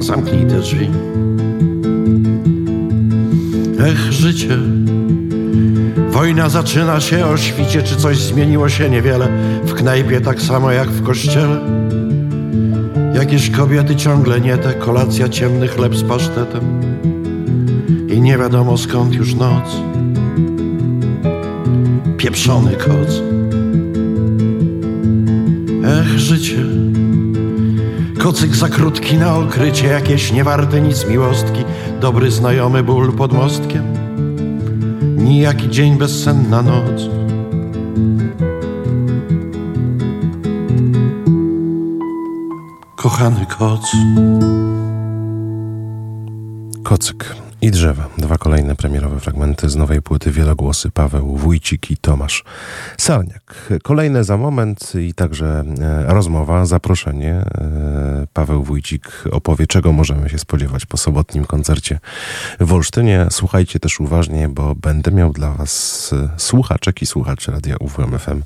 Zamknij 0.00 0.46
te 0.46 0.60
drzwi. 0.60 0.90
Ech, 3.78 4.12
życie 4.12 4.58
Wojna 6.18 6.48
zaczyna 6.48 7.00
się 7.00 7.26
o 7.26 7.36
świcie, 7.36 7.82
czy 7.82 7.96
coś 7.96 8.18
zmieniło 8.18 8.68
się 8.68 8.90
niewiele 8.90 9.28
w 9.64 9.74
knajpie 9.74 10.20
tak 10.20 10.42
samo 10.42 10.70
jak 10.72 10.88
w 10.88 11.02
kościele. 11.02 11.60
Jakieś 13.14 13.50
kobiety 13.50 13.96
ciągle 13.96 14.40
nie 14.40 14.56
te, 14.56 14.74
kolacja 14.74 15.28
ciemny 15.28 15.68
chleb 15.68 15.96
z 15.96 16.02
pasztetem 16.02 16.80
i 18.08 18.20
nie 18.20 18.38
wiadomo 18.38 18.78
skąd 18.78 19.14
już 19.14 19.34
noc. 19.34 19.76
Pieprzony 22.16 22.72
koc. 22.72 23.22
Ech, 25.84 26.18
życie. 26.18 26.58
Kocyk 28.18 28.56
za 28.56 28.68
krótki 28.68 29.16
na 29.16 29.36
okrycie, 29.36 29.86
jakieś 29.86 30.32
niewarte 30.32 30.80
nic 30.80 31.06
miłostki, 31.06 31.64
dobry 32.00 32.30
znajomy 32.30 32.82
ból 32.82 33.12
pod 33.12 33.32
mostkiem, 33.32 34.07
nijaki 35.18 35.68
dzień 35.68 35.98
bezsenna 35.98 36.62
noc. 36.62 37.08
Kochany 42.96 43.46
koc. 43.46 43.92
Kocyk 46.82 47.47
i 47.60 47.70
drzewa. 47.70 48.08
Dwa 48.18 48.38
kolejne 48.38 48.76
premierowe 48.76 49.20
fragmenty 49.20 49.68
z 49.68 49.76
nowej 49.76 50.02
płyty 50.02 50.30
Wielogłosy 50.30 50.90
Paweł 50.90 51.36
Wójcik 51.36 51.90
i 51.90 51.96
Tomasz 51.96 52.44
Sarniak. 52.98 53.72
Kolejne 53.82 54.24
za 54.24 54.36
moment 54.36 54.92
i 54.94 55.14
także 55.14 55.64
e, 55.80 56.14
rozmowa, 56.14 56.66
zaproszenie. 56.66 57.32
E, 57.34 58.26
Paweł 58.32 58.62
Wójcik 58.62 59.24
opowie, 59.30 59.66
czego 59.66 59.92
możemy 59.92 60.28
się 60.28 60.38
spodziewać 60.38 60.86
po 60.86 60.96
sobotnim 60.96 61.44
koncercie 61.44 61.98
w 62.60 62.72
Olsztynie. 62.72 63.26
Słuchajcie 63.30 63.80
też 63.80 64.00
uważnie, 64.00 64.48
bo 64.48 64.74
będę 64.74 65.10
miał 65.10 65.32
dla 65.32 65.50
Was 65.50 66.12
e, 66.12 66.28
słuchaczek 66.36 67.02
i 67.02 67.06
słuchaczy 67.06 67.50
Radia 67.50 67.76
UWMFM 67.80 68.42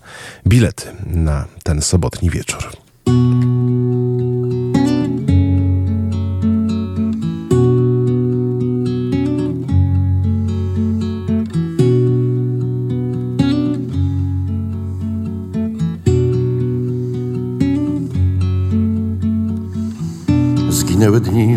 bilety 0.46 0.86
na 1.06 1.44
ten 1.62 1.82
sobotni 1.82 2.30
wieczór. 2.30 2.68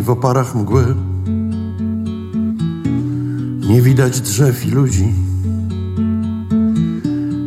W 0.06 0.10
oparach 0.10 0.56
mgły. 0.56 0.96
Nie 3.70 3.82
widać 3.82 4.22
drzew 4.22 4.66
i 4.66 4.72
ludzi. 4.72 5.14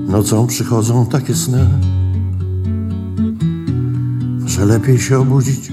Nocą 0.09 0.47
przychodzą 0.47 1.06
takie 1.06 1.35
sny 1.35 1.66
Że 4.47 4.64
lepiej 4.64 4.98
się 4.98 5.18
obudzić. 5.18 5.72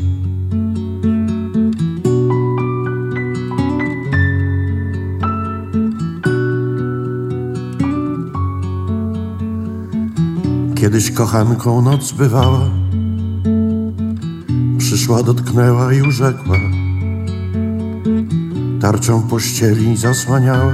Kiedyś 10.76 11.12
kochanką 11.12 11.82
noc 11.82 12.12
bywała. 12.12 12.70
Przyszła, 14.78 15.24
dotknęła 15.24 15.94
i 15.94 16.02
urzekła 16.02 16.65
Tarczą 18.86 19.22
pościeli 19.22 19.98
zasłaniała. 19.98 20.74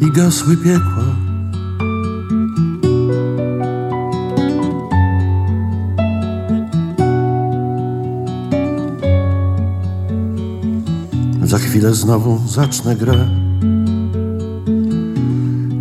I 0.00 0.10
gasły 0.12 0.56
piekła 0.56 1.04
Za 11.42 11.58
chwilę 11.58 11.94
znowu 11.94 12.48
zacznę 12.48 12.96
grę. 12.96 13.28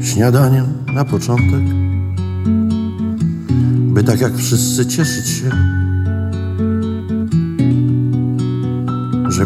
Śniadaniem 0.01 0.65
na 0.93 1.05
początek. 1.05 1.63
By 3.93 4.03
tak 4.03 4.21
jak 4.21 4.37
wszyscy 4.37 4.85
cieszyć 4.85 5.27
się, 5.27 5.72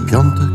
że 0.09 0.46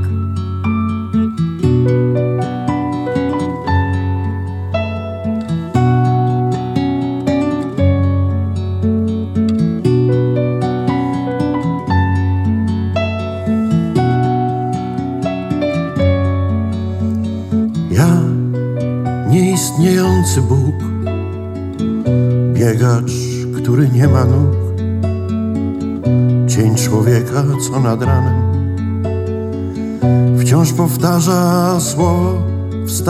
W 33.02 33.06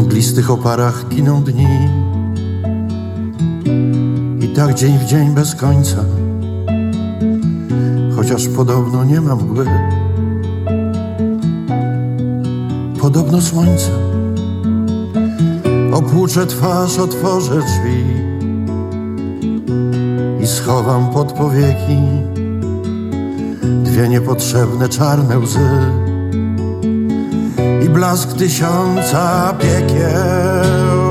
mglistych 0.00 0.50
oparach 0.50 1.08
giną 1.08 1.42
dni. 1.42 1.66
Tak 4.54 4.74
dzień 4.74 4.98
w 4.98 5.04
dzień 5.04 5.30
bez 5.34 5.54
końca, 5.54 6.04
chociaż 8.16 8.48
podobno 8.48 9.04
nie 9.04 9.20
ma 9.20 9.36
mgły. 9.36 9.66
Podobno 13.06 13.42
słońce 13.42 13.90
opłuczę 15.92 16.46
twarz, 16.46 16.98
otworzę 16.98 17.60
drzwi 17.60 18.04
i 20.42 20.46
schowam 20.46 21.10
pod 21.10 21.32
powieki 21.32 22.02
dwie 23.82 24.08
niepotrzebne 24.08 24.88
czarne 24.88 25.38
łzy 25.38 25.68
i 27.86 27.88
blask 27.88 28.32
tysiąca 28.32 29.54
piekieł. 29.58 31.05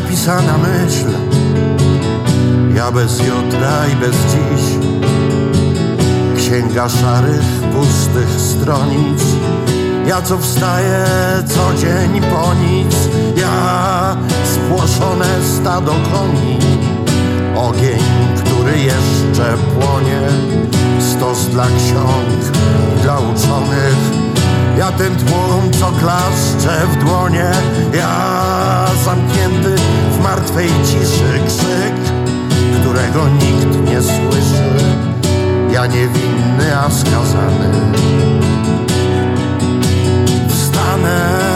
Zapisana 0.00 0.58
myśl. 0.58 1.06
Ja 2.74 2.92
bez 2.92 3.18
jutra 3.18 3.86
i 3.92 3.96
bez 3.96 4.16
dziś. 4.16 4.64
Księga 6.36 6.88
szarych, 6.88 7.44
pustych 7.72 8.40
stronic. 8.40 9.22
Ja 10.06 10.22
co 10.22 10.38
wstaję 10.38 11.04
co 11.46 11.74
dzień 11.80 12.20
po 12.20 12.54
nic. 12.54 12.96
Ja 13.36 14.16
spłoszone 14.44 15.26
stado 15.60 15.92
koni. 15.92 16.58
Ogień, 17.56 18.02
który 18.36 18.78
jeszcze 18.78 19.54
płonie. 19.74 20.20
Stos 21.00 21.46
dla 21.46 21.66
ksiąg, 21.66 22.54
dla 23.02 23.18
uczonych 23.18 24.19
ja 24.80 24.92
ten 24.92 25.16
tłum, 25.16 25.70
co 25.80 25.92
klaszcze 25.92 26.86
w 26.86 27.04
dłonie 27.04 27.50
Ja 27.94 28.86
zamknięty 29.04 29.74
w 30.10 30.22
martwej 30.22 30.68
ciszy 30.68 31.40
krzyk 31.46 31.94
Którego 32.80 33.28
nikt 33.28 33.90
nie 33.90 34.02
słyszy. 34.02 34.70
Ja 35.72 35.86
niewinny, 35.86 36.78
a 36.78 36.90
skazany. 36.90 37.92
Wstanę 40.48 41.49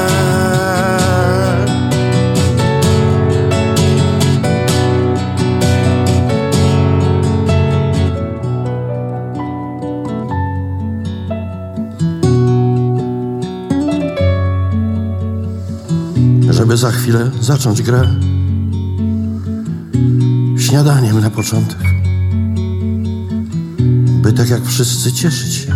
za 16.77 16.91
chwilę 16.93 17.31
zacząć 17.41 17.83
grę. 17.83 18.15
Śniadaniem 20.59 21.21
na 21.21 21.31
początek, 21.31 21.79
by 24.23 24.33
tak 24.33 24.49
jak 24.51 24.65
wszyscy 24.65 25.13
cieszyć 25.13 25.55
się. 25.55 25.75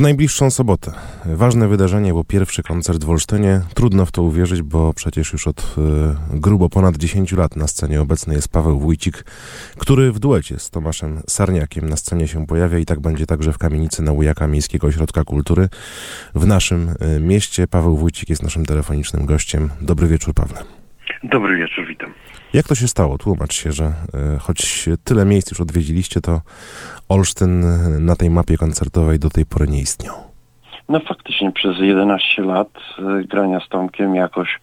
Najbliższą 0.00 0.50
sobotę. 0.50 1.09
Ważne 1.36 1.68
wydarzenie, 1.68 2.14
bo 2.14 2.24
pierwszy 2.24 2.62
koncert 2.62 3.04
w 3.04 3.10
Olsztynie. 3.10 3.60
Trudno 3.74 4.06
w 4.06 4.12
to 4.12 4.22
uwierzyć, 4.22 4.62
bo 4.62 4.94
przecież 4.94 5.32
już 5.32 5.46
od 5.46 5.60
y, 5.60 6.38
grubo 6.40 6.68
ponad 6.68 6.96
10 6.96 7.32
lat 7.32 7.56
na 7.56 7.66
scenie 7.66 8.00
obecny 8.00 8.34
jest 8.34 8.48
Paweł 8.48 8.78
Wójcik, 8.78 9.24
który 9.78 10.12
w 10.12 10.18
duecie 10.18 10.58
z 10.58 10.70
Tomaszem 10.70 11.20
Sarniakiem 11.28 11.88
na 11.88 11.96
scenie 11.96 12.28
się 12.28 12.46
pojawia 12.46 12.78
i 12.78 12.84
tak 12.84 13.00
będzie 13.00 13.26
także 13.26 13.52
w 13.52 13.58
kamienicy 13.58 14.02
na 14.02 14.12
Ujaka 14.12 14.46
Miejskiego 14.46 14.86
Ośrodka 14.86 15.24
Kultury 15.24 15.68
w 16.34 16.46
naszym 16.46 16.88
y, 16.88 17.20
mieście. 17.20 17.66
Paweł 17.66 17.96
Wójcik 17.96 18.30
jest 18.30 18.42
naszym 18.42 18.66
telefonicznym 18.66 19.26
gościem. 19.26 19.70
Dobry 19.80 20.06
wieczór, 20.06 20.34
Pawle. 20.34 20.62
Dobry 21.24 21.56
wieczór, 21.56 21.86
witam. 21.88 22.12
Jak 22.52 22.68
to 22.68 22.74
się 22.74 22.88
stało? 22.88 23.18
Tłumacz 23.18 23.54
się, 23.54 23.72
że 23.72 23.92
y, 24.36 24.38
choć 24.38 24.88
tyle 25.04 25.24
miejsc 25.24 25.50
już 25.50 25.60
odwiedziliście, 25.60 26.20
to 26.20 26.40
Olsztyn 27.08 27.64
na 28.04 28.16
tej 28.16 28.30
mapie 28.30 28.56
koncertowej 28.56 29.18
do 29.18 29.30
tej 29.30 29.46
pory 29.46 29.68
nie 29.68 29.80
istniał. 29.80 30.29
No 30.90 31.00
faktycznie 31.00 31.52
przez 31.52 31.78
11 31.78 32.42
lat 32.42 32.68
y, 32.98 33.24
grania 33.24 33.60
z 33.60 33.68
Tomkiem 33.68 34.14
jakoś 34.14 34.60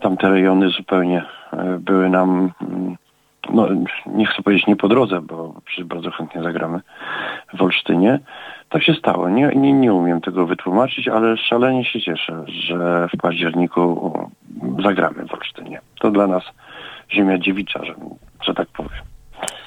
tamte 0.00 0.30
rejony 0.30 0.68
zupełnie 0.68 1.22
y, 1.52 1.78
były 1.78 2.10
nam, 2.10 2.52
mm, 2.62 2.96
no 3.50 3.68
nie 4.06 4.26
chcę 4.26 4.42
powiedzieć 4.42 4.66
nie 4.66 4.76
po 4.76 4.88
drodze, 4.88 5.20
bo 5.20 5.54
przecież 5.64 5.84
bardzo 5.84 6.10
chętnie 6.10 6.42
zagramy 6.42 6.80
w 7.54 7.62
Olsztynie. 7.62 8.18
Tak 8.68 8.82
się 8.82 8.94
stało. 8.94 9.28
Nie, 9.28 9.48
nie, 9.56 9.72
nie 9.72 9.94
umiem 9.94 10.20
tego 10.20 10.46
wytłumaczyć, 10.46 11.08
ale 11.08 11.36
szalenie 11.36 11.84
się 11.84 12.00
cieszę, 12.00 12.44
że 12.46 13.08
w 13.14 13.20
październiku 13.22 14.12
zagramy 14.82 15.26
w 15.26 15.34
Olsztynie. 15.34 15.80
To 16.00 16.10
dla 16.10 16.26
nas 16.26 16.42
ziemia 17.10 17.38
dziewicza, 17.38 17.84
że, 17.84 17.94
że 18.42 18.54
tak 18.54 18.68
powiem. 18.68 19.15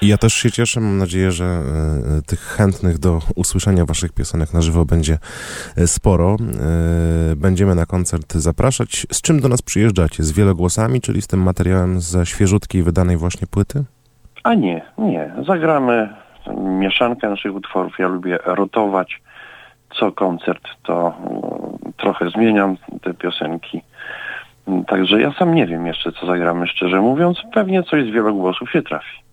Ja 0.02 0.18
też 0.18 0.34
się 0.34 0.50
cieszę, 0.50 0.80
mam 0.80 0.98
nadzieję, 0.98 1.32
że 1.32 1.44
y, 2.18 2.22
tych 2.22 2.40
chętnych 2.40 2.98
do 2.98 3.20
usłyszenia 3.34 3.84
waszych 3.84 4.12
piosenek 4.12 4.54
na 4.54 4.62
żywo 4.62 4.84
będzie 4.84 5.18
y, 5.78 5.86
sporo. 5.86 6.36
Będziemy 7.36 7.74
na 7.74 7.86
koncert 7.86 8.32
zapraszać. 8.32 9.06
Z 9.12 9.22
czym 9.22 9.40
do 9.40 9.48
nas 9.48 9.62
przyjeżdżacie? 9.62 10.22
Z 10.22 10.32
wielogłosami, 10.32 11.00
czyli 11.00 11.22
z 11.22 11.26
tym 11.26 11.42
materiałem 11.42 12.00
ze 12.00 12.26
świeżutkiej, 12.26 12.82
wydanej 12.82 13.16
właśnie 13.16 13.46
płyty? 13.46 13.84
A 14.44 14.54
nie, 14.54 14.82
nie. 14.98 15.34
Zagramy 15.46 16.08
mieszankę 16.56 17.28
naszych 17.28 17.54
utworów. 17.54 17.98
Ja 17.98 18.08
lubię 18.08 18.38
rotować. 18.44 19.20
Co 19.94 20.12
koncert 20.12 20.68
to 20.82 21.14
trochę 21.96 22.30
zmieniam 22.30 22.76
te 23.02 23.14
piosenki. 23.14 23.82
Także 24.86 25.20
ja 25.20 25.32
sam 25.32 25.54
nie 25.54 25.66
wiem 25.66 25.86
jeszcze, 25.86 26.12
co 26.12 26.26
zagramy, 26.26 26.66
szczerze 26.66 27.00
mówiąc. 27.00 27.42
Pewnie 27.52 27.82
coś 27.82 28.04
z 28.04 28.10
wielogłosów 28.10 28.70
się 28.70 28.82
trafi. 28.82 29.29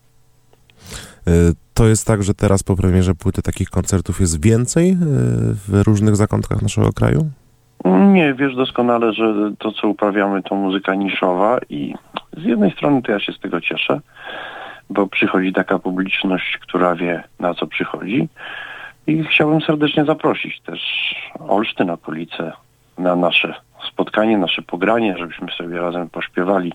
To 1.73 1.87
jest 1.87 2.07
tak, 2.07 2.23
że 2.23 2.33
teraz 2.33 2.63
po 2.63 2.75
premierze 2.75 3.15
płyty 3.15 3.41
takich 3.41 3.69
koncertów 3.69 4.19
jest 4.19 4.43
więcej 4.43 4.97
w 5.67 5.81
różnych 5.87 6.15
zakątkach 6.15 6.61
naszego 6.61 6.93
kraju? 6.93 7.29
Nie, 8.13 8.33
wiesz 8.33 8.55
doskonale, 8.55 9.13
że 9.13 9.51
to, 9.59 9.71
co 9.71 9.87
uprawiamy, 9.87 10.43
to 10.43 10.55
muzyka 10.55 10.95
niszowa 10.95 11.59
i 11.69 11.93
z 12.37 12.43
jednej 12.43 12.71
strony 12.71 13.01
to 13.01 13.11
ja 13.11 13.19
się 13.19 13.33
z 13.33 13.39
tego 13.39 13.61
cieszę, 13.61 14.01
bo 14.89 15.07
przychodzi 15.07 15.53
taka 15.53 15.79
publiczność, 15.79 16.57
która 16.61 16.95
wie, 16.95 17.23
na 17.39 17.53
co 17.53 17.67
przychodzi 17.67 18.29
i 19.07 19.23
chciałbym 19.23 19.61
serdecznie 19.61 20.05
zaprosić 20.05 20.61
też 20.61 20.81
Olsztyn, 21.39 21.89
okolice 21.89 22.51
na 22.97 23.15
nasze 23.15 23.53
spotkanie, 23.87 24.37
nasze 24.37 24.61
pogranie, 24.61 25.17
żebyśmy 25.17 25.51
sobie 25.51 25.79
razem 25.79 26.09
pośpiewali, 26.09 26.73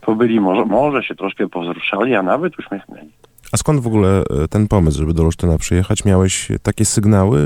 pobyli, 0.00 0.40
może, 0.40 0.64
może 0.64 1.02
się 1.02 1.14
troszkę 1.14 1.48
powzruszali, 1.48 2.14
a 2.14 2.22
nawet 2.22 2.58
uśmiechnęli. 2.58 3.12
A 3.52 3.56
skąd 3.56 3.80
w 3.80 3.86
ogóle 3.86 4.22
ten 4.50 4.68
pomysł, 4.68 4.98
żeby 4.98 5.14
do 5.14 5.22
Olsztyna 5.22 5.58
przyjechać? 5.58 6.04
Miałeś 6.04 6.48
takie 6.62 6.84
sygnały, 6.84 7.38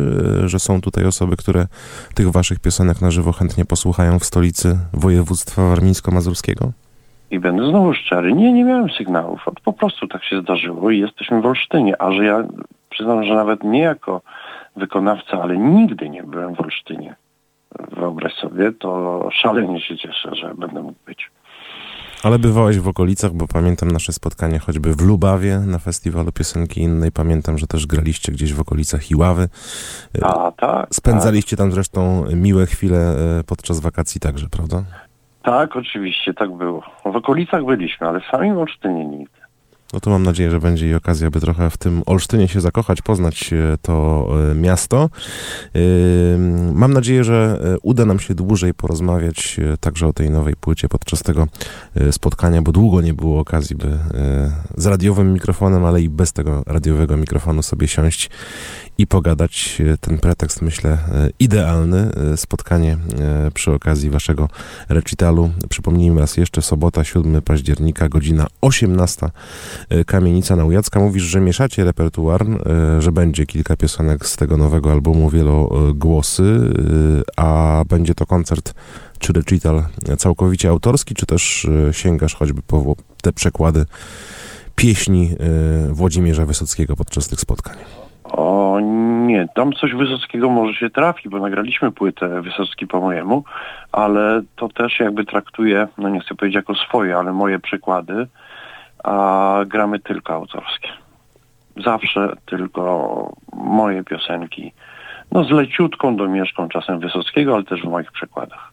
że 0.44 0.58
są 0.58 0.80
tutaj 0.80 1.06
osoby, 1.06 1.36
które 1.36 1.66
tych 2.14 2.30
waszych 2.30 2.60
piosenek 2.60 3.00
na 3.00 3.10
żywo 3.10 3.32
chętnie 3.32 3.64
posłuchają 3.64 4.18
w 4.18 4.24
stolicy 4.24 4.78
województwa 4.92 5.62
warmińsko-mazurskiego? 5.62 6.70
I 7.30 7.40
będę 7.40 7.68
znowu 7.70 7.94
szczery, 7.94 8.32
nie, 8.32 8.52
nie 8.52 8.64
miałem 8.64 8.90
sygnałów. 8.90 9.40
Po 9.64 9.72
prostu 9.72 10.08
tak 10.08 10.24
się 10.24 10.40
zdarzyło 10.40 10.90
i 10.90 10.98
jesteśmy 10.98 11.40
w 11.40 11.46
Olsztynie. 11.46 12.02
A 12.02 12.12
że 12.12 12.24
ja 12.24 12.44
przyznam, 12.90 13.24
że 13.24 13.34
nawet 13.34 13.64
nie 13.64 13.80
jako 13.80 14.20
wykonawca, 14.76 15.42
ale 15.42 15.58
nigdy 15.58 16.08
nie 16.08 16.22
byłem 16.22 16.54
w 16.54 16.60
Olsztynie. 16.60 17.14
Wyobraź 17.96 18.34
sobie, 18.34 18.72
to 18.72 19.28
szalenie 19.32 19.80
się 19.80 19.96
cieszę, 19.96 20.34
że. 20.34 20.51
Ale 22.22 22.38
bywałeś 22.38 22.78
w 22.78 22.88
okolicach, 22.88 23.32
bo 23.32 23.46
pamiętam 23.46 23.90
nasze 23.90 24.12
spotkanie 24.12 24.58
choćby 24.58 24.94
w 24.94 25.00
Lubawie 25.00 25.58
na 25.58 25.78
festiwalu 25.78 26.32
piosenki 26.32 26.80
innej. 26.80 27.12
Pamiętam, 27.12 27.58
że 27.58 27.66
też 27.66 27.86
graliście 27.86 28.32
gdzieś 28.32 28.54
w 28.54 28.60
okolicach 28.60 29.10
Iławy. 29.10 29.48
A, 30.22 30.52
tak. 30.52 30.86
Spędzaliście 30.94 31.56
tam 31.56 31.72
zresztą 31.72 32.24
miłe 32.34 32.66
chwile 32.66 33.14
podczas 33.46 33.80
wakacji 33.80 34.20
także, 34.20 34.48
prawda? 34.48 34.84
Tak, 35.42 35.76
oczywiście, 35.76 36.34
tak 36.34 36.56
było. 36.56 36.82
W 37.04 37.16
okolicach 37.16 37.64
byliśmy, 37.64 38.08
ale 38.08 38.20
sami 38.30 38.52
w 38.52 38.58
Olsztynie 38.58 39.04
nigdy. 39.04 39.41
No 39.92 40.00
to 40.00 40.10
mam 40.10 40.22
nadzieję, 40.22 40.50
że 40.50 40.60
będzie 40.60 40.88
i 40.88 40.94
okazja, 40.94 41.30
by 41.30 41.40
trochę 41.40 41.70
w 41.70 41.76
tym 41.76 42.02
Olsztynie 42.06 42.48
się 42.48 42.60
zakochać, 42.60 43.02
poznać 43.02 43.50
to 43.82 44.28
miasto. 44.54 45.10
Mam 46.72 46.92
nadzieję, 46.92 47.24
że 47.24 47.60
uda 47.82 48.04
nam 48.04 48.20
się 48.20 48.34
dłużej 48.34 48.74
porozmawiać 48.74 49.60
także 49.80 50.06
o 50.06 50.12
tej 50.12 50.30
nowej 50.30 50.56
płycie 50.56 50.88
podczas 50.88 51.22
tego 51.22 51.46
spotkania, 52.10 52.62
bo 52.62 52.72
długo 52.72 53.00
nie 53.00 53.14
było 53.14 53.40
okazji, 53.40 53.76
by 53.76 53.98
z 54.76 54.86
radiowym 54.86 55.32
mikrofonem, 55.32 55.84
ale 55.84 56.02
i 56.02 56.08
bez 56.08 56.32
tego 56.32 56.62
radiowego 56.66 57.16
mikrofonu 57.16 57.62
sobie 57.62 57.88
siąść 57.88 58.30
i 58.98 59.06
pogadać. 59.06 59.82
Ten 60.00 60.18
pretekst, 60.18 60.62
myślę, 60.62 60.98
idealny. 61.38 62.10
Spotkanie 62.36 62.98
przy 63.54 63.72
okazji 63.72 64.10
waszego 64.10 64.48
recitalu. 64.88 65.50
Przypomnijmy 65.68 66.20
raz 66.20 66.36
jeszcze, 66.36 66.62
sobota, 66.62 67.04
7 67.04 67.42
października, 67.42 68.08
godzina 68.08 68.46
18. 68.60 69.30
Kamienica 70.06 70.56
Naujacka. 70.56 71.00
Mówisz, 71.00 71.22
że 71.22 71.40
mieszacie 71.40 71.84
repertuar, 71.84 72.40
że 72.98 73.12
będzie 73.12 73.46
kilka 73.46 73.76
piosenek 73.76 74.26
z 74.26 74.36
tego 74.36 74.56
nowego 74.56 74.92
albumu, 74.92 75.30
wielogłosy, 75.30 76.74
a 77.36 77.82
będzie 77.88 78.14
to 78.14 78.26
koncert 78.26 78.74
czy 79.18 79.32
recital 79.32 79.82
całkowicie 80.18 80.68
autorski, 80.68 81.14
czy 81.14 81.26
też 81.26 81.66
sięgasz 81.92 82.34
choćby 82.34 82.62
po 82.62 82.94
te 83.22 83.32
przekłady 83.32 83.84
pieśni 84.76 85.30
Włodzimierza 85.90 86.46
Wysockiego 86.46 86.96
podczas 86.96 87.28
tych 87.28 87.40
spotkań? 87.40 87.76
O 88.24 88.80
nie, 89.26 89.48
tam 89.54 89.72
coś 89.72 89.94
Wysockiego 89.94 90.50
może 90.50 90.74
się 90.74 90.90
trafi, 90.90 91.28
bo 91.28 91.38
nagraliśmy 91.38 91.92
płytę 91.92 92.42
Wysocki 92.42 92.86
po 92.86 93.00
mojemu, 93.00 93.44
ale 93.92 94.42
to 94.56 94.68
też 94.68 95.00
jakby 95.00 95.24
traktuję, 95.24 95.88
no 95.98 96.08
nie 96.08 96.20
chcę 96.20 96.34
powiedzieć 96.34 96.56
jako 96.56 96.74
swoje, 96.74 97.16
ale 97.16 97.32
moje 97.32 97.58
przykłady, 97.58 98.26
a 99.04 99.56
gramy 99.66 100.00
tylko 100.00 100.34
autorskie. 100.34 100.88
Zawsze 101.84 102.36
tylko 102.46 103.32
moje 103.52 104.04
piosenki, 104.04 104.72
no 105.32 105.44
z 105.44 105.50
leciutką 105.50 106.16
domieszką 106.16 106.68
czasem 106.68 107.00
Wysockiego, 107.00 107.54
ale 107.54 107.64
też 107.64 107.82
w 107.82 107.88
moich 107.88 108.12
przekładach. 108.12 108.72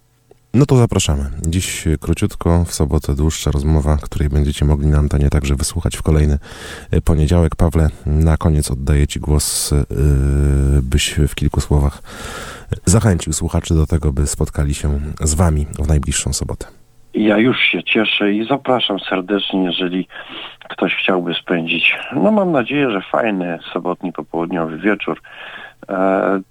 No 0.53 0.65
to 0.65 0.77
zapraszamy. 0.77 1.26
Dziś 1.47 1.85
króciutko, 2.01 2.65
w 2.65 2.73
sobotę 2.73 3.15
dłuższa 3.15 3.51
rozmowa, 3.51 3.97
której 3.97 4.30
będziecie 4.30 4.65
mogli 4.65 4.88
na 4.88 4.97
antenie 4.97 5.30
także 5.30 5.56
wysłuchać 5.56 5.97
w 5.97 6.01
kolejny 6.01 6.38
poniedziałek. 7.06 7.56
Pawle, 7.56 7.89
na 8.06 8.38
koniec 8.38 8.72
oddaję 8.72 9.07
Ci 9.07 9.19
głos, 9.19 9.73
byś 10.81 11.15
w 11.27 11.35
kilku 11.35 11.61
słowach 11.61 12.01
zachęcił 12.85 13.34
słuchaczy 13.34 13.73
do 13.73 13.88
tego, 13.88 14.14
by 14.14 14.27
spotkali 14.27 14.73
się 14.73 14.99
z 15.22 15.34
Wami 15.34 15.68
w 15.80 15.88
najbliższą 15.88 16.34
sobotę. 16.34 16.78
Ja 17.20 17.38
już 17.38 17.60
się 17.60 17.84
cieszę 17.84 18.34
i 18.34 18.48
zapraszam 18.48 19.00
serdecznie, 19.00 19.64
jeżeli 19.64 20.08
ktoś 20.70 20.96
chciałby 20.96 21.34
spędzić, 21.34 21.98
no 22.16 22.32
mam 22.32 22.52
nadzieję, 22.52 22.91
że 22.91 23.02
fajny 23.02 23.60
sobotni 23.74 24.14
popołudniowy 24.14 24.78
wieczór, 24.78 25.22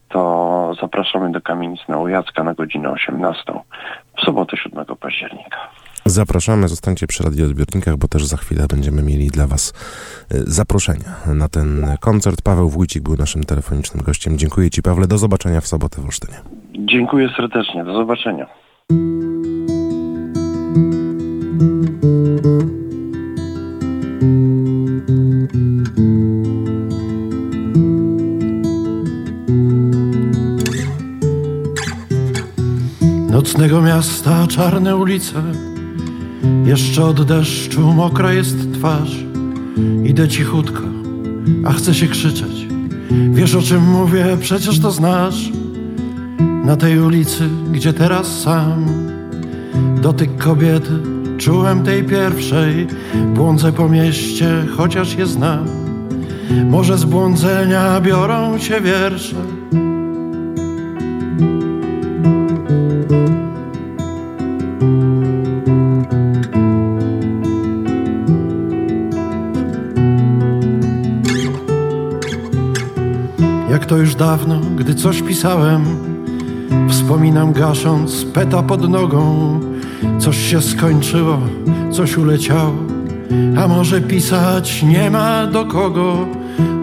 to 0.09 0.73
zapraszamy 0.81 1.33
do 1.33 1.41
Kamienic 1.41 1.81
na 1.89 1.99
Ujacka 1.99 2.45
na 2.45 2.55
godzinę 2.55 2.91
18 2.91 3.43
w 4.17 4.25
sobotę 4.25 4.57
7 4.57 4.85
października. 5.01 5.59
Zapraszamy, 6.05 6.69
zostańcie 6.69 7.07
przy 7.07 7.25
radioodbiornikach, 7.25 7.97
bo 7.97 8.09
też 8.09 8.25
za 8.25 8.37
chwilę 8.37 8.67
będziemy 8.71 9.03
mieli 9.03 9.29
dla 9.29 9.47
Was 9.47 9.73
zaproszenia 10.31 11.17
na 11.35 11.49
ten 11.49 11.97
koncert. 12.01 12.43
Paweł 12.43 12.69
Wójcik 12.69 13.03
był 13.03 13.17
naszym 13.17 13.45
telefonicznym 13.45 14.05
gościem. 14.05 14.39
Dziękuję 14.39 14.71
Ci, 14.71 14.83
Pawle. 14.83 15.07
Do 15.07 15.19
zobaczenia 15.19 15.61
w 15.61 15.67
sobotę 15.67 16.03
w 16.03 16.05
Olsztynie. 16.05 16.39
Dziękuję 16.75 17.29
serdecznie. 17.37 17.85
Do 17.85 17.95
zobaczenia. 17.95 18.47
Nocnego 33.39 33.83
miasta 33.83 34.47
czarne 34.47 34.97
ulice. 34.97 35.43
Jeszcze 36.65 37.05
od 37.05 37.23
deszczu 37.23 37.81
mokra 37.81 38.33
jest 38.33 38.73
twarz. 38.73 39.25
Idę 40.05 40.29
cichutko, 40.29 40.83
a 41.65 41.73
chcę 41.73 41.95
się 41.95 42.07
krzyczeć. 42.07 42.67
Wiesz 43.31 43.55
o 43.55 43.63
czym 43.63 43.83
mówię, 43.85 44.37
przecież 44.41 44.81
to 44.81 44.91
znasz. 44.91 45.53
Na 46.65 46.77
tej 46.77 46.99
ulicy, 46.99 47.49
gdzie 47.73 47.93
teraz 47.93 48.41
sam 48.41 48.85
Dotyk 50.03 50.37
kobiety 50.37 50.93
czułem 51.39 51.83
tej 51.83 52.05
pierwszej. 52.05 52.87
Błądzę 53.35 53.73
po 53.73 53.89
mieście, 53.89 54.67
chociaż 54.77 55.15
je 55.15 55.27
znam. 55.27 55.67
Może 56.71 56.99
z 56.99 57.05
błądzenia 57.05 58.01
biorą 58.01 58.59
się 58.59 58.81
wiersze 58.81 59.58
to 73.89 73.97
już 73.97 74.15
dawno, 74.15 74.61
gdy 74.77 74.95
coś 74.95 75.23
pisałem 75.23 75.85
Wspominam 76.89 77.53
gasząc 77.53 78.25
peta 78.25 78.63
pod 78.63 78.91
nogą. 78.91 79.61
Coś 80.19 80.37
się 80.51 80.63
skończyło, 80.63 81.39
coś 81.93 82.19
uleciało 82.19 82.75
A 83.59 83.69
może 83.69 84.01
pisać 84.01 84.83
nie 84.83 85.11
ma 85.11 85.47
do 85.47 85.65
kogo. 85.65 86.27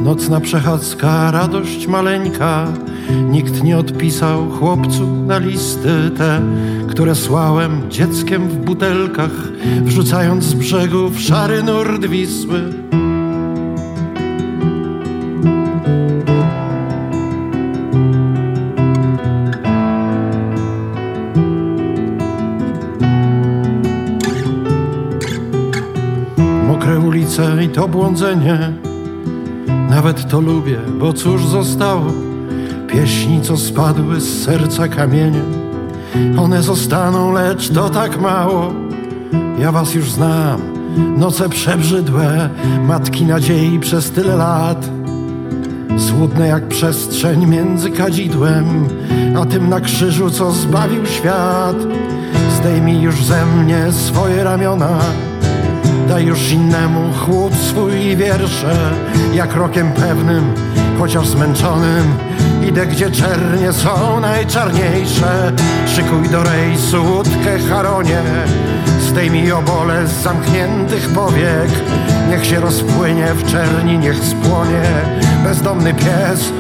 Nocna 0.02 0.40
przechadzka, 0.40 1.32
radość 1.32 1.88
maleńka 1.88 2.68
Nikt 3.30 3.64
nie 3.64 3.78
odpisał 3.78 4.52
chłopcu 4.52 5.08
na 5.08 5.38
listy 5.38 6.12
te 6.18 6.42
Które 6.88 7.16
słałem 7.16 7.92
dzieckiem 7.92 8.50
w 8.50 8.58
butelkach 8.58 9.52
Wrzucając 9.82 10.44
z 10.44 10.54
brzegu 10.54 11.10
w 11.10 11.20
szary 11.20 11.64
nurt 11.64 12.06
Wisły 12.06 12.74
Mokre 26.86 27.00
ulice 27.00 27.64
i 27.64 27.70
to 27.70 27.88
błądzenie. 27.88 28.74
Nawet 29.90 30.30
to 30.30 30.42
lubię, 30.42 30.78
bo 31.00 31.14
cóż 31.14 31.46
zostało? 31.46 32.06
Pieśni, 32.88 33.42
co 33.42 33.58
spadły 33.58 34.22
z 34.22 34.44
serca 34.44 34.88
kamieniem 34.88 35.46
One 36.38 36.64
zostaną, 36.64 37.32
lecz 37.32 37.70
to 37.70 37.90
tak 37.90 38.22
mało. 38.22 38.74
Ja 39.60 39.72
was 39.72 39.96
już 39.96 40.12
znam. 40.12 40.62
Noce 41.18 41.50
przebrzydłe 41.50 42.50
Matki 42.88 43.26
nadziei 43.26 43.80
przez 43.80 44.12
tyle 44.12 44.36
lat. 44.36 44.90
Złudne 45.98 46.48
jak 46.48 46.68
przestrzeń 46.68 47.46
między 47.46 47.92
kadzidłem 47.92 48.88
A 49.42 49.46
tym 49.46 49.70
na 49.70 49.82
krzyżu, 49.82 50.30
co 50.30 50.52
zbawił 50.52 51.06
świat. 51.06 51.76
Zdejmij 52.58 53.02
już 53.02 53.24
ze 53.24 53.46
mnie 53.46 53.92
swoje 53.92 54.44
ramiona 54.44 55.00
Daj 56.08 56.26
już 56.26 56.52
innemu 56.52 57.14
chłód 57.14 57.54
swój 57.54 58.16
wiersze 58.16 58.92
Jak 59.34 59.56
rokiem 59.56 59.92
pewnym, 59.92 60.54
chociaż 61.00 61.28
zmęczonym. 61.28 62.18
Idę 62.70 62.86
gdzie 62.86 63.12
czernie 63.12 63.74
są 63.74 64.20
najczarniejsze. 64.20 65.52
Szykuj 65.88 66.30
do 66.30 66.44
rejsu 66.44 67.04
łódkę 67.04 67.60
Charonie. 67.70 68.22
Zdejmij 69.02 69.52
obole 69.52 70.08
z 70.08 70.24
zamkniętych 70.24 71.10
powiek. 71.10 71.70
Niech 72.30 72.46
się 72.46 72.60
rozpłynie 72.60 73.34
w 73.34 73.52
czerni, 73.52 73.98
niech 73.98 74.24
spłonie. 74.24 74.84
Bezdomny 75.44 75.94
pies 75.94 76.52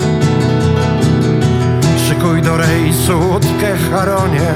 Szykuj 2.08 2.42
do 2.42 2.58
rejsu 2.58 3.20
łódkę 3.20 3.78
Charonie. 3.92 4.54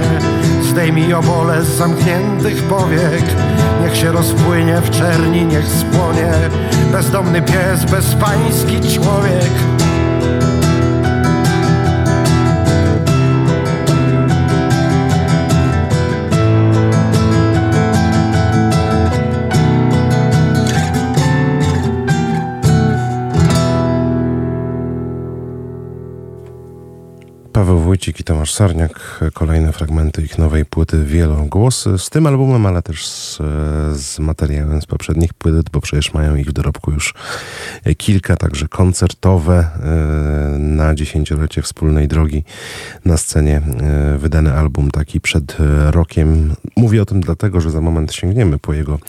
Zdejmij 0.64 1.14
obole 1.14 1.64
z 1.64 1.68
zamkniętych 1.68 2.64
powiek. 2.64 3.24
Niech 3.82 3.98
się 3.98 4.12
rozpłynie 4.12 4.82
w 4.82 4.90
czerni, 4.90 5.46
niech 5.46 5.66
spłonie. 5.68 6.32
Bezdomny 6.92 7.42
pies, 7.42 7.86
bezpański 7.92 8.82
człowiek 8.82 9.79
Paweł 27.60 27.80
Wójcik 27.80 28.20
i 28.20 28.24
Tomasz 28.24 28.54
Sarniak, 28.54 29.20
kolejne 29.34 29.74
fragmenty 29.74 30.22
ich 30.22 30.38
nowej 30.38 30.66
płyty 30.66 31.06
Wielogłosy. 31.06 31.98
Z 31.98 32.10
tym 32.10 32.28
albumem, 32.28 32.66
ale 32.66 32.82
też 32.82 33.08
z, 33.08 33.38
z 34.00 34.20
materiałem 34.20 34.82
z 34.82 34.86
poprzednich 34.86 35.34
płyt, 35.34 35.70
bo 35.70 35.82
przecież 35.82 36.14
mają 36.14 36.36
ich 36.36 36.50
w 36.50 36.52
dorobku 36.52 36.92
już 36.92 37.14
kilka, 37.98 38.36
także 38.36 38.68
koncertowe 38.68 39.58
e, 39.58 40.58
na 40.58 40.96
dziesięciolecie 40.96 41.62
wspólnej 41.62 42.08
drogi 42.08 42.44
na 43.06 43.18
scenie. 43.18 43.62
e, 43.82 44.18
Wydany 44.18 44.54
album 44.54 44.92
taki 44.92 45.22
przed 45.22 45.58
rokiem. 45.90 46.56
Mówię 46.76 47.02
o 47.02 47.06
tym 47.06 47.22
dlatego, 47.22 47.62
że 47.62 47.72
za 47.72 47.82
moment 47.82 48.14
sięgniemy 48.14 48.58
po 48.58 48.74
jego 48.74 49.00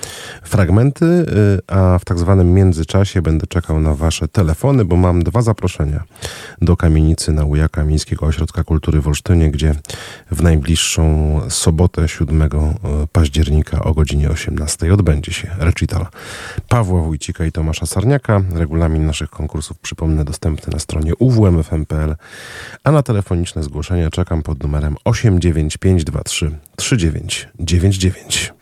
fragmenty, 0.42 1.26
e, 1.68 1.76
a 1.76 1.98
w 1.98 2.04
tak 2.04 2.18
zwanym 2.18 2.54
międzyczasie 2.54 3.22
będę 3.22 3.46
czekał 3.46 3.80
na 3.80 3.94
wasze 3.94 4.28
telefony, 4.28 4.84
bo 4.84 4.96
mam 4.96 5.22
dwa 5.22 5.42
zaproszenia 5.42 6.02
do 6.62 6.76
kamienicy 6.76 7.32
na 7.32 7.44
Uja 7.44 7.68
Kamińskiego 7.68 8.26
Ośrodka 8.26 8.39
Kultury 8.66 9.00
w 9.00 9.08
Olsztynie, 9.08 9.50
gdzie 9.50 9.74
w 10.30 10.42
najbliższą 10.42 11.40
sobotę 11.48 12.08
7 12.08 12.48
października 13.12 13.84
o 13.84 13.94
godzinie 13.94 14.30
18 14.30 14.94
odbędzie 14.94 15.32
się 15.32 15.50
recital 15.58 16.06
Pawła 16.68 17.02
Wójcika 17.02 17.44
i 17.44 17.52
Tomasza 17.52 17.86
Sarniaka. 17.86 18.42
Regulamin 18.52 19.06
naszych 19.06 19.30
konkursów, 19.30 19.78
przypomnę, 19.78 20.24
dostępny 20.24 20.72
na 20.72 20.78
stronie 20.78 21.12
uwmfm.pl, 21.18 22.16
a 22.84 22.90
na 22.90 23.02
telefoniczne 23.02 23.62
zgłoszenia 23.62 24.10
czekam 24.10 24.42
pod 24.42 24.62
numerem 24.62 24.96
89523 25.04 26.58
3999. 26.76 28.59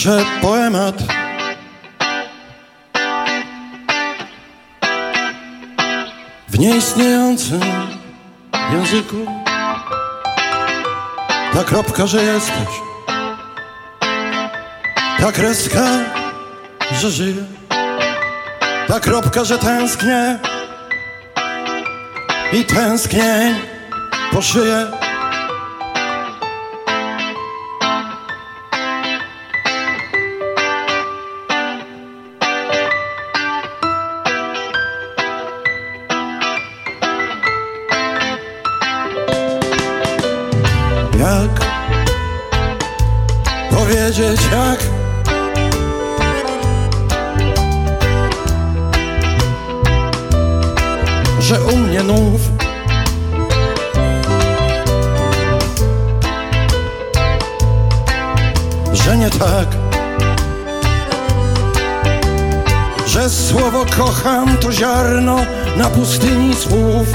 Piszę 0.00 0.24
poemat. 0.42 0.94
W 6.48 6.58
nieistniejącym 6.58 7.60
języku. 8.72 9.16
Ta 11.52 11.64
kropka, 11.64 12.06
że 12.06 12.22
jesteś. 12.22 12.68
Ta 15.18 15.32
kreska, 15.32 15.86
że 17.00 17.10
żyję. 17.10 17.44
Ta 18.88 19.00
kropka, 19.00 19.44
że 19.44 19.58
tęsknię. 19.58 20.38
i 22.52 22.64
tęsknień 22.64 23.54
po 24.32 24.42
szyję. 24.42 25.09
Że 51.50 51.60
u 51.60 51.76
mnie 51.76 52.02
nów. 52.02 52.40
Że 58.92 59.16
nie 59.16 59.30
tak. 59.30 59.68
Że 63.06 63.30
słowo 63.30 63.86
kocham 63.96 64.56
to 64.56 64.72
ziarno 64.72 65.36
na 65.76 65.90
pustyni 65.90 66.54
słów. 66.54 67.08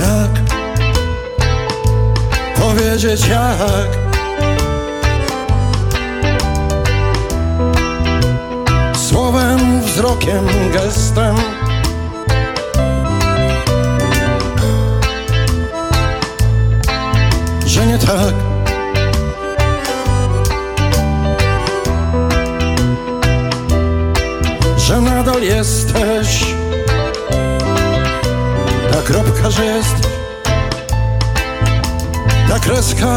Jak 0.00 0.30
powiedzieć 2.60 3.26
jak 3.28 4.03
wzrokiem, 9.94 10.46
gestem. 10.72 11.36
Że 17.66 17.86
nie 17.86 17.98
tak. 17.98 18.34
Że 24.78 25.00
nadal 25.00 25.42
jesteś. 25.42 26.44
Ta 28.92 29.02
kropka, 29.02 29.50
że 29.50 29.64
jesteś 29.64 30.06
Ta 32.48 32.58
kreska, 32.58 33.16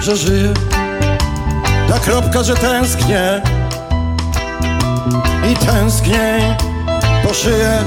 że 0.00 0.16
żyję 0.16 0.54
Ta 1.88 1.98
kropka, 1.98 2.42
że 2.42 2.54
tęsknię 2.54 3.42
i 5.52 5.56
tęsknię 5.56 6.56
po 7.22 7.34
szyję. 7.34 7.78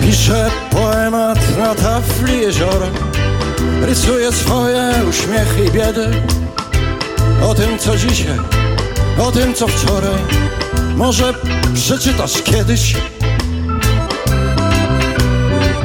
Piszę 0.00 0.50
poemat 0.70 1.38
na 1.58 1.74
tafli 1.74 2.40
jeziora 2.40 2.86
Rysuję 3.82 4.32
swoje 4.32 4.92
uśmiechy 5.08 5.64
i 5.64 5.70
biedy 5.70 6.10
O 7.42 7.54
tym 7.54 7.78
co 7.78 7.96
dzisiaj, 7.96 8.38
o 9.18 9.32
tym 9.32 9.54
co 9.54 9.68
wczoraj 9.68 10.20
Może 10.96 11.34
przeczytasz 11.74 12.42
kiedyś? 12.42 12.96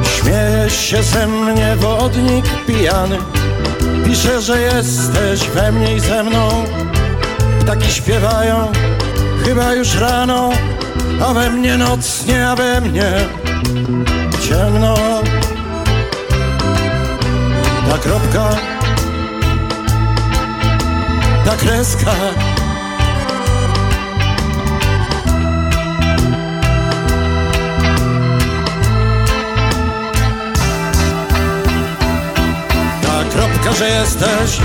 Śmieje 0.04 0.70
się 0.70 1.04
ze 1.04 1.28
mnie 1.28 1.76
wodnik 1.76 2.46
pijany. 2.68 3.18
Pisze, 4.06 4.42
że 4.42 4.62
jesteś 4.62 5.50
we 5.50 5.72
mnie 5.72 5.96
i 5.96 6.00
ze 6.00 6.24
mną. 6.24 6.66
Ptaki 7.60 7.92
śpiewają, 7.92 8.72
chyba 9.46 9.74
już 9.74 9.96
rano. 9.96 10.50
A 11.28 11.34
we 11.34 11.50
mnie 11.50 11.78
noc, 11.78 12.26
nie 12.28 12.48
a 12.48 12.56
we 12.56 12.82
mnie 12.82 13.12
ciemno. 14.48 14.96
Ta 17.90 17.98
kropka, 17.98 18.50
ta 21.46 21.56
kreska 21.56 22.12
że 33.80 33.90
jesteś. 33.90 34.60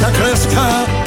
Ta 0.00 0.10
kreska 0.10 0.97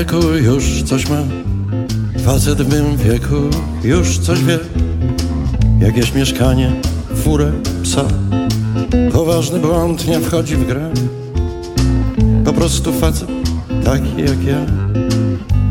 wieku 0.00 0.32
już 0.36 0.82
coś 0.82 1.08
ma. 1.08 1.22
Facet 2.24 2.62
w 2.62 2.68
mym 2.68 2.96
wieku 2.96 3.36
już 3.84 4.18
coś 4.18 4.44
wie. 4.44 4.58
Jakieś 5.80 6.14
mieszkanie, 6.14 6.72
furę, 7.14 7.52
psa. 7.82 8.04
Poważny 9.12 9.58
błąd 9.58 10.08
nie 10.08 10.20
wchodzi 10.20 10.56
w 10.56 10.66
grę. 10.66 10.90
Po 12.44 12.52
prostu 12.52 12.92
facet 12.92 13.28
taki 13.84 14.22
jak 14.22 14.44
ja. 14.44 14.66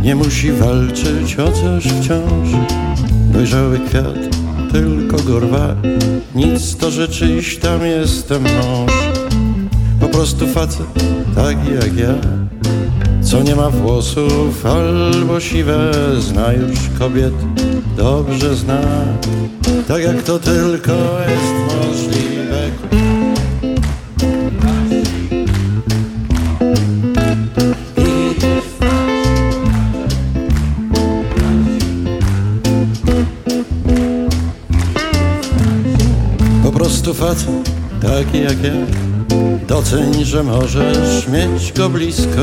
Nie 0.02 0.16
musi 0.16 0.52
walczyć 0.52 1.40
o 1.40 1.52
coś 1.52 1.84
wciąż. 1.84 2.50
Dojrzały 3.34 3.80
kwiat, 3.80 4.38
tylko 4.72 5.18
go 5.18 5.40
rwa 5.40 5.76
Nic 6.36 6.78
to 6.78 6.92
rzeczyś, 6.92 7.58
tam 7.58 7.86
jestem 7.86 8.44
mąż. 8.44 8.92
Po 10.00 10.08
prostu 10.08 10.48
facet 10.48 10.88
taki 11.36 11.74
jak 11.74 11.98
ja 11.98 12.39
co 13.30 13.44
nie 13.44 13.56
ma 13.56 13.70
włosów 13.70 14.66
albo 14.66 15.40
siwe 15.40 15.92
Zna 16.20 16.54
już 16.54 16.80
kobiet, 17.00 17.34
dobrze 17.98 18.56
zna. 18.56 18.82
Tak 19.88 20.04
jak 20.04 20.24
to 20.24 20.40
tylko 20.40 20.92
jest 21.30 21.54
możliwe. 21.68 22.70
Po 36.64 36.72
prostu 36.72 37.14
facet 37.14 37.72
taki 38.02 38.42
jak 38.42 38.64
ja 38.64 39.09
Doceń, 39.70 40.26
że 40.26 40.44
możesz 40.44 41.28
mieć 41.28 41.74
go 41.74 41.90
blisko. 41.90 42.42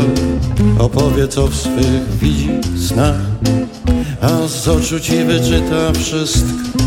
Opowie, 0.79 1.29
co 1.29 1.47
w 1.47 1.55
swych 1.55 2.19
widzi 2.21 2.51
snach 2.89 3.17
A 4.21 4.49
z 4.49 4.69
oczu 4.69 5.01
ci 5.01 5.25
wyczyta 5.25 5.93
wszystko. 5.93 6.79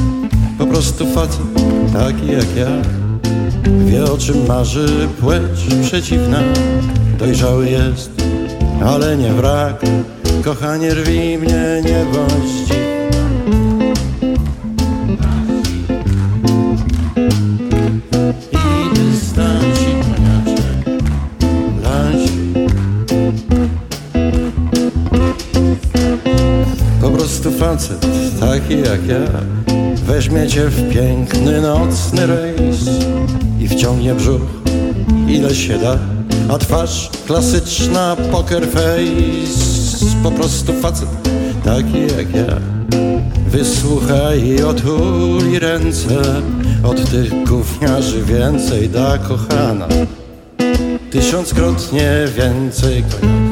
Po 0.58 0.66
prostu 0.66 1.06
facet 1.06 1.42
taki 1.94 2.28
jak 2.28 2.56
ja 2.56 2.68
Wie 3.86 4.04
o 4.04 4.18
czym 4.18 4.48
marzy 4.48 5.08
płeć 5.20 5.86
przeciwna. 5.88 6.40
Dojrzały 7.18 7.70
jest, 7.70 8.12
ale 8.86 9.18
nie 9.18 9.34
wrak. 9.34 9.82
Kochanie 10.44 10.94
rwi 10.94 11.38
mnie, 11.38 11.82
nie 11.86 12.06
bądź 12.14 12.89
facet 27.90 28.40
taki 28.40 28.80
jak 28.80 29.08
ja. 29.08 29.20
Weźmie 30.06 30.48
cię 30.48 30.66
w 30.68 30.94
piękny 30.94 31.62
nocny 31.62 32.28
rejs 32.28 32.90
I 33.60 33.68
wciągnie 33.68 34.14
brzuch 34.14 34.42
ile 35.28 35.56
się 35.56 35.78
da. 35.78 35.98
A 36.50 36.58
twarz 36.58 37.10
klasyczna 37.28 38.16
poker 38.32 38.68
face 38.68 40.04
Po 40.24 40.32
prostu 40.32 40.74
facet 40.74 41.10
taki 41.64 42.02
jak 42.02 42.36
ja. 42.36 42.58
Wysłuchaj 43.48 44.44
i 44.44 44.64
otuli 44.64 45.60
ręce 45.60 46.22
Od 46.84 47.10
tych 47.12 47.44
gówniarzy 47.44 48.24
więcej 48.24 48.90
da 48.90 49.18
kochana. 49.18 49.88
Tysiąckrotnie 51.12 52.26
więcej 52.38 53.04
koniaka 53.04 53.49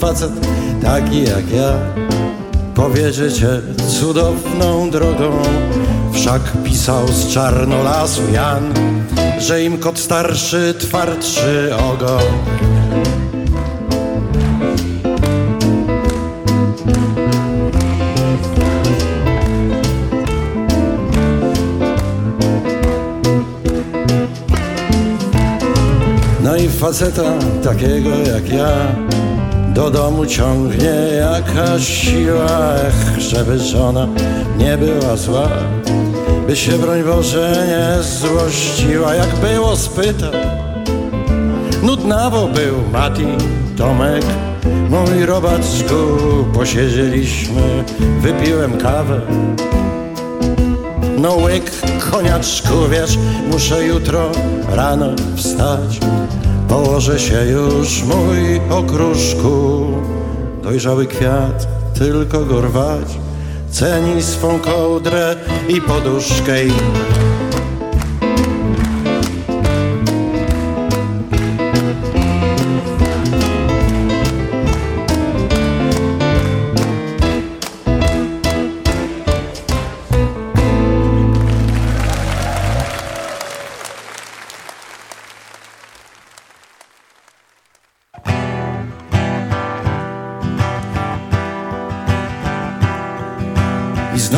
facet 0.00 0.32
taki 0.82 1.22
jak 1.22 1.50
ja. 1.52 1.72
Powiedzie 2.74 3.32
cię 3.32 3.48
cudowną 4.00 4.90
drogą. 4.90 5.42
Wszak 6.12 6.42
pisał 6.64 7.08
z 7.08 7.28
czarnolasu 7.34 8.22
Jan 8.32 8.74
Że 9.38 9.64
im 9.64 9.78
kot 9.78 9.98
starszy 9.98 10.74
twardszy 10.78 11.70
ogon. 11.92 12.22
No 26.42 26.56
i 26.56 26.68
faceta 26.68 27.22
takiego 27.62 28.10
jak 28.10 28.52
ja 28.52 28.70
Do 29.80 29.90
domu 29.90 30.26
ciągnie 30.26 30.94
jakaś 31.16 31.88
siła 31.88 32.74
Ech, 32.74 33.20
żeby 33.20 33.58
żona 33.58 34.08
nie 34.58 34.78
była 34.78 35.16
zła. 35.16 35.48
By 36.46 36.56
się 36.56 36.72
broń 36.72 37.02
Boże 37.02 37.66
nie 37.68 38.02
złościła 38.02 39.14
Jak 39.14 39.36
było 39.36 39.76
spytał 39.76 40.32
Nudnawo 41.82 42.48
był 42.48 42.74
Mati, 42.92 43.26
Tomek 43.76 44.24
Mój 44.90 45.26
robaczku 45.26 45.94
Posiedzieliśmy, 46.54 47.84
wypiłem 48.20 48.78
kawę. 48.78 49.20
No 51.18 51.34
łyk, 51.34 51.70
koniaczku, 52.10 52.74
wiesz, 52.90 53.18
muszę 53.50 53.84
jutro 53.86 54.30
rano 54.68 55.06
wstać 55.36 56.00
Położę 56.70 57.18
się 57.18 57.44
już, 57.46 58.02
mój 58.02 58.60
okruszku. 58.70 59.86
Dojrzały 60.62 61.06
kwiat, 61.06 61.66
tylko 61.98 62.44
go 62.44 62.60
rwać. 62.60 63.18
Ceni 63.70 64.22
swą 64.22 64.58
kołdrę 64.58 65.36
i 65.68 65.80
poduszkę 65.80 66.64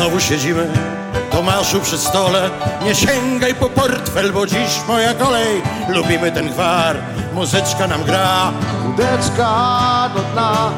znowu 0.03 0.19
siedzimy, 0.19 0.67
Tomaszu 1.31 1.81
przy 1.81 1.97
stole. 1.97 2.49
Nie 2.83 2.95
sięgaj 2.95 3.55
po 3.55 3.69
portfel, 3.69 4.33
bo 4.33 4.47
dziś 4.47 4.81
moja 4.87 5.13
kolej. 5.13 5.61
Lubimy 5.89 6.31
ten 6.31 6.49
gwar, 6.49 6.95
muzyczka 7.33 7.87
nam 7.87 8.03
gra. 8.03 8.51
Łódeczka 8.85 10.09
do 10.15 10.21
dna. 10.21 10.71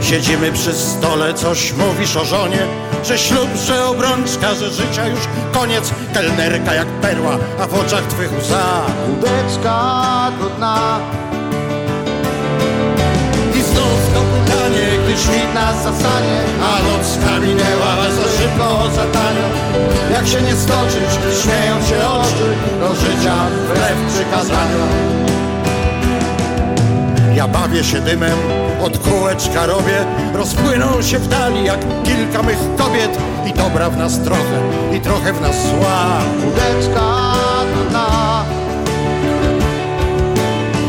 Siedzimy 0.00 0.52
przy 0.52 0.72
stole, 0.72 1.34
coś 1.34 1.72
mówisz 1.72 2.16
o 2.16 2.24
żonie 2.24 2.58
Że 3.04 3.18
ślub, 3.18 3.48
że 3.66 3.86
obrączka, 3.86 4.54
że 4.54 4.70
życia 4.70 5.06
już 5.06 5.20
koniec. 5.52 5.92
Kelnerka 6.14 6.74
jak 6.74 6.86
perła, 6.86 7.38
a 7.60 7.66
w 7.66 7.74
oczach 7.74 8.02
twych 8.02 8.38
łza. 8.38 8.80
Łódeczka 9.08 10.32
do 10.40 10.50
dna 10.50 10.98
gdy 15.16 15.22
świt 15.22 15.54
nas 15.54 15.76
A 16.62 16.82
noc 16.82 17.18
minęła 17.40 18.10
za 18.10 18.22
szybko, 18.38 18.90
za 18.94 19.04
tanio 19.04 19.48
Jak 20.12 20.26
się 20.26 20.42
nie 20.42 20.56
stoczyć, 20.56 21.10
śmieją 21.42 21.82
się 21.88 22.08
oczy 22.08 22.54
Do 22.80 22.94
życia 22.94 23.34
wbrew 23.64 24.14
przykazaniom 24.14 24.88
Ja 27.34 27.48
bawię 27.48 27.84
się 27.84 28.00
dymem, 28.00 28.38
od 28.82 28.98
kółeczka 28.98 29.66
robię 29.66 30.04
Rozpłyną 30.34 31.02
się 31.02 31.18
w 31.18 31.28
dali 31.28 31.64
jak 31.64 31.80
kilka 32.04 32.42
mych 32.42 32.58
kobiet 32.76 33.18
I 33.46 33.52
dobra 33.52 33.90
w 33.90 33.96
nas 33.96 34.20
trochę, 34.20 34.60
i 34.96 35.00
trochę 35.00 35.32
w 35.32 35.40
nas 35.40 35.56
zła 35.66 36.20
dna 37.90 38.25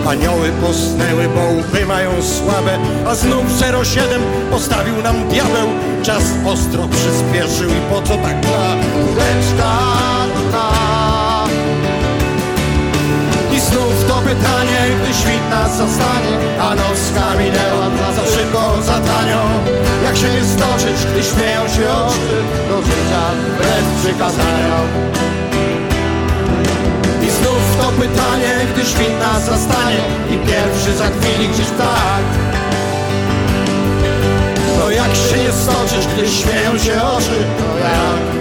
Anioły 0.07 0.51
posnęły, 0.51 1.29
bo 1.35 1.41
łby 1.41 1.85
mają 1.85 2.09
słabe 2.23 2.79
A 3.07 3.15
znów 3.15 3.45
07 3.83 4.21
postawił 4.51 5.01
nam 5.01 5.27
diabeł. 5.27 5.67
Czas 6.03 6.23
ostro 6.45 6.87
przyspieszył 6.87 7.69
i 7.69 7.93
po 7.93 8.01
co 8.01 8.17
tak 8.17 8.41
do 8.41 8.47
dna 9.55 10.67
I 13.55 13.59
znów 13.59 14.05
to 14.07 14.13
pytanie, 14.13 14.79
gdy 15.01 15.13
świt 15.13 15.49
nas 15.49 15.77
zastanie 15.77 16.59
A 16.61 16.75
nocka 16.75 17.37
minęła 17.39 18.13
za 18.15 18.37
szybko, 18.37 18.81
za 18.81 18.93
tanio. 18.93 19.41
Jak 20.03 20.17
się 20.17 20.29
nie 20.29 20.43
stoczyć, 20.43 21.05
gdy 21.11 21.23
śmieją 21.23 21.67
się 21.67 21.89
oczy 21.89 22.27
Do 22.69 22.81
życia 22.81 23.23
znów 24.01 24.17
to 24.17 25.46
pytanie, 27.99 28.53
gdy 28.73 28.85
świt 28.85 29.19
nas 29.19 29.45
zastanie 29.45 30.01
I 30.31 30.37
pierwszy 30.47 30.97
za 30.97 31.07
chwili 31.07 31.49
gdzieś 31.49 31.67
tak. 31.67 32.23
No 34.79 34.89
jak 34.91 35.15
się 35.15 35.37
nie 35.43 35.51
stoczyć, 35.51 36.07
gdy 36.13 36.27
śmieją 36.27 36.77
się 36.77 37.03
oczy, 37.03 37.43
to 37.57 37.77
jak? 37.79 38.37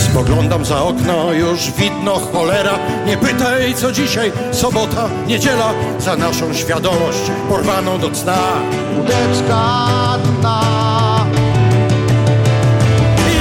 Spoglądam 0.00 0.64
za 0.64 0.82
okno, 0.82 1.32
już 1.32 1.70
widno 1.70 2.12
cholera. 2.12 2.78
Nie 3.06 3.16
pytaj 3.16 3.74
co 3.74 3.92
dzisiaj, 3.92 4.32
sobota, 4.52 5.08
niedziela. 5.26 5.72
Za 5.98 6.16
naszą 6.16 6.54
świadomość 6.54 7.30
porwaną 7.48 7.98
do 7.98 8.10
cna. 8.10 8.38
Łódeczka 8.96 9.78
dna. 10.24 11.26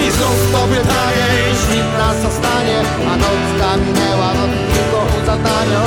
I 0.07 0.11
znów 0.11 0.51
to 0.51 0.67
nas 1.97 2.15
zostanie 2.27 2.77
A 3.11 3.13
nocka 3.25 3.69
minęła, 3.85 4.29
no 4.37 4.45
tylko 4.73 4.97
uzadania 5.21 5.81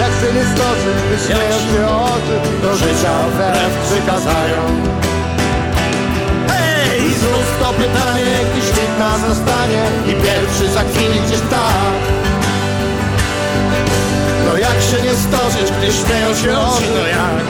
Jak 0.00 0.12
syny 0.20 0.42
stoczy, 0.54 0.90
wyśmieją 1.10 1.56
się 1.70 1.82
oczy 2.14 2.36
Do 2.62 2.76
życia 2.76 3.12
wbrew 3.32 3.72
przykazają. 3.86 4.60
Hej, 6.48 7.00
znów 7.20 7.48
to 7.60 7.68
pytanie, 7.72 8.34
gdy 8.50 8.66
świt 8.66 8.98
nas 8.98 9.20
zostanie 9.28 9.82
I 10.08 10.12
pierwszy 10.24 10.68
za 10.74 10.80
chwilę 10.80 11.16
gdzieś 11.26 11.40
tak 11.40 11.94
No 14.46 14.58
jak 14.58 14.78
się 14.88 15.02
nie 15.02 15.14
stoczyć, 15.16 15.72
gdy 15.78 15.92
śmieją 15.92 16.34
się 16.34 16.58
oczy, 16.58 16.84
no 16.94 17.06
jak? 17.06 17.44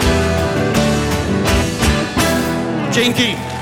Dzięki! 2.92 3.53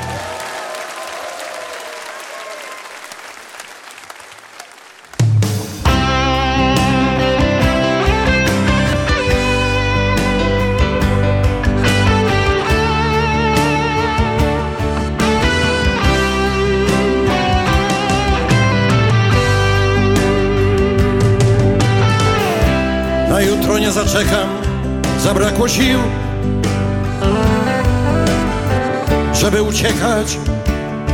Zaczekam, 24.06 24.48
zabrakło 25.18 25.68
sił 25.68 25.98
Żeby 29.34 29.62
uciekać 29.62 30.38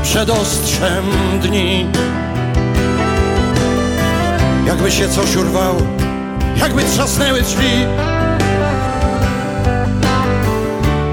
przed 0.03 0.31
ostrzem 0.31 1.05
dni. 1.43 1.87
Jakby 4.67 4.91
się 4.91 5.09
coś 5.09 5.37
urwało, 5.37 5.83
jakby 6.57 6.85
trzasnęły 6.85 7.43
drzwi 7.43 7.87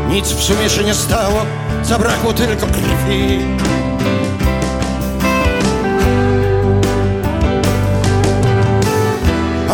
Nic 0.10 0.27
w 0.27 0.43
sumie 0.43 0.69
się 0.69 0.84
nie 0.84 0.93
stało, 0.93 1.45
zabrakło 1.84 2.34
tylko 2.34 2.68
krwi. 2.68 3.39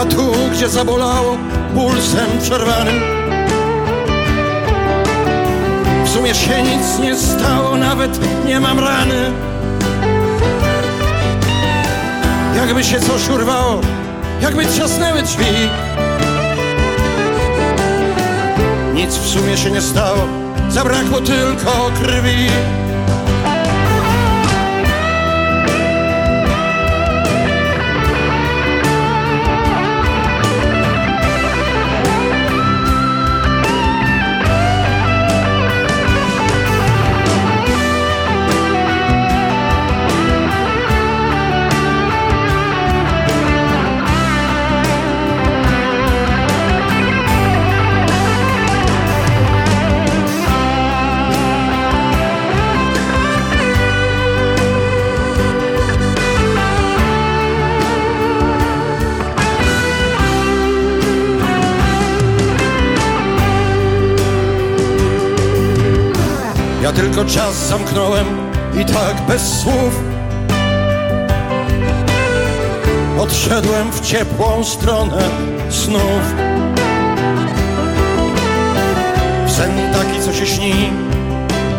A 0.01 0.05
tu, 0.05 0.33
gdzie 0.51 0.69
zabolało, 0.69 1.37
pulsem 1.75 2.39
przerwanym. 2.41 3.01
W 6.05 6.09
sumie 6.09 6.35
się 6.35 6.61
nic 6.61 6.99
nie 6.99 7.15
stało, 7.15 7.77
nawet 7.77 8.19
nie 8.45 8.59
mam 8.59 8.79
rany. 8.79 9.31
Jakby 12.55 12.83
się 12.83 12.99
coś 12.99 13.29
urwało, 13.29 13.81
jakby 14.41 14.65
trzasnęły 14.65 15.21
drzwi. 15.21 15.69
Nic 18.93 19.15
w 19.15 19.29
sumie 19.29 19.57
się 19.57 19.71
nie 19.71 19.81
stało, 19.81 20.27
zabrakło 20.69 21.21
tylko 21.21 21.91
krwi 22.03 22.47
tylko 67.15 67.29
czas 67.29 67.67
zamknąłem 67.67 68.25
i 68.81 68.85
tak 68.85 69.21
bez 69.27 69.59
słów. 69.59 70.03
Odszedłem 73.19 73.91
w 73.91 74.01
ciepłą 74.01 74.63
stronę 74.63 75.21
snów. 75.69 76.35
W 79.45 79.51
sen 79.51 79.71
taki, 79.93 80.21
co 80.21 80.33
się 80.33 80.45
śni 80.45 80.73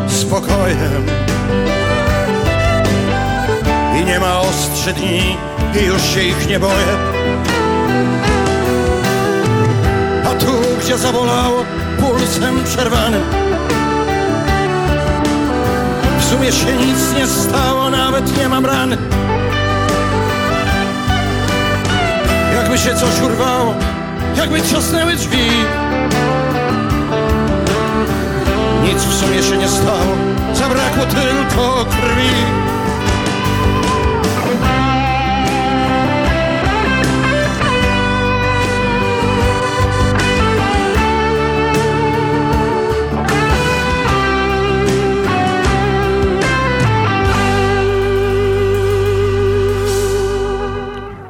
spokojem. 0.08 1.06
I 4.00 4.04
nie 4.04 4.20
ma 4.20 4.40
ostrzy 4.40 4.92
dni 4.92 5.36
i 5.82 5.84
już 5.84 6.02
się 6.02 6.22
ich 6.22 6.48
nie 6.48 6.60
boję. 6.60 6.96
A 10.26 10.34
tu, 10.34 10.52
gdzie 10.80 10.98
zabolało 10.98 11.64
pulsem 12.00 12.64
przerwanym 12.64 13.51
sumie 16.32 16.52
się 16.52 16.86
nic 16.86 17.14
nie 17.16 17.26
stało, 17.26 17.90
nawet 17.90 18.38
nie 18.38 18.48
mam 18.48 18.66
rany 18.66 18.96
Jakby 22.54 22.78
się 22.78 22.94
coś 22.94 23.20
urwało, 23.24 23.74
jakby 24.36 24.60
trzasnęły 24.60 25.16
drzwi. 25.16 25.50
Nic 28.82 29.02
w 29.02 29.14
sumie 29.14 29.42
się 29.42 29.56
nie 29.56 29.68
stało, 29.68 30.16
zabrakło 30.54 31.04
tylko 31.06 31.84
krwi 31.84 32.30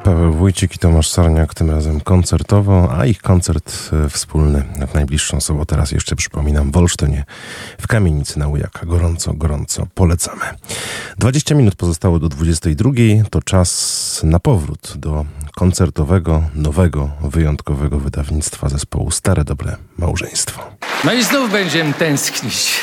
Paweł 0.03 0.33
Wójcik 0.33 0.75
i 0.75 0.79
Tomasz 0.79 1.09
Sarniak, 1.09 1.53
tym 1.53 1.71
razem 1.71 2.01
koncertowo, 2.01 2.95
a 2.97 3.05
ich 3.05 3.21
koncert 3.21 3.89
e, 4.05 4.09
wspólny 4.09 4.63
w 4.87 4.93
najbliższą 4.93 5.41
sobotę, 5.41 5.75
raz 5.75 5.91
jeszcze 5.91 6.15
przypominam, 6.15 6.71
w 6.71 6.77
Olsztynie, 6.77 7.25
w 7.81 7.87
Kamienicy 7.87 8.39
na 8.39 8.47
Ujaka. 8.47 8.85
Gorąco, 8.85 9.33
gorąco 9.33 9.87
polecamy. 9.95 10.41
20 11.17 11.55
minut 11.55 11.75
pozostało 11.75 12.19
do 12.19 12.29
22. 12.29 12.91
To 13.29 13.41
czas 13.41 14.21
na 14.23 14.39
powrót 14.39 14.93
do 14.95 15.25
koncertowego, 15.55 16.43
nowego, 16.55 17.09
wyjątkowego 17.21 17.99
wydawnictwa 17.99 18.69
zespołu 18.69 19.11
Stare 19.11 19.43
Dobre 19.43 19.75
Małżeństwo. 19.97 20.61
No 21.03 21.13
i 21.13 21.23
znów 21.23 21.51
będziemy 21.51 21.93
tęsknić. 21.93 22.79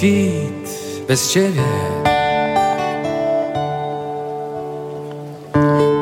Świt 0.00 1.04
bez 1.08 1.32
ciebie 1.32 1.62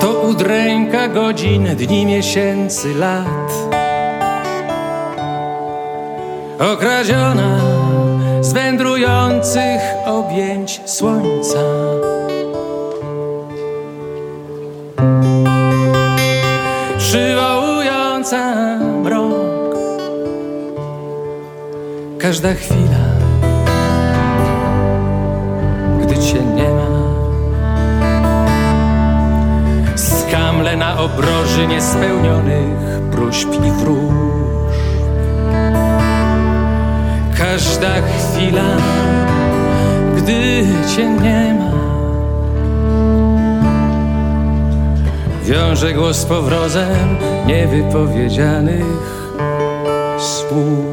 to 0.01 0.09
udręka 0.31 1.09
godzin, 1.09 1.67
dni, 1.77 2.07
miesięcy, 2.07 2.95
lat. 2.95 3.53
Okradziona 6.59 7.59
z 8.41 8.53
wędrujących 8.53 9.81
objęć 10.07 10.81
słońca. 10.87 11.59
Przywołująca 16.99 18.55
mrok 18.79 19.77
Każda 22.19 22.55
chwila 22.55 23.08
na 31.19 31.25
obroży 31.25 31.67
niespełnionych 31.67 33.01
próśb 33.13 33.49
i 33.49 33.71
wróż. 33.71 34.15
Każda 37.39 37.89
chwila, 37.89 38.77
gdy 40.17 40.67
cię 40.97 41.09
nie 41.09 41.55
ma, 41.55 41.73
wiąże 45.45 45.93
głos 45.93 46.25
powrozem 46.25 47.17
niewypowiedzianych 47.47 48.85
słów. 50.19 50.88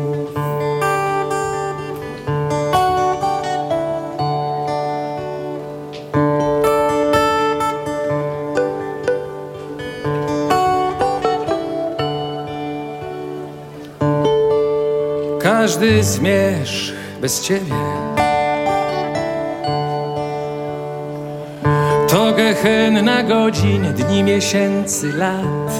Każdy 15.60 16.04
zmierzch 16.04 16.94
bez 17.22 17.42
ciebie. 17.42 17.76
To 22.08 22.32
gehenna 22.38 23.24
godzin, 23.24 23.94
dni, 23.94 24.24
miesięcy, 24.24 25.14
lat. 25.14 25.72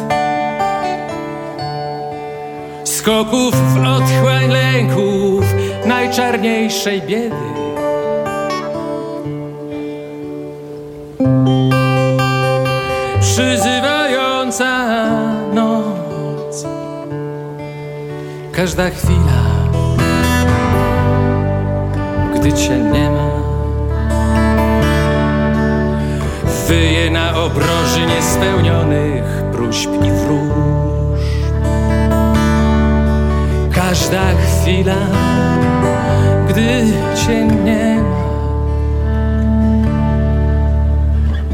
Skoków 2.84 3.54
w 3.74 3.78
otchłań 3.78 4.50
lęków, 4.50 5.44
najczarniejszej 5.86 7.02
biedy. 7.02 7.36
Przyzywająca 13.22 14.86
noc, 15.54 16.66
każda 18.52 18.90
chwila 18.90 19.45
gdy 22.46 22.54
cię 22.54 22.78
nie 22.80 23.10
ma. 23.10 23.30
Wyje 26.68 27.12
na 27.12 27.44
obroży 27.44 28.06
niespełnionych 28.16 29.24
próśb 29.52 29.90
i 30.04 30.12
wróż. 30.12 31.20
Każda 33.76 34.22
chwila, 34.34 34.96
gdy 36.50 36.86
cię 37.26 37.46
nie 37.46 38.04
ma. 38.04 38.26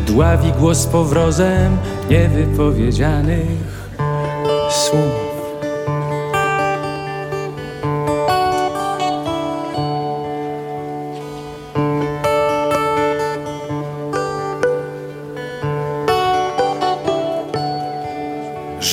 Dławi 0.08 0.52
głos 0.52 0.88
powrozem 0.88 1.78
niewypowiedzianych 2.10 3.92
słów. 4.70 5.31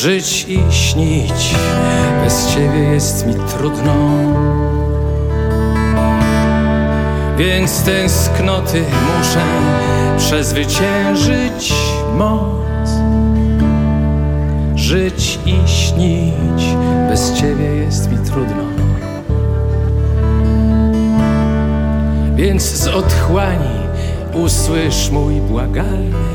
Żyć 0.03 0.47
i 0.49 0.73
śnić 0.73 1.55
bez 2.25 2.47
ciebie 2.55 2.79
jest 2.79 3.27
mi 3.27 3.35
trudno. 3.35 3.95
Więc 7.39 7.83
tęsknoty 7.83 8.85
muszę 9.19 9.45
przezwyciężyć 10.19 11.73
moc. 12.17 12.91
Żyć 14.75 15.39
i 15.47 15.69
śnić 15.69 16.77
bez 17.09 17.33
ciebie 17.33 17.65
jest 17.65 18.11
mi 18.11 18.19
trudno. 18.19 18.65
Więc 22.35 22.63
z 22.63 22.89
otchłani 22.89 23.79
usłysz 24.35 25.11
mój 25.11 25.35
błagalny 25.35 26.28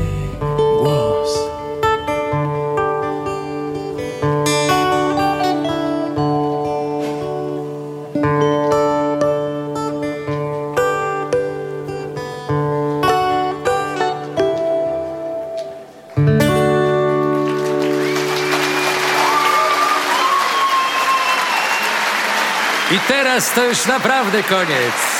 teraz 23.34 23.54
to 23.54 23.64
już 23.64 23.86
naprawdę 23.86 24.42
koniec. 24.42 25.13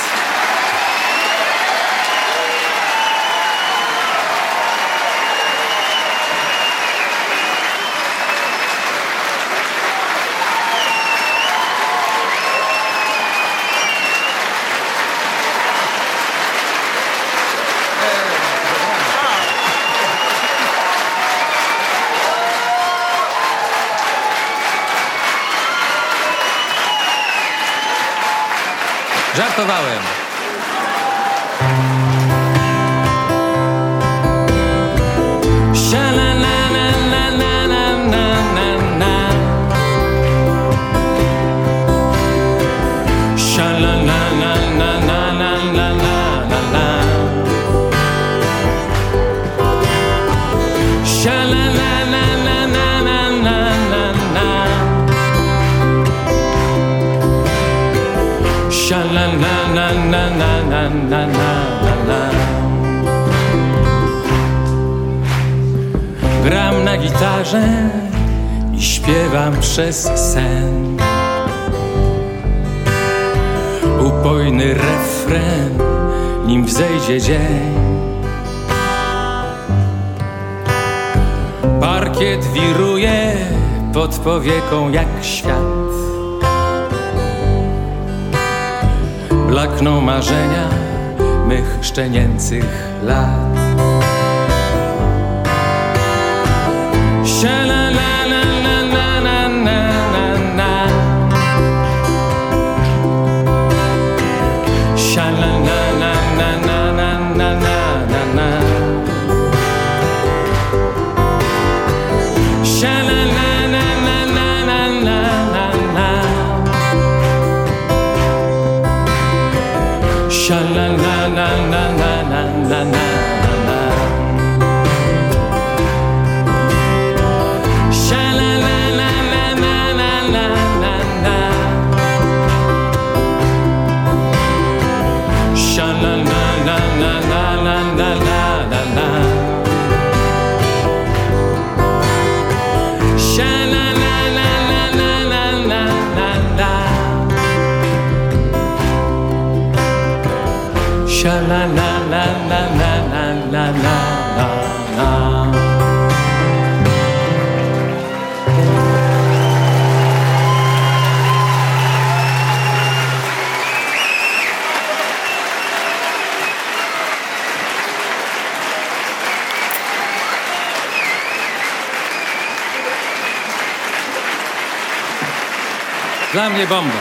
Mnie 176.64 176.68
bomba. 176.68 176.94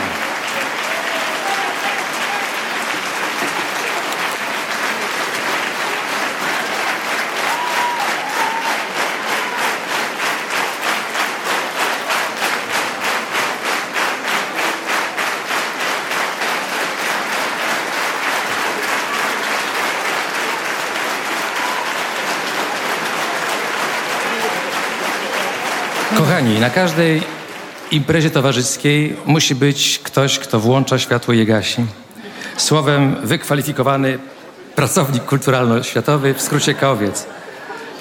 Kochani, 26.17 26.59
na 26.59 26.69
każdej 26.69 27.32
imprezie 27.93 28.29
towarzyskiej 28.29 29.15
musi 29.25 29.55
być 29.55 29.99
ktoś, 30.03 30.39
kto 30.39 30.59
włącza 30.59 30.99
światło 30.99 31.33
i 31.33 31.45
gasi. 31.45 31.85
Słowem, 32.57 33.15
wykwalifikowany 33.23 34.19
pracownik 34.75 35.23
kulturalno-światowy, 35.23 36.33
w 36.33 36.41
skrócie 36.41 36.73
kowiec. 36.73 37.25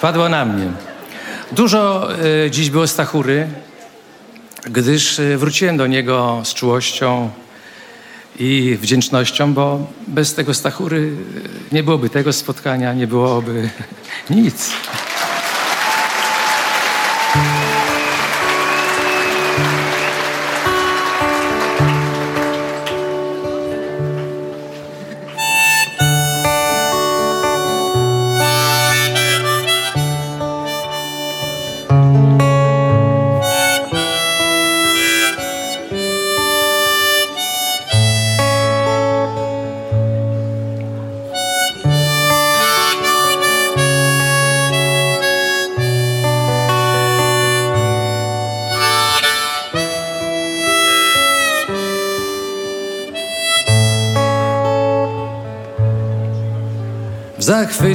Padło 0.01 0.29
na 0.29 0.45
mnie. 0.45 0.67
Dużo 1.53 2.09
y, 2.47 2.51
dziś 2.51 2.71
było 2.71 2.87
stachury, 2.87 3.49
gdyż 4.65 5.19
y, 5.19 5.39
wróciłem 5.39 5.77
do 5.77 5.87
niego 5.87 6.43
z 6.45 6.55
czułością 6.55 7.31
i 8.39 8.79
wdzięcznością, 8.81 9.55
bo 9.55 9.87
bez 10.07 10.35
tego 10.35 10.55
stachury 10.55 10.97
y, 10.97 11.75
nie 11.75 11.83
byłoby 11.83 12.11
tego 12.11 12.33
spotkania, 12.33 12.95
nie 12.95 13.07
byłoby 13.07 13.71
nic. 14.31 14.71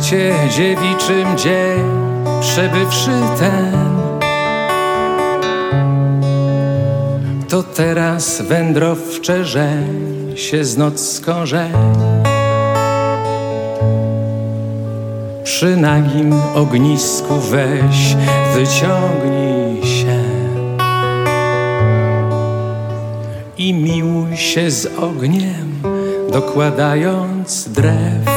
Zachwycie 0.07 0.33
dziewiczym 0.55 1.37
dzień 1.37 1.83
przebywszy 2.41 3.11
ten. 3.39 3.87
To 7.49 7.63
teraz 7.63 8.41
wędrowcze 8.41 9.45
żeń 9.45 10.33
się 10.35 10.65
z 10.65 10.77
nocką 10.77 11.45
żeń 11.45 11.73
Przy 15.43 15.77
nagim 15.77 16.33
ognisku 16.55 17.39
weź 17.39 18.15
wyciągnij 18.55 19.83
się 19.83 20.23
I 23.57 23.73
miłuj 23.73 24.37
się 24.37 24.71
z 24.71 24.85
ogniem 24.85 25.81
dokładając 26.31 27.69
drew 27.69 28.36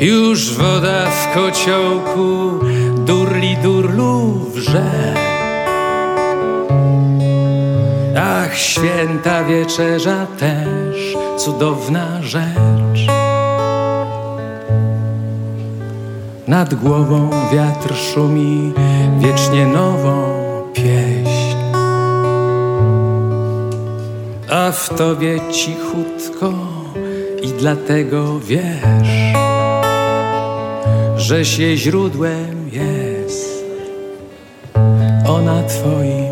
już 0.00 0.54
woda 0.54 1.10
w 1.10 1.34
kociołku 1.34 2.50
durli 3.06 3.56
durlu 3.56 4.32
wrze. 4.54 5.14
Ach, 8.18 8.58
święta 8.58 9.44
wieczerza 9.44 10.26
też 10.26 11.16
cudowna 11.36 12.22
rzecz. 12.22 13.06
Nad 16.48 16.74
głową 16.74 17.30
wiatr 17.52 17.94
szumi 17.94 18.72
wiecznie 19.18 19.66
nową 19.66 20.22
pieśń. 20.74 21.56
A 24.50 24.72
w 24.72 24.88
tobie 24.88 25.40
cichutko 25.52 26.52
i 27.42 27.48
dlatego 27.48 28.40
wiesz 28.40 29.39
żeś 31.30 31.58
jej 31.58 31.78
źródłem 31.78 32.70
jest, 32.72 33.64
ona 35.26 35.62
twoim 35.62 36.29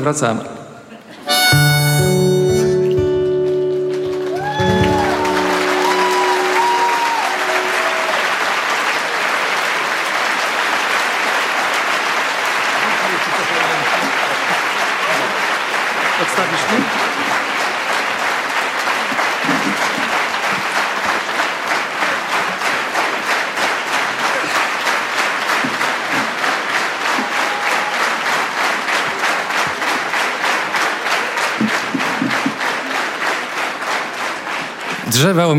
Zaraz 0.00 0.49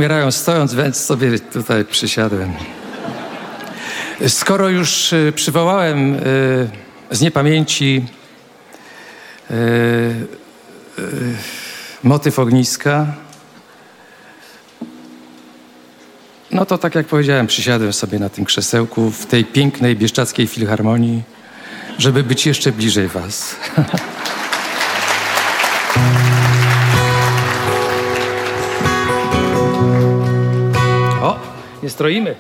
umierają 0.02 0.32
stojąc, 0.32 0.74
więc 0.74 0.98
sobie 0.98 1.40
tutaj 1.40 1.86
przysiadłem. 1.86 2.54
Skoro 4.28 4.70
już 4.70 5.14
y, 5.14 5.34
przywołałem 5.36 6.16
y, 6.16 6.20
z 7.12 7.22
niepamięci 7.22 8.06
y, 9.52 9.56
motyw 12.04 12.40
ogniska, 12.40 13.06
no 16.52 16.66
to 16.66 16.78
tak 16.78 16.96
jak 16.96 17.08
powiedziałem, 17.08 17.48
przysiadłem 17.48 17.94
sobie 17.94 18.20
na 18.20 18.30
tym 18.30 18.46
krzesełku 18.46 19.12
w 19.12 19.26
tej 19.26 19.46
pięknej 19.46 19.96
bieszczackiej 19.96 20.48
filharmonii, 20.48 21.24
żeby 21.98 22.24
być 22.24 22.46
jeszcze 22.46 22.72
bliżej 22.72 23.08
was. 23.08 23.56
stroimy. 31.92 32.36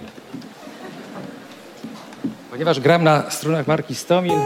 Ponieważ 2.51 2.79
gram 2.79 3.03
na 3.03 3.31
strunach 3.31 3.67
marki 3.67 3.95
Stomin, 3.95 4.39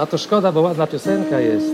A 0.00 0.06
to 0.06 0.18
szkoda, 0.18 0.52
bo 0.52 0.60
ładna 0.60 0.86
piosenka 0.86 1.40
jest. 1.40 1.66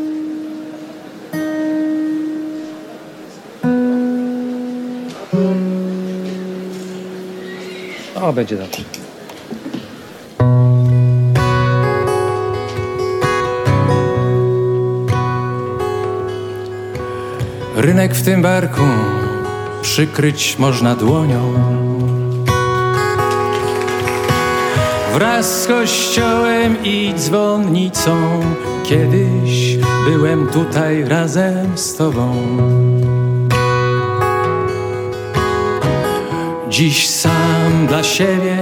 O, 8.22 8.32
będzie 8.32 8.56
dobrze. 8.56 9.05
Rynek 17.96 18.14
w 18.14 18.22
tym 18.22 18.42
barku 18.42 18.82
przykryć 19.82 20.58
można 20.58 20.94
dłonią. 20.94 21.54
Wraz 25.14 25.62
z 25.62 25.66
kościołem 25.66 26.76
i 26.84 27.14
dzwonnicą 27.16 28.40
Kiedyś 28.84 29.76
byłem 30.04 30.46
tutaj 30.46 31.04
razem 31.04 31.78
z 31.78 31.96
tobą 31.96 32.36
Dziś 36.68 37.08
sam 37.08 37.86
dla 37.88 38.02
siebie 38.02 38.56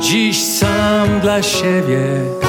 Dziś 0.00 0.44
sam 0.44 1.20
dla 1.20 1.42
siebie 1.42 2.40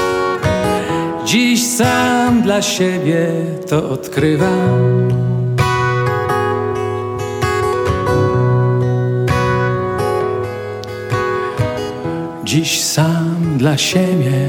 Dziś 1.32 1.64
sam 1.68 2.42
dla 2.42 2.62
siebie 2.62 3.28
to 3.70 3.90
odkrywam. 3.90 5.08
Dziś 12.44 12.82
sam 12.82 13.58
dla 13.58 13.78
siebie, 13.78 14.48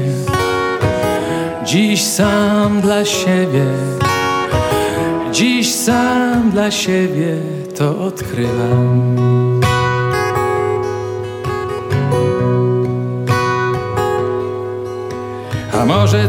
dziś 1.65 2.03
sam 2.03 2.81
dla 2.81 3.05
siebie, 3.05 3.65
dziś 5.31 5.71
sam 5.71 6.51
dla 6.51 6.71
siebie 6.71 7.37
to 7.75 7.99
odkrywam. 7.99 9.52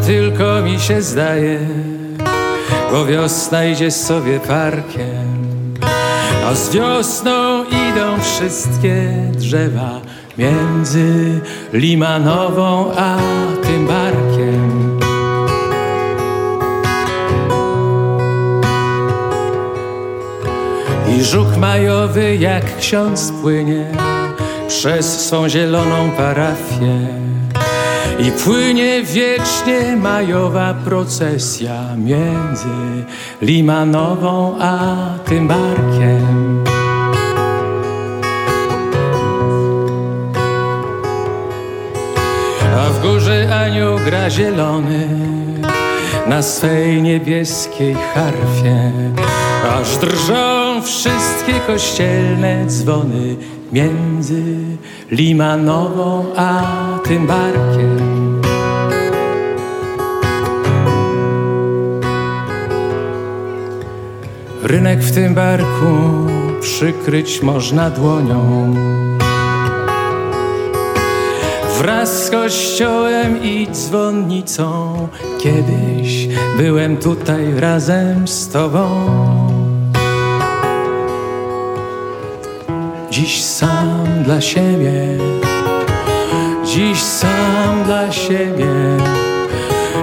Tylko 0.07 0.63
mi 0.63 0.81
się 0.81 1.03
zdaje, 1.03 1.59
bo 2.93 3.07
wiosna 3.07 3.65
idzie 3.65 3.91
sobie 3.91 4.41
parkiem, 4.41 5.75
a 6.47 6.55
z 6.55 6.71
wiosną 6.71 7.65
idą 7.65 8.21
wszystkie 8.23 9.07
drzewa 9.33 10.01
między 10.39 11.41
Limanową 11.73 12.93
a 12.97 13.17
tym 13.63 13.87
barkiem. 13.87 14.99
I 21.19 21.25
żuch 21.25 21.57
majowy 21.57 22.37
jak 22.37 22.77
ksiądz 22.77 23.33
płynie 23.43 23.87
przez 24.69 25.27
swą 25.27 25.49
zieloną 25.49 26.11
parafię. 26.11 27.25
I 28.19 28.33
płynie 28.45 29.03
wiecznie 29.03 29.97
majowa 29.97 30.75
procesja 30.75 31.97
między 31.97 33.05
Limanową 33.43 34.57
a 34.61 34.97
tym 35.25 35.49
barkiem. 35.49 36.65
A 42.77 42.91
w 42.91 43.03
górze 43.03 43.61
anioł 43.65 43.99
gra 43.99 44.31
zielony 44.31 45.09
na 46.27 46.43
swej 46.43 47.03
niebieskiej 47.03 47.95
harfie. 47.95 48.93
Aż 49.81 49.97
drżą 49.97 50.83
wszystkie 50.83 51.61
kościelne 51.67 52.67
dzwony 52.67 53.37
między 53.75 54.45
Limanową 55.11 56.25
a 56.37 56.63
tym 57.05 57.27
barkiem. 57.27 58.41
Rynek 64.63 65.01
w 65.01 65.15
tym 65.15 65.35
barku 65.35 66.27
przykryć 66.61 67.43
można 67.43 67.91
dłonią. 67.91 68.75
Wraz 71.79 72.27
z 72.27 72.31
kościołem 72.31 73.43
i 73.43 73.69
dzwonnicą 73.73 75.09
Kiedyś 75.41 76.29
byłem 76.57 76.97
tutaj 76.97 77.61
razem 77.61 78.29
z 78.29 78.49
tobą 78.49 79.34
Dziś 83.15 83.43
sam 83.43 84.07
dla 84.25 84.41
siebie. 84.41 85.19
Dziś 86.65 87.03
sam 87.03 87.85
dla 87.85 88.13
siebie. 88.13 88.67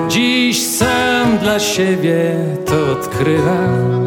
Dziś 0.09 0.67
sam 0.67 1.38
dla 1.38 1.59
siebie 1.59 2.35
to 2.65 2.91
odkrywam. 2.91 4.05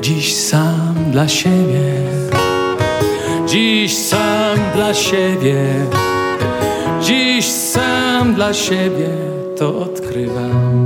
Dziś 0.00 0.36
sam 0.36 0.94
dla 1.12 1.28
siebie, 1.28 1.92
dziś 3.46 3.98
sam 3.98 4.58
dla 4.74 4.94
siebie, 4.94 5.64
dziś 7.00 7.46
sam 7.46 8.34
dla 8.34 8.54
siebie 8.54 9.08
to 9.58 9.78
odkrywam. 9.78 10.83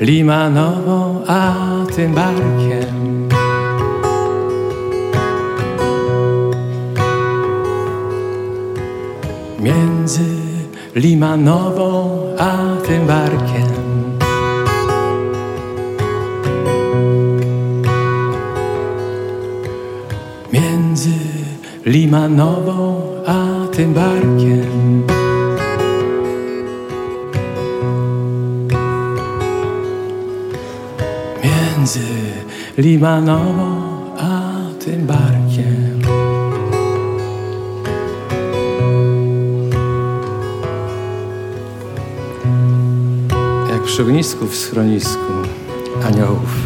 Limanową 0.00 1.24
a 1.26 1.54
tym 1.96 2.14
barkiem. 2.14 3.28
Między 9.60 10.24
Limanową 10.94 12.20
a 12.38 12.56
tym 12.86 13.06
barkiem. 13.06 13.68
Między 20.52 21.10
Limanową 21.86 23.00
a 23.26 23.66
tym 23.72 23.94
barkiem. 23.94 24.77
Limanową 32.78 33.82
a 34.18 34.52
tym 34.84 35.06
barkiem. 35.06 36.02
Jak 43.70 43.82
przy 43.82 44.02
ognisku 44.02 44.46
w 44.46 44.56
schronisku 44.56 45.32
aniołów. 46.04 46.57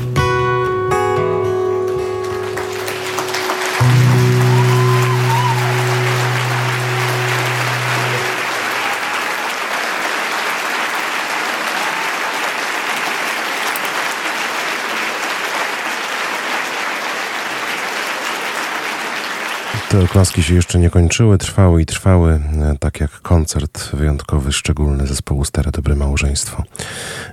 Oklaski 20.13 20.43
się 20.43 20.55
jeszcze 20.55 20.79
nie 20.79 20.91
kończyły, 20.91 21.39
trwały 21.39 21.83
i 21.83 21.87
trwały, 21.87 22.33
e, 22.33 22.77
tak 22.81 23.01
jak 23.01 23.21
koncert 23.21 23.91
wyjątkowy, 23.93 24.53
szczególny 24.53 25.07
zespołu 25.07 25.45
Stare 25.45 25.71
Dobre 25.71 25.97
Małżeństwo 25.97 26.63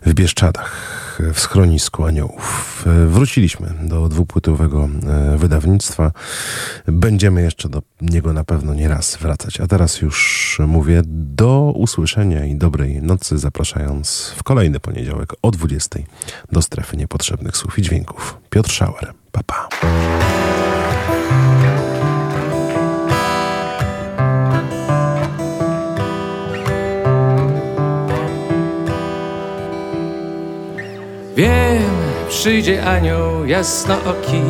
w 0.06 0.14
Bieszczadach, 0.14 0.76
w 1.34 1.40
schronisku 1.40 2.06
aniołów. 2.06 2.84
E, 2.88 3.06
Wróciliśmy 3.06 3.74
do 3.82 4.10
dwupłytowego 4.10 4.90
e, 5.08 5.38
wydawnictwa. 5.38 6.12
Będziemy 6.88 7.42
jeszcze 7.42 7.70
do 7.70 7.82
niego 8.02 8.34
na 8.34 8.44
pewno 8.44 8.74
nie 8.74 8.88
raz 8.88 9.18
wracać. 9.18 9.62
A 9.62 9.68
teraz 9.68 10.02
już 10.02 10.58
mówię 10.68 11.02
do 11.06 11.74
usłyszenia 11.76 12.46
i 12.46 12.56
dobrej 12.56 13.02
nocy, 13.02 13.38
zapraszając 13.38 14.34
w 14.38 14.44
kolejny 14.44 14.80
poniedziałek 14.80 15.34
o 15.42 15.52
20 15.52 16.00
do 16.52 16.62
strefy 16.62 16.98
niepotrzebnych 16.98 17.58
słów 17.58 17.80
i 17.80 17.82
dźwięków. 17.82 18.38
Piotr 18.50 18.72
Schauer. 18.72 19.14
Pa, 19.32 19.44
pa. 19.44 19.70
Przyjdzie 32.30 32.86
anioł 32.86 33.46
jasnooki 33.46 34.42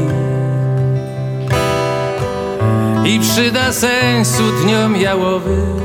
i 3.05 3.19
przyda 3.19 3.73
sensu 3.73 4.43
dniom 4.63 4.95
jałowym. 4.95 5.79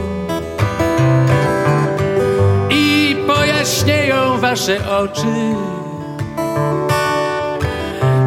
I 2.70 3.16
pojaśnieją 3.26 4.40
wasze 4.40 4.98
oczy. 4.98 5.54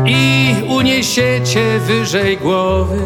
I 0.06 0.54
uniesiecie 0.70 1.80
wyżej 1.80 2.38
głowy. 2.38 3.00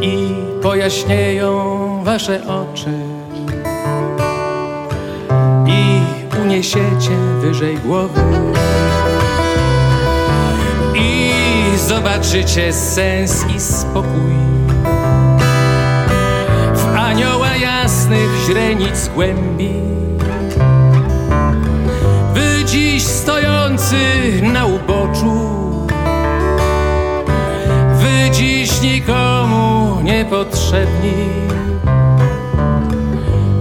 I 0.00 0.34
pojaśnieją 0.62 2.00
wasze 2.04 2.40
oczy 2.46 3.07
i 6.48 6.50
uniesiecie 6.50 7.16
wyżej 7.40 7.76
głowy 7.76 8.20
i 10.94 11.30
zobaczycie 11.88 12.72
sens 12.72 13.44
i 13.56 13.60
spokój. 13.60 14.34
W 16.74 16.96
anioła 16.96 17.56
jasnych 17.56 18.30
źrenic 18.46 19.10
głębi. 19.14 19.72
Wy 22.34 22.64
dziś 22.64 23.04
stojący 23.04 23.96
na 24.42 24.66
uboczu. 24.66 25.86
Wy 28.00 28.30
dziś 28.30 28.82
nikomu 28.82 29.96
niepotrzebni. 30.02 31.28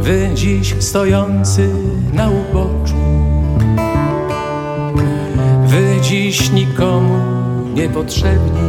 Wy 0.02 0.30
dziś 0.34 0.76
stojący 0.80 1.70
na 2.14 2.30
uboczu 2.30 2.67
dziś 6.08 6.52
nikomu 6.52 7.20
niepotrzebni. 7.74 8.62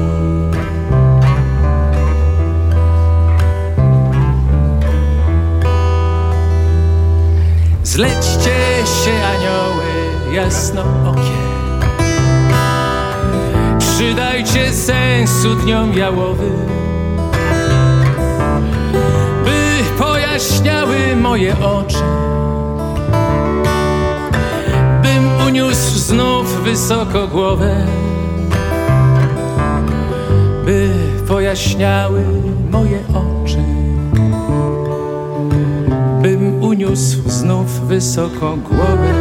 Zlećcie 7.82 8.56
się 9.04 9.26
anioły 9.26 9.84
jasnookie 10.32 11.38
Przydajcie 13.78 14.72
sensu 14.72 15.54
dniom 15.54 15.92
jałowym 15.92 16.66
By 19.44 19.98
pojaśniały 19.98 21.16
moje 21.16 21.56
oczy 21.58 22.04
uniósł 25.58 25.98
znów 25.98 26.62
wysoko 26.64 27.26
głowę 27.26 27.86
By 30.64 30.90
pojaśniały 31.28 32.24
moje 32.70 32.98
oczy. 33.08 33.58
Bym 36.22 36.62
uniósł 36.62 37.30
znów 37.30 37.88
wysoko 37.88 38.56
głowę 38.56 39.17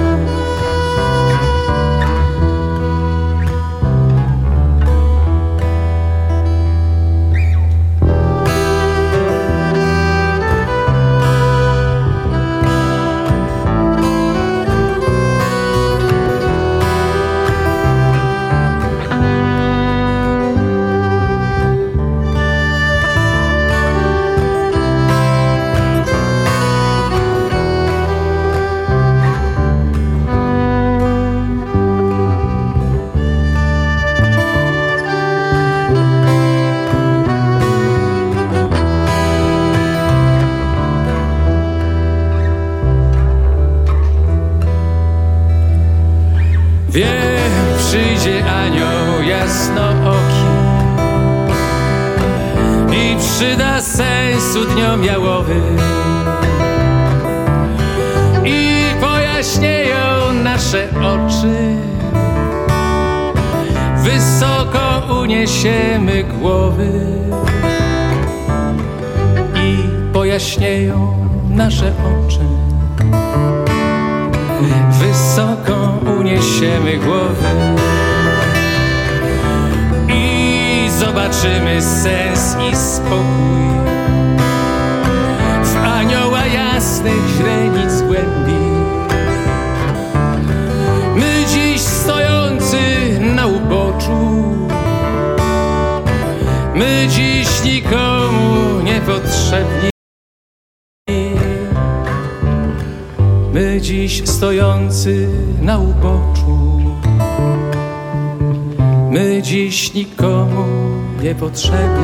niepotrzebni 111.37 111.96